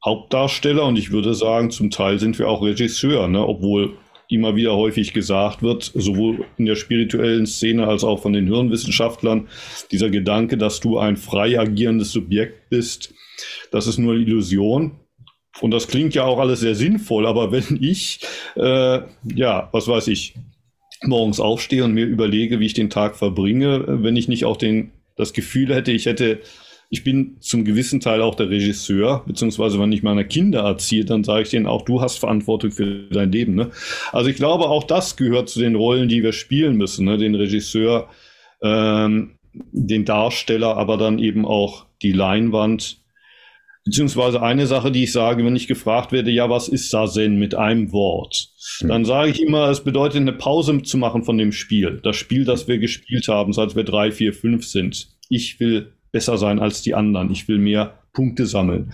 Hauptdarsteller 0.06 0.86
und 0.86 0.98
ich 0.98 1.12
würde 1.12 1.34
sagen, 1.34 1.72
zum 1.72 1.90
Teil 1.90 2.20
sind 2.20 2.38
wir 2.38 2.50
auch 2.50 2.62
Regisseur, 2.62 3.28
ne? 3.28 3.48
obwohl 3.48 3.98
immer 4.30 4.56
wieder 4.56 4.76
häufig 4.76 5.14
gesagt 5.14 5.62
wird, 5.62 5.92
sowohl 5.94 6.46
in 6.58 6.66
der 6.66 6.76
spirituellen 6.76 7.46
Szene 7.46 7.88
als 7.88 8.04
auch 8.04 8.22
von 8.22 8.34
den 8.34 8.48
Hirnwissenschaftlern, 8.48 9.48
dieser 9.92 10.10
Gedanke, 10.10 10.58
dass 10.58 10.80
du 10.80 10.98
ein 10.98 11.18
frei 11.18 11.60
agierendes 11.60 12.12
Subjekt 12.12 12.70
bist, 12.70 13.14
das 13.72 13.88
ist 13.88 13.98
nur 13.98 14.16
Illusion. 14.16 14.92
Und 15.60 15.72
das 15.72 15.88
klingt 15.88 16.16
ja 16.16 16.24
auch 16.24 16.40
alles 16.40 16.62
sehr 16.62 16.76
sinnvoll, 16.76 17.28
aber 17.28 17.52
wenn 17.52 17.78
ich, 17.82 18.22
äh, 18.56 19.02
ja, 19.36 19.70
was 19.72 19.88
weiß 19.88 20.08
ich, 20.08 20.36
morgens 21.04 21.40
aufstehe 21.40 21.84
und 21.84 21.94
mir 21.94 22.06
überlege, 22.06 22.60
wie 22.60 22.66
ich 22.66 22.74
den 22.74 22.90
Tag 22.90 23.16
verbringe, 23.16 23.86
wenn 24.04 24.16
ich 24.16 24.28
nicht 24.28 24.46
auch 24.46 24.58
den 24.58 24.92
das 25.16 25.34
Gefühl 25.34 25.74
hätte, 25.74 25.92
ich 25.92 26.06
hätte, 26.06 26.40
ich 26.90 27.04
bin 27.04 27.38
zum 27.40 27.64
gewissen 27.64 28.00
Teil 28.00 28.22
auch 28.22 28.36
der 28.36 28.50
Regisseur, 28.50 29.24
beziehungsweise 29.26 29.80
wenn 29.80 29.92
ich 29.92 30.04
meine 30.04 30.26
Kinder 30.26 30.62
erziehe, 30.62 31.06
dann 31.06 31.24
sage 31.24 31.44
ich 31.44 31.50
denen 31.50 31.68
auch, 31.68 31.84
du 31.84 32.02
hast 32.02 32.18
Verantwortung 32.18 32.72
für 32.72 33.08
dein 33.10 33.32
Leben. 33.32 33.56
Ne? 33.56 33.72
Also 34.12 34.30
ich 34.30 34.36
glaube, 34.36 34.70
auch 34.70 34.84
das 34.84 35.16
gehört 35.18 35.50
zu 35.50 35.60
den 35.60 35.76
Rollen, 35.76 36.10
die 36.10 36.24
wir 36.24 36.34
spielen 36.34 36.76
müssen. 36.76 37.06
Ne? 37.06 37.18
Den 37.18 37.36
Regisseur, 37.36 38.10
ähm, 38.62 39.38
den 39.54 40.06
Darsteller, 40.06 40.78
aber 40.78 40.98
dann 40.98 41.20
eben 41.20 41.46
auch 41.46 41.86
die 42.02 42.14
Leinwand. 42.14 43.01
Beziehungsweise 43.84 44.42
eine 44.42 44.68
Sache, 44.68 44.92
die 44.92 45.04
ich 45.04 45.12
sage, 45.12 45.44
wenn 45.44 45.56
ich 45.56 45.68
gefragt 45.68 46.12
werde, 46.12 46.30
ja, 46.30 46.50
was 46.50 46.68
ist 46.68 46.92
Sazen 46.92 47.40
mit 47.40 47.56
einem 47.56 47.92
Wort? 47.92 48.50
Hm. 48.80 48.90
Dann 48.90 49.06
sage 49.06 49.32
ich 49.32 49.42
immer, 49.42 49.70
es 49.70 49.84
bedeutet 49.84 50.22
eine 50.22 50.34
Pause 50.34 50.84
zu 50.84 50.98
machen 50.98 51.24
von 51.24 51.38
dem 51.38 51.52
Spiel. 51.52 52.00
Das 52.04 52.16
Spiel, 52.16 52.46
das 52.46 52.68
wir 52.68 52.78
gespielt 52.78 53.28
haben, 53.28 53.54
seit 53.54 53.76
wir 53.76 53.84
drei, 53.84 54.12
vier, 54.12 54.34
fünf 54.34 54.66
sind 54.66 55.08
ich 55.32 55.60
will 55.60 55.94
besser 56.12 56.38
sein 56.38 56.60
als 56.60 56.82
die 56.82 56.94
anderen, 56.94 57.32
ich 57.32 57.48
will 57.48 57.58
mehr 57.58 57.98
Punkte 58.14 58.46
sammeln. 58.46 58.92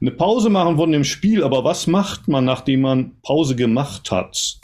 Eine 0.00 0.10
Pause 0.10 0.48
machen 0.48 0.76
von 0.76 0.90
dem 0.90 1.04
Spiel, 1.04 1.44
aber 1.44 1.62
was 1.62 1.86
macht 1.86 2.26
man, 2.26 2.46
nachdem 2.46 2.80
man 2.80 3.20
Pause 3.20 3.54
gemacht 3.54 4.10
hat? 4.10 4.58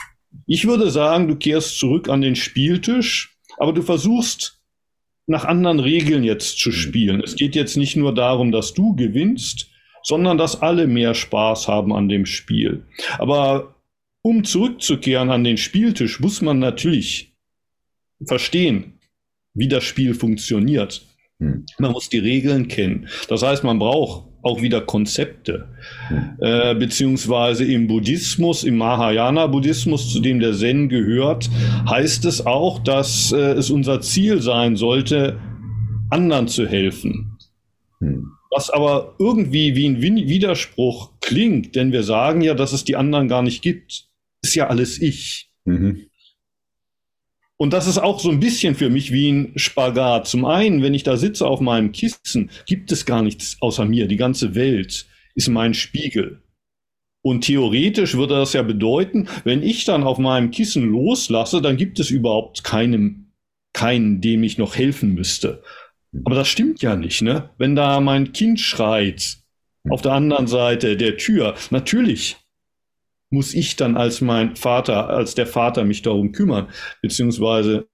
Ich 0.47 0.67
würde 0.67 0.89
sagen, 0.89 1.27
du 1.27 1.35
kehrst 1.35 1.77
zurück 1.77 2.09
an 2.09 2.21
den 2.21 2.35
Spieltisch, 2.35 3.37
aber 3.57 3.73
du 3.73 3.83
versuchst 3.83 4.59
nach 5.31 5.45
anderen 5.45 5.79
Regeln 5.79 6.23
jetzt 6.23 6.59
zu 6.59 6.71
spielen. 6.71 7.21
Es 7.23 7.35
geht 7.35 7.55
jetzt 7.55 7.77
nicht 7.77 7.95
nur 7.95 8.13
darum, 8.13 8.51
dass 8.51 8.73
du 8.73 8.95
gewinnst, 8.95 9.69
sondern 10.03 10.37
dass 10.37 10.61
alle 10.61 10.87
mehr 10.87 11.15
Spaß 11.15 11.67
haben 11.67 11.93
an 11.93 12.09
dem 12.09 12.25
Spiel. 12.25 12.85
Aber 13.17 13.75
um 14.21 14.43
zurückzukehren 14.43 15.31
an 15.31 15.43
den 15.43 15.57
Spieltisch, 15.57 16.19
muss 16.19 16.41
man 16.41 16.59
natürlich 16.59 17.33
verstehen, 18.25 18.99
wie 19.53 19.67
das 19.67 19.83
Spiel 19.83 20.13
funktioniert. 20.13 21.01
Hm. 21.39 21.65
Man 21.79 21.91
muss 21.91 22.09
die 22.09 22.19
Regeln 22.19 22.67
kennen. 22.67 23.07
Das 23.27 23.41
heißt, 23.41 23.63
man 23.63 23.79
braucht 23.79 24.30
auch 24.41 24.61
wieder 24.61 24.81
Konzepte. 24.81 25.67
Hm. 26.07 26.37
Äh, 26.39 26.75
beziehungsweise 26.75 27.65
im 27.65 27.87
Buddhismus, 27.87 28.63
im 28.63 28.77
Mahayana-Buddhismus, 28.77 30.11
zu 30.11 30.19
dem 30.19 30.39
der 30.39 30.53
Zen 30.53 30.89
gehört, 30.89 31.49
heißt 31.89 32.25
es 32.25 32.45
auch, 32.45 32.79
dass 32.79 33.31
äh, 33.31 33.37
es 33.37 33.69
unser 33.69 34.01
Ziel 34.01 34.41
sein 34.41 34.75
sollte, 34.75 35.39
anderen 36.09 36.47
zu 36.47 36.67
helfen. 36.67 37.37
Hm. 37.99 38.31
was 38.49 38.69
aber 38.71 39.15
irgendwie 39.19 39.75
wie 39.75 39.85
ein 39.85 40.01
Widerspruch 40.01 41.11
klingt, 41.21 41.75
denn 41.75 41.91
wir 41.91 42.03
sagen 42.03 42.41
ja, 42.41 42.55
dass 42.55 42.73
es 42.73 42.83
die 42.83 42.95
anderen 42.95 43.27
gar 43.27 43.43
nicht 43.43 43.61
gibt. 43.61 44.07
Ist 44.41 44.55
ja 44.55 44.67
alles 44.67 44.99
ich. 44.99 45.51
Mhm. 45.65 46.07
Und 47.61 47.73
das 47.73 47.85
ist 47.85 47.99
auch 47.99 48.19
so 48.19 48.31
ein 48.31 48.39
bisschen 48.39 48.73
für 48.73 48.89
mich 48.89 49.11
wie 49.11 49.31
ein 49.31 49.51
Spagat. 49.55 50.27
Zum 50.27 50.45
einen, 50.45 50.81
wenn 50.81 50.95
ich 50.95 51.03
da 51.03 51.15
sitze 51.15 51.45
auf 51.45 51.59
meinem 51.59 51.91
Kissen, 51.91 52.49
gibt 52.65 52.91
es 52.91 53.05
gar 53.05 53.21
nichts 53.21 53.57
außer 53.61 53.85
mir. 53.85 54.07
Die 54.07 54.17
ganze 54.17 54.55
Welt 54.55 55.05
ist 55.35 55.47
mein 55.47 55.75
Spiegel. 55.75 56.41
Und 57.21 57.41
theoretisch 57.41 58.15
würde 58.15 58.33
das 58.33 58.53
ja 58.53 58.63
bedeuten, 58.63 59.27
wenn 59.43 59.61
ich 59.61 59.85
dann 59.85 60.01
auf 60.01 60.17
meinem 60.17 60.49
Kissen 60.49 60.89
loslasse, 60.89 61.61
dann 61.61 61.77
gibt 61.77 61.99
es 61.99 62.09
überhaupt 62.09 62.63
keinen, 62.63 63.31
keinen, 63.73 64.21
dem 64.21 64.41
ich 64.41 64.57
noch 64.57 64.75
helfen 64.75 65.13
müsste. 65.13 65.61
Aber 66.25 66.33
das 66.33 66.47
stimmt 66.47 66.81
ja 66.81 66.95
nicht, 66.95 67.21
ne? 67.21 67.51
Wenn 67.59 67.75
da 67.75 67.99
mein 67.99 68.33
Kind 68.33 68.59
schreit, 68.59 69.37
auf 69.87 70.01
der 70.01 70.13
anderen 70.13 70.47
Seite 70.47 70.97
der 70.97 71.15
Tür, 71.15 71.53
natürlich 71.69 72.37
muss 73.31 73.53
ich 73.53 73.75
dann 73.75 73.97
als 73.97 74.21
mein 74.21 74.55
Vater, 74.55 75.09
als 75.09 75.33
der 75.35 75.47
Vater 75.47 75.83
mich 75.85 76.01
darum 76.03 76.31
kümmern, 76.31 76.67
beziehungsweise 77.01 77.87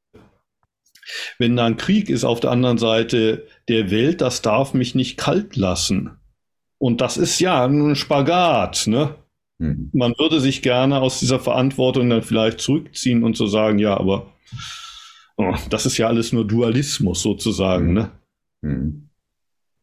wenn 1.38 1.55
da 1.55 1.65
ein 1.65 1.77
Krieg 1.77 2.09
ist 2.09 2.25
auf 2.25 2.39
der 2.39 2.51
anderen 2.51 2.77
Seite 2.77 3.47
der 3.69 3.89
Welt, 3.91 4.19
das 4.19 4.41
darf 4.41 4.73
mich 4.73 4.93
nicht 4.93 5.17
kalt 5.17 5.55
lassen. 5.55 6.17
Und 6.79 7.01
das 7.01 7.17
ist 7.17 7.39
ja 7.39 7.65
ein 7.65 7.95
Spagat, 7.95 8.88
ne? 8.88 9.15
Mhm. 9.57 9.89
Man 9.93 10.13
würde 10.17 10.39
sich 10.39 10.61
gerne 10.61 10.99
aus 10.99 11.19
dieser 11.19 11.39
Verantwortung 11.39 12.09
dann 12.09 12.21
vielleicht 12.21 12.59
zurückziehen 12.59 13.23
und 13.23 13.38
so 13.38 13.47
sagen, 13.47 13.79
ja, 13.79 13.97
aber 13.97 14.33
oh, 15.38 15.55
das 15.69 15.85
ist 15.85 15.97
ja 15.97 16.07
alles 16.07 16.33
nur 16.33 16.45
Dualismus 16.45 17.21
sozusagen, 17.21 17.88
mhm. 17.88 17.93
ne? 17.93 18.11
Mhm. 18.61 19.07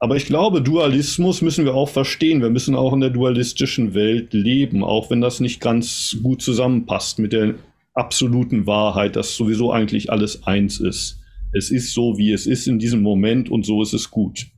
Aber 0.05 0.17
ich 0.17 0.27
glaube, 0.27 0.61
Dualismus 0.61 1.41
müssen 1.41 1.65
wir 1.65 1.73
auch 1.73 1.89
verstehen. 1.89 2.43
Wir 2.43 2.51
müssen 2.51 2.75
auch 2.75 2.93
in 2.93 3.01
der 3.01 3.09
dualistischen 3.09 3.95
Welt 3.95 4.35
leben, 4.35 4.85
auch 4.85 5.09
wenn 5.09 5.23
das 5.23 5.41
nicht 5.41 5.63
ganz 5.63 6.19
gut 6.23 6.43
zusammenpasst 6.43 7.19
mit 7.19 7.33
der 7.33 7.55
absoluten 7.95 8.67
Wahrheit, 8.67 9.17
dass 9.17 9.35
sowieso 9.35 9.73
eigentlich 9.73 10.13
alles 10.13 10.47
eins 10.47 10.79
ist. 10.79 11.21
Es 11.55 11.71
ist 11.71 11.95
so, 11.95 12.19
wie 12.19 12.33
es 12.33 12.47
ist 12.47 12.67
in 12.67 12.79
diesem 12.79 13.01
Moment 13.01 13.49
und 13.49 13.65
so 13.65 13.81
ist 13.81 13.95
es 13.95 14.11
gut. 14.11 14.49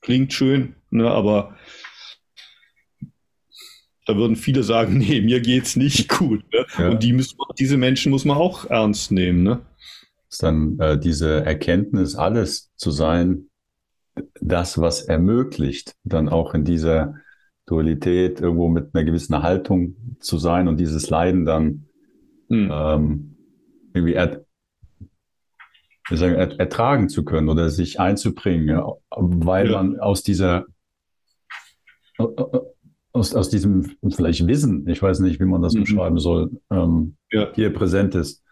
Klingt 0.00 0.32
schön, 0.32 0.76
ne, 0.88 1.10
aber 1.10 1.58
da 4.06 4.16
würden 4.16 4.34
viele 4.34 4.62
sagen, 4.62 4.96
nee, 5.06 5.20
mir 5.20 5.42
geht's 5.42 5.76
nicht 5.76 6.08
gut. 6.08 6.42
Ne? 6.54 6.64
Ja. 6.78 6.88
Und 6.88 7.02
die 7.02 7.12
müssen, 7.12 7.36
diese 7.58 7.76
Menschen 7.76 8.08
muss 8.08 8.24
man 8.24 8.38
auch 8.38 8.64
ernst 8.70 9.12
nehmen. 9.12 9.42
Ne? 9.42 9.60
Ist 10.30 10.42
dann 10.42 10.78
äh, 10.78 10.98
diese 10.98 11.44
Erkenntnis, 11.44 12.14
alles 12.14 12.72
zu 12.76 12.90
sein, 12.90 13.49
das, 14.40 14.80
was 14.80 15.02
ermöglicht, 15.02 15.94
dann 16.04 16.28
auch 16.28 16.54
in 16.54 16.64
dieser 16.64 17.14
Dualität 17.66 18.40
irgendwo 18.40 18.68
mit 18.68 18.94
einer 18.94 19.04
gewissen 19.04 19.42
Haltung 19.42 19.96
zu 20.20 20.38
sein 20.38 20.68
und 20.68 20.78
dieses 20.78 21.08
Leiden 21.10 21.44
dann 21.44 21.86
hm. 22.48 22.70
ähm, 22.72 23.36
irgendwie 23.94 24.14
er, 24.14 24.44
sagen, 26.10 26.34
er, 26.34 26.58
ertragen 26.58 27.08
zu 27.08 27.24
können 27.24 27.48
oder 27.48 27.70
sich 27.70 28.00
einzubringen, 28.00 28.68
ja, 28.68 28.92
weil 29.10 29.70
ja. 29.70 29.82
man 29.82 30.00
aus 30.00 30.22
dieser 30.22 30.66
aus, 33.12 33.34
aus 33.34 33.50
diesem 33.50 33.96
vielleicht 34.10 34.46
Wissen, 34.46 34.86
ich 34.88 35.02
weiß 35.02 35.20
nicht, 35.20 35.40
wie 35.40 35.44
man 35.44 35.62
das 35.62 35.74
mhm. 35.74 35.80
beschreiben 35.80 36.18
soll, 36.18 36.50
ähm, 36.70 37.16
ja. 37.30 37.52
hier 37.54 37.72
präsent 37.72 38.14
ist. 38.14 38.42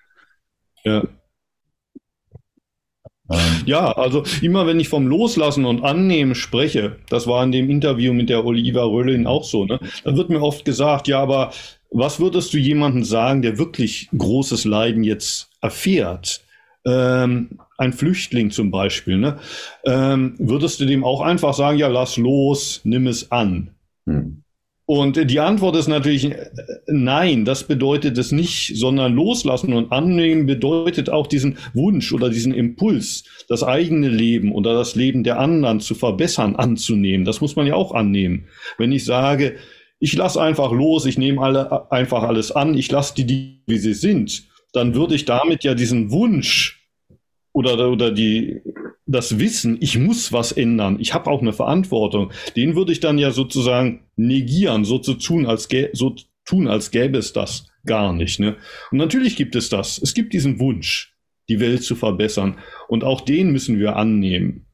Ja. 0.85 1.07
Ähm. 3.31 3.63
Ja, 3.67 3.93
also 3.93 4.25
immer 4.41 4.67
wenn 4.67 4.81
ich 4.81 4.89
vom 4.89 5.07
Loslassen 5.07 5.65
und 5.65 5.85
Annehmen 5.85 6.35
spreche, 6.35 6.97
das 7.09 7.27
war 7.27 7.45
in 7.45 7.53
dem 7.53 7.69
Interview 7.71 8.13
mit 8.13 8.29
der 8.31 8.45
Oliva 8.45 8.85
Röllin 8.85 9.27
auch 9.27 9.45
so, 9.45 9.65
ne? 9.65 9.79
Da 10.05 10.17
wird 10.17 10.31
mir 10.31 10.41
oft 10.43 10.65
gesagt, 10.65 11.09
ja, 11.09 11.21
aber 11.21 11.53
was 11.91 12.21
würdest 12.21 12.53
du 12.53 12.59
jemandem 12.59 13.05
sagen, 13.05 13.43
der 13.43 13.59
wirklich 13.59 14.09
großes 14.17 14.65
Leiden 14.65 15.05
jetzt 15.05 15.51
erfährt? 15.61 16.43
Ähm, 16.87 17.59
ein 17.77 17.93
Flüchtling 17.93 18.51
zum 18.51 18.71
Beispiel, 18.71 19.19
ne? 19.19 19.39
Ähm, 19.85 20.35
würdest 20.39 20.81
du 20.81 20.87
dem 20.87 21.05
auch 21.05 21.21
einfach 21.21 21.55
sagen, 21.55 21.79
ja, 21.79 21.89
lass 21.89 22.17
los, 22.17 22.81
nimm 22.85 23.07
es 23.07 23.31
an? 23.31 23.71
Hm. 24.07 24.43
Und 24.91 25.31
die 25.31 25.39
Antwort 25.39 25.77
ist 25.77 25.87
natürlich 25.87 26.31
äh, 26.31 26.47
nein, 26.87 27.45
das 27.45 27.65
bedeutet 27.65 28.17
es 28.17 28.33
nicht, 28.33 28.75
sondern 28.75 29.13
loslassen 29.13 29.75
und 29.75 29.93
annehmen 29.93 30.47
bedeutet 30.47 31.11
auch 31.11 31.27
diesen 31.27 31.59
Wunsch 31.75 32.11
oder 32.11 32.31
diesen 32.31 32.55
Impuls, 32.55 33.25
das 33.51 33.63
eigene 33.63 34.09
Leben 34.09 34.51
oder 34.51 34.73
das 34.73 34.95
Leben 34.95 35.25
der 35.25 35.41
anderen 35.41 35.81
zu 35.81 35.95
verbessern, 35.95 36.57
anzunehmen. 36.57 37.27
Das 37.27 37.43
muss 37.43 37.55
man 37.55 37.67
ja 37.67 37.75
auch 37.75 37.93
annehmen. 37.93 38.47
Wenn 38.79 38.91
ich 38.91 39.05
sage, 39.05 39.57
ich 39.99 40.15
lasse 40.15 40.41
einfach 40.41 40.73
los, 40.73 41.05
ich 41.05 41.19
nehme 41.19 41.43
alle 41.43 41.93
einfach 41.93 42.23
alles 42.23 42.51
an, 42.51 42.73
ich 42.73 42.91
lasse 42.91 43.15
die, 43.15 43.27
die 43.27 43.63
wie 43.67 43.77
sie 43.77 43.93
sind, 43.93 44.49
dann 44.73 44.95
würde 44.95 45.17
ich 45.17 45.27
damit 45.27 45.65
ja 45.65 45.75
diesen 45.75 46.11
Wunsch 46.11 46.89
oder, 47.53 47.91
oder 47.91 48.11
die, 48.11 48.63
das 49.09 49.39
Wissen, 49.39 49.79
ich 49.81 49.99
muss 49.99 50.33
was 50.33 50.53
ändern, 50.53 50.99
ich 51.01 51.15
habe 51.15 51.31
auch 51.31 51.41
eine 51.41 51.53
Verantwortung, 51.53 52.31
den 52.57 52.77
würde 52.77 52.93
ich 52.93 53.01
dann 53.01 53.19
ja 53.19 53.31
sozusagen 53.31 54.05
negieren, 54.17 54.85
so 54.85 54.99
zu 54.99 55.15
tun, 55.15 55.47
als 55.47 55.69
so 55.95 56.15
tun, 56.45 56.69
als 56.69 56.91
gäbe 56.91 57.19
es 57.19 57.33
das 57.33 57.67
gar 57.87 58.13
nicht. 58.13 58.39
Ne? 58.39 58.57
Und 58.91 58.99
natürlich 58.99 59.37
gibt 59.37 59.57
es 59.57 59.71
das. 59.71 59.99
Es 59.99 60.15
gibt 60.15 60.33
diesen 60.35 60.61
Wunsch, 60.61 61.17
die 61.49 61.59
Welt 61.59 61.83
zu 61.83 61.97
verbessern. 61.97 62.59
Und 62.89 63.03
auch 63.03 63.23
den 63.23 63.51
müssen 63.51 63.79
wir 63.79 63.97
annehmen. 63.97 64.67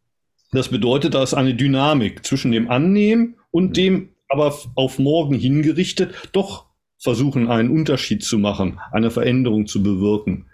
Das 0.53 0.69
bedeutet, 0.69 1.15
da 1.15 1.23
ist 1.23 1.35
eine 1.35 1.55
Dynamik 1.55 2.25
zwischen 2.27 2.53
dem 2.53 2.69
Annehmen 2.69 3.37
und 3.51 3.77
dem 3.77 4.11
aber 4.29 4.57
auf 4.75 4.99
morgen 4.99 5.35
hingerichtet 5.35 6.13
doch 6.33 6.67
versuchen, 6.99 7.49
einen 7.49 7.71
Unterschied 7.71 8.25
zu 8.25 8.39
machen, 8.39 8.81
eine 8.91 9.11
Veränderung 9.11 9.67
zu 9.67 9.83
bewirken. 9.83 10.47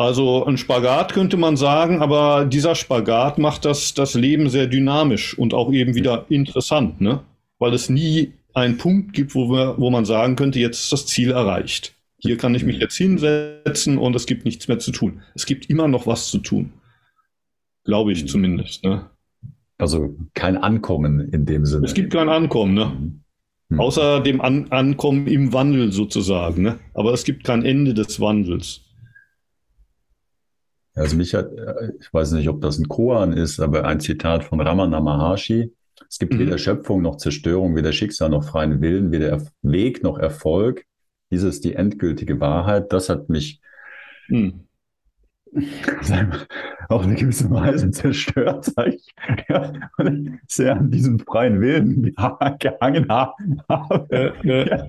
Also 0.00 0.46
ein 0.46 0.56
Spagat 0.56 1.12
könnte 1.12 1.36
man 1.36 1.58
sagen, 1.58 2.00
aber 2.00 2.46
dieser 2.46 2.74
Spagat 2.74 3.36
macht 3.36 3.66
das, 3.66 3.92
das 3.92 4.14
Leben 4.14 4.48
sehr 4.48 4.66
dynamisch 4.66 5.36
und 5.36 5.52
auch 5.52 5.70
eben 5.70 5.94
wieder 5.94 6.24
interessant, 6.30 7.02
ne? 7.02 7.20
weil 7.58 7.74
es 7.74 7.90
nie 7.90 8.32
einen 8.54 8.78
Punkt 8.78 9.12
gibt, 9.12 9.34
wo, 9.34 9.50
wir, 9.50 9.74
wo 9.76 9.90
man 9.90 10.06
sagen 10.06 10.36
könnte, 10.36 10.58
jetzt 10.58 10.84
ist 10.84 10.92
das 10.92 11.04
Ziel 11.04 11.32
erreicht. 11.32 11.94
Hier 12.16 12.38
kann 12.38 12.54
ich 12.54 12.64
mich 12.64 12.78
jetzt 12.78 12.96
hinsetzen 12.96 13.98
und 13.98 14.16
es 14.16 14.24
gibt 14.24 14.46
nichts 14.46 14.68
mehr 14.68 14.78
zu 14.78 14.90
tun. 14.90 15.20
Es 15.34 15.44
gibt 15.44 15.68
immer 15.68 15.86
noch 15.86 16.06
was 16.06 16.30
zu 16.30 16.38
tun. 16.38 16.72
Glaube 17.84 18.12
ich 18.12 18.26
zumindest. 18.26 18.82
Ne? 18.82 19.04
Also 19.76 20.16
kein 20.32 20.56
Ankommen 20.56 21.28
in 21.30 21.44
dem 21.44 21.66
Sinne. 21.66 21.84
Es 21.84 21.92
gibt 21.92 22.10
kein 22.10 22.30
Ankommen, 22.30 22.72
ne? 22.72 23.12
Mhm. 23.68 23.78
Außer 23.78 24.20
dem 24.20 24.40
An 24.40 24.68
Ankommen 24.70 25.26
im 25.26 25.52
Wandel 25.52 25.92
sozusagen. 25.92 26.62
Ne? 26.62 26.78
Aber 26.94 27.12
es 27.12 27.24
gibt 27.24 27.44
kein 27.44 27.66
Ende 27.66 27.92
des 27.92 28.18
Wandels. 28.18 28.86
Also 30.94 31.16
mich 31.16 31.34
hat, 31.34 31.50
ich 32.00 32.12
weiß 32.12 32.32
nicht, 32.32 32.48
ob 32.48 32.60
das 32.60 32.78
ein 32.78 32.88
Koan 32.88 33.32
ist, 33.32 33.60
aber 33.60 33.84
ein 33.84 34.00
Zitat 34.00 34.44
von 34.44 34.60
Ramana 34.60 35.00
Maharshi. 35.00 35.72
Es 36.08 36.18
gibt 36.18 36.34
mhm. 36.34 36.40
weder 36.40 36.58
Schöpfung 36.58 37.02
noch 37.02 37.16
Zerstörung, 37.16 37.76
weder 37.76 37.92
Schicksal 37.92 38.30
noch 38.30 38.44
freien 38.44 38.80
Willen, 38.80 39.12
weder 39.12 39.40
Weg 39.62 40.02
noch 40.02 40.18
Erfolg. 40.18 40.84
Dies 41.30 41.42
ist 41.42 41.64
die 41.64 41.74
endgültige 41.74 42.40
Wahrheit. 42.40 42.92
Das 42.92 43.08
hat 43.08 43.28
mich 43.28 43.60
mhm. 44.28 44.66
auf 46.88 47.02
eine 47.04 47.14
gewisse 47.14 47.50
Weise 47.50 47.90
zerstört, 47.90 48.64
sag 48.64 48.88
ich. 48.88 49.06
Ja, 49.48 49.72
und 49.98 50.40
sehr 50.46 50.76
an 50.76 50.90
diesem 50.90 51.18
freien 51.20 51.60
Willen 51.60 52.02
gehangen 52.58 53.08
habe. 53.08 54.34
Ja, 54.42 54.64
ja. 54.64 54.86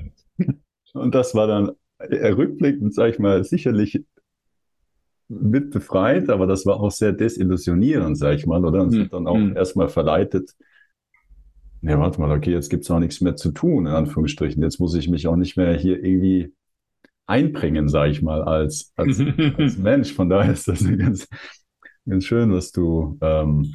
Und 0.93 1.15
das 1.15 1.35
war 1.35 1.47
dann 1.47 1.71
rückblickend, 1.99 2.93
sag 2.93 3.11
ich 3.11 3.19
mal, 3.19 3.43
sicherlich 3.43 4.03
mit 5.39 5.71
befreit, 5.71 6.29
aber 6.29 6.45
das 6.45 6.65
war 6.65 6.79
auch 6.79 6.91
sehr 6.91 7.13
desillusionierend, 7.13 8.17
sag 8.17 8.35
ich 8.35 8.45
mal, 8.45 8.63
oder? 8.65 8.81
Und 8.81 8.91
mhm. 8.91 9.09
dann 9.09 9.27
auch 9.27 9.37
mhm. 9.37 9.55
erstmal 9.55 9.87
verleitet, 9.87 10.53
ja, 11.81 11.97
warte 11.99 12.19
mal, 12.19 12.31
okay, 12.31 12.51
jetzt 12.51 12.69
gibt's 12.69 12.91
auch 12.91 12.99
nichts 12.99 13.21
mehr 13.21 13.35
zu 13.35 13.51
tun, 13.51 13.87
in 13.87 13.93
Anführungsstrichen. 13.93 14.61
Jetzt 14.61 14.79
muss 14.79 14.93
ich 14.93 15.09
mich 15.09 15.27
auch 15.27 15.35
nicht 15.35 15.57
mehr 15.57 15.73
hier 15.73 16.03
irgendwie 16.03 16.53
einbringen, 17.25 17.87
sag 17.89 18.09
ich 18.09 18.21
mal, 18.21 18.43
als, 18.43 18.91
als, 18.95 19.19
als 19.57 19.77
Mensch. 19.77 20.13
Von 20.13 20.29
daher 20.29 20.53
ist 20.53 20.67
das 20.67 20.83
ganz, 20.97 21.27
ganz 22.07 22.25
schön, 22.25 22.51
was 22.51 22.71
du, 22.71 23.17
ähm, 23.21 23.73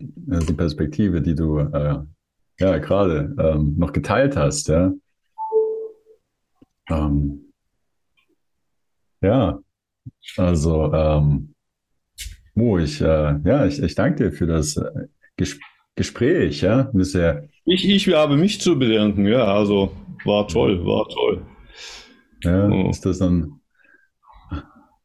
die 0.00 0.52
Perspektive, 0.54 1.22
die 1.22 1.34
du 1.34 1.58
äh, 1.58 1.98
ja 2.58 2.78
gerade 2.78 3.34
ähm, 3.38 3.74
noch 3.76 3.92
geteilt 3.92 4.36
hast, 4.36 4.68
ja. 4.68 4.92
Ähm, 6.90 7.52
ja, 9.20 9.60
also, 10.36 10.92
ähm, 10.92 11.54
Mo, 12.54 12.78
ich, 12.78 13.00
äh, 13.00 13.38
ja, 13.44 13.66
ich, 13.66 13.82
ich 13.82 13.94
danke 13.94 14.24
dir 14.24 14.32
für 14.32 14.46
das 14.46 14.76
äh, 14.76 14.90
Ges 15.36 15.58
Gespräch, 15.94 16.62
ja, 16.62 16.90
bisher. 16.94 17.48
Ich, 17.66 17.86
ich 17.86 18.08
habe 18.14 18.38
mich 18.38 18.62
zu 18.62 18.78
bedanken, 18.78 19.26
ja, 19.26 19.44
also 19.44 19.92
war 20.24 20.48
toll, 20.48 20.84
war 20.86 21.06
toll. 21.08 21.46
Ja, 22.44 22.66
oh. 22.66 22.88
ist 22.88 23.04
das 23.04 23.18
dann 23.18 23.60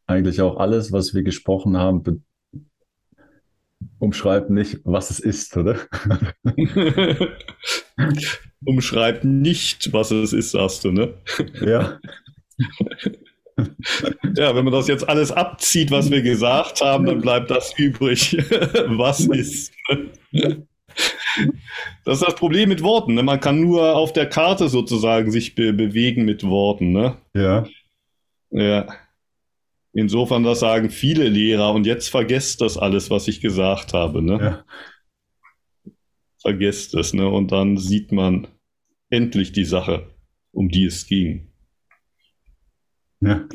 eigentlich 0.06 0.42
auch 0.42 0.58
alles, 0.58 0.94
was 0.94 1.14
wir 1.14 1.24
gesprochen 1.24 1.76
haben, 1.76 2.24
Umschreibt 4.00 4.50
nicht, 4.50 4.80
was 4.84 5.10
es 5.10 5.20
ist, 5.20 5.58
oder? 5.58 5.78
Umschreibt 8.66 9.24
nicht, 9.24 9.92
was 9.94 10.12
es 10.12 10.34
ist, 10.34 10.52
sagst 10.52 10.84
du, 10.84 10.92
ne? 10.92 11.14
Ja. 11.62 12.00
Ja, 14.36 14.56
wenn 14.56 14.66
man 14.66 14.74
das 14.74 14.88
jetzt 14.88 15.08
alles 15.10 15.32
abzieht, 15.32 15.90
was 15.90 16.12
wir 16.12 16.22
gesagt 16.22 16.82
haben, 16.82 17.06
dann 17.06 17.22
bleibt 17.22 17.50
das 17.50 17.74
übrig, 17.78 18.38
was 18.88 19.22
ist. 19.22 19.74
Das 22.06 22.22
ist 22.22 22.28
das 22.28 22.36
Problem 22.36 22.70
mit 22.70 22.84
Worten. 22.84 23.16
Ne? 23.16 23.24
Man 23.24 23.40
kann 23.40 23.62
nur 23.62 23.96
auf 23.96 24.14
der 24.14 24.28
Karte 24.28 24.70
sozusagen 24.70 25.32
sich 25.32 25.56
be 25.56 25.74
bewegen 25.74 26.26
mit 26.26 26.44
Worten. 26.44 26.92
Ne? 26.92 27.18
Ja. 27.34 27.68
Ja. 28.52 28.88
Insofern, 29.94 30.44
das 30.44 30.60
sagen 30.60 30.90
viele 30.92 31.28
Lehrer 31.28 31.74
und 31.74 31.88
jetzt 31.88 32.10
vergesst 32.10 32.62
das 32.62 32.78
alles, 32.78 33.10
was 33.10 33.28
ich 33.28 33.42
gesagt 33.42 33.94
habe. 33.94 34.22
Ne? 34.22 34.40
Ja. 34.40 34.66
Vergesst 36.40 36.94
es, 36.94 37.14
ne? 37.14 37.28
Und 37.28 37.52
dann 37.52 37.78
sieht 37.78 38.12
man 38.12 38.48
endlich 39.10 39.52
die 39.54 39.66
Sache, 39.66 40.08
um 40.52 40.70
die 40.70 40.86
es 40.86 41.08
ging. 41.08 41.47
Ja. 43.20 43.48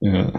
Ja. 0.00 0.32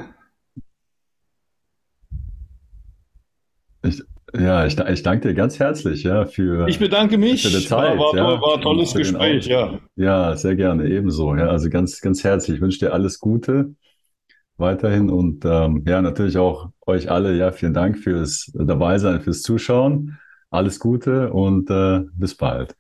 Ich, 3.83 4.03
ja, 4.37 4.65
ich, 4.65 4.77
ich 4.77 5.03
danke 5.03 5.29
dir 5.29 5.33
ganz 5.33 5.59
herzlich 5.59 6.03
ja, 6.03 6.25
für, 6.25 6.67
ich 6.67 6.79
bedanke 6.79 7.17
mich. 7.17 7.43
für 7.43 7.57
die 7.57 7.65
Zeit. 7.65 7.97
War, 7.97 8.13
war, 8.13 8.15
ja, 8.15 8.41
war 8.41 8.55
ein 8.55 8.61
tolles 8.61 8.93
Gespräch, 8.93 9.47
ja. 9.47 9.79
Ja, 9.95 10.35
sehr 10.35 10.55
gerne, 10.55 10.87
ebenso. 10.87 11.35
Ja, 11.35 11.47
also 11.47 11.69
ganz, 11.69 11.99
ganz 12.01 12.23
herzlich. 12.23 12.57
Ich 12.57 12.61
wünsche 12.61 12.79
dir 12.79 12.93
alles 12.93 13.19
Gute 13.19 13.73
weiterhin 14.57 15.09
und 15.09 15.45
ähm, 15.45 15.83
ja, 15.87 16.01
natürlich 16.01 16.37
auch 16.37 16.69
euch 16.85 17.09
alle. 17.09 17.35
Ja, 17.35 17.51
vielen 17.51 17.73
Dank 17.73 17.97
fürs 17.97 18.51
Dabeisein, 18.53 19.21
fürs 19.21 19.41
Zuschauen. 19.41 20.19
Alles 20.51 20.79
Gute 20.79 21.31
und 21.31 21.69
äh, 21.69 22.01
bis 22.13 22.35
bald. 22.35 22.75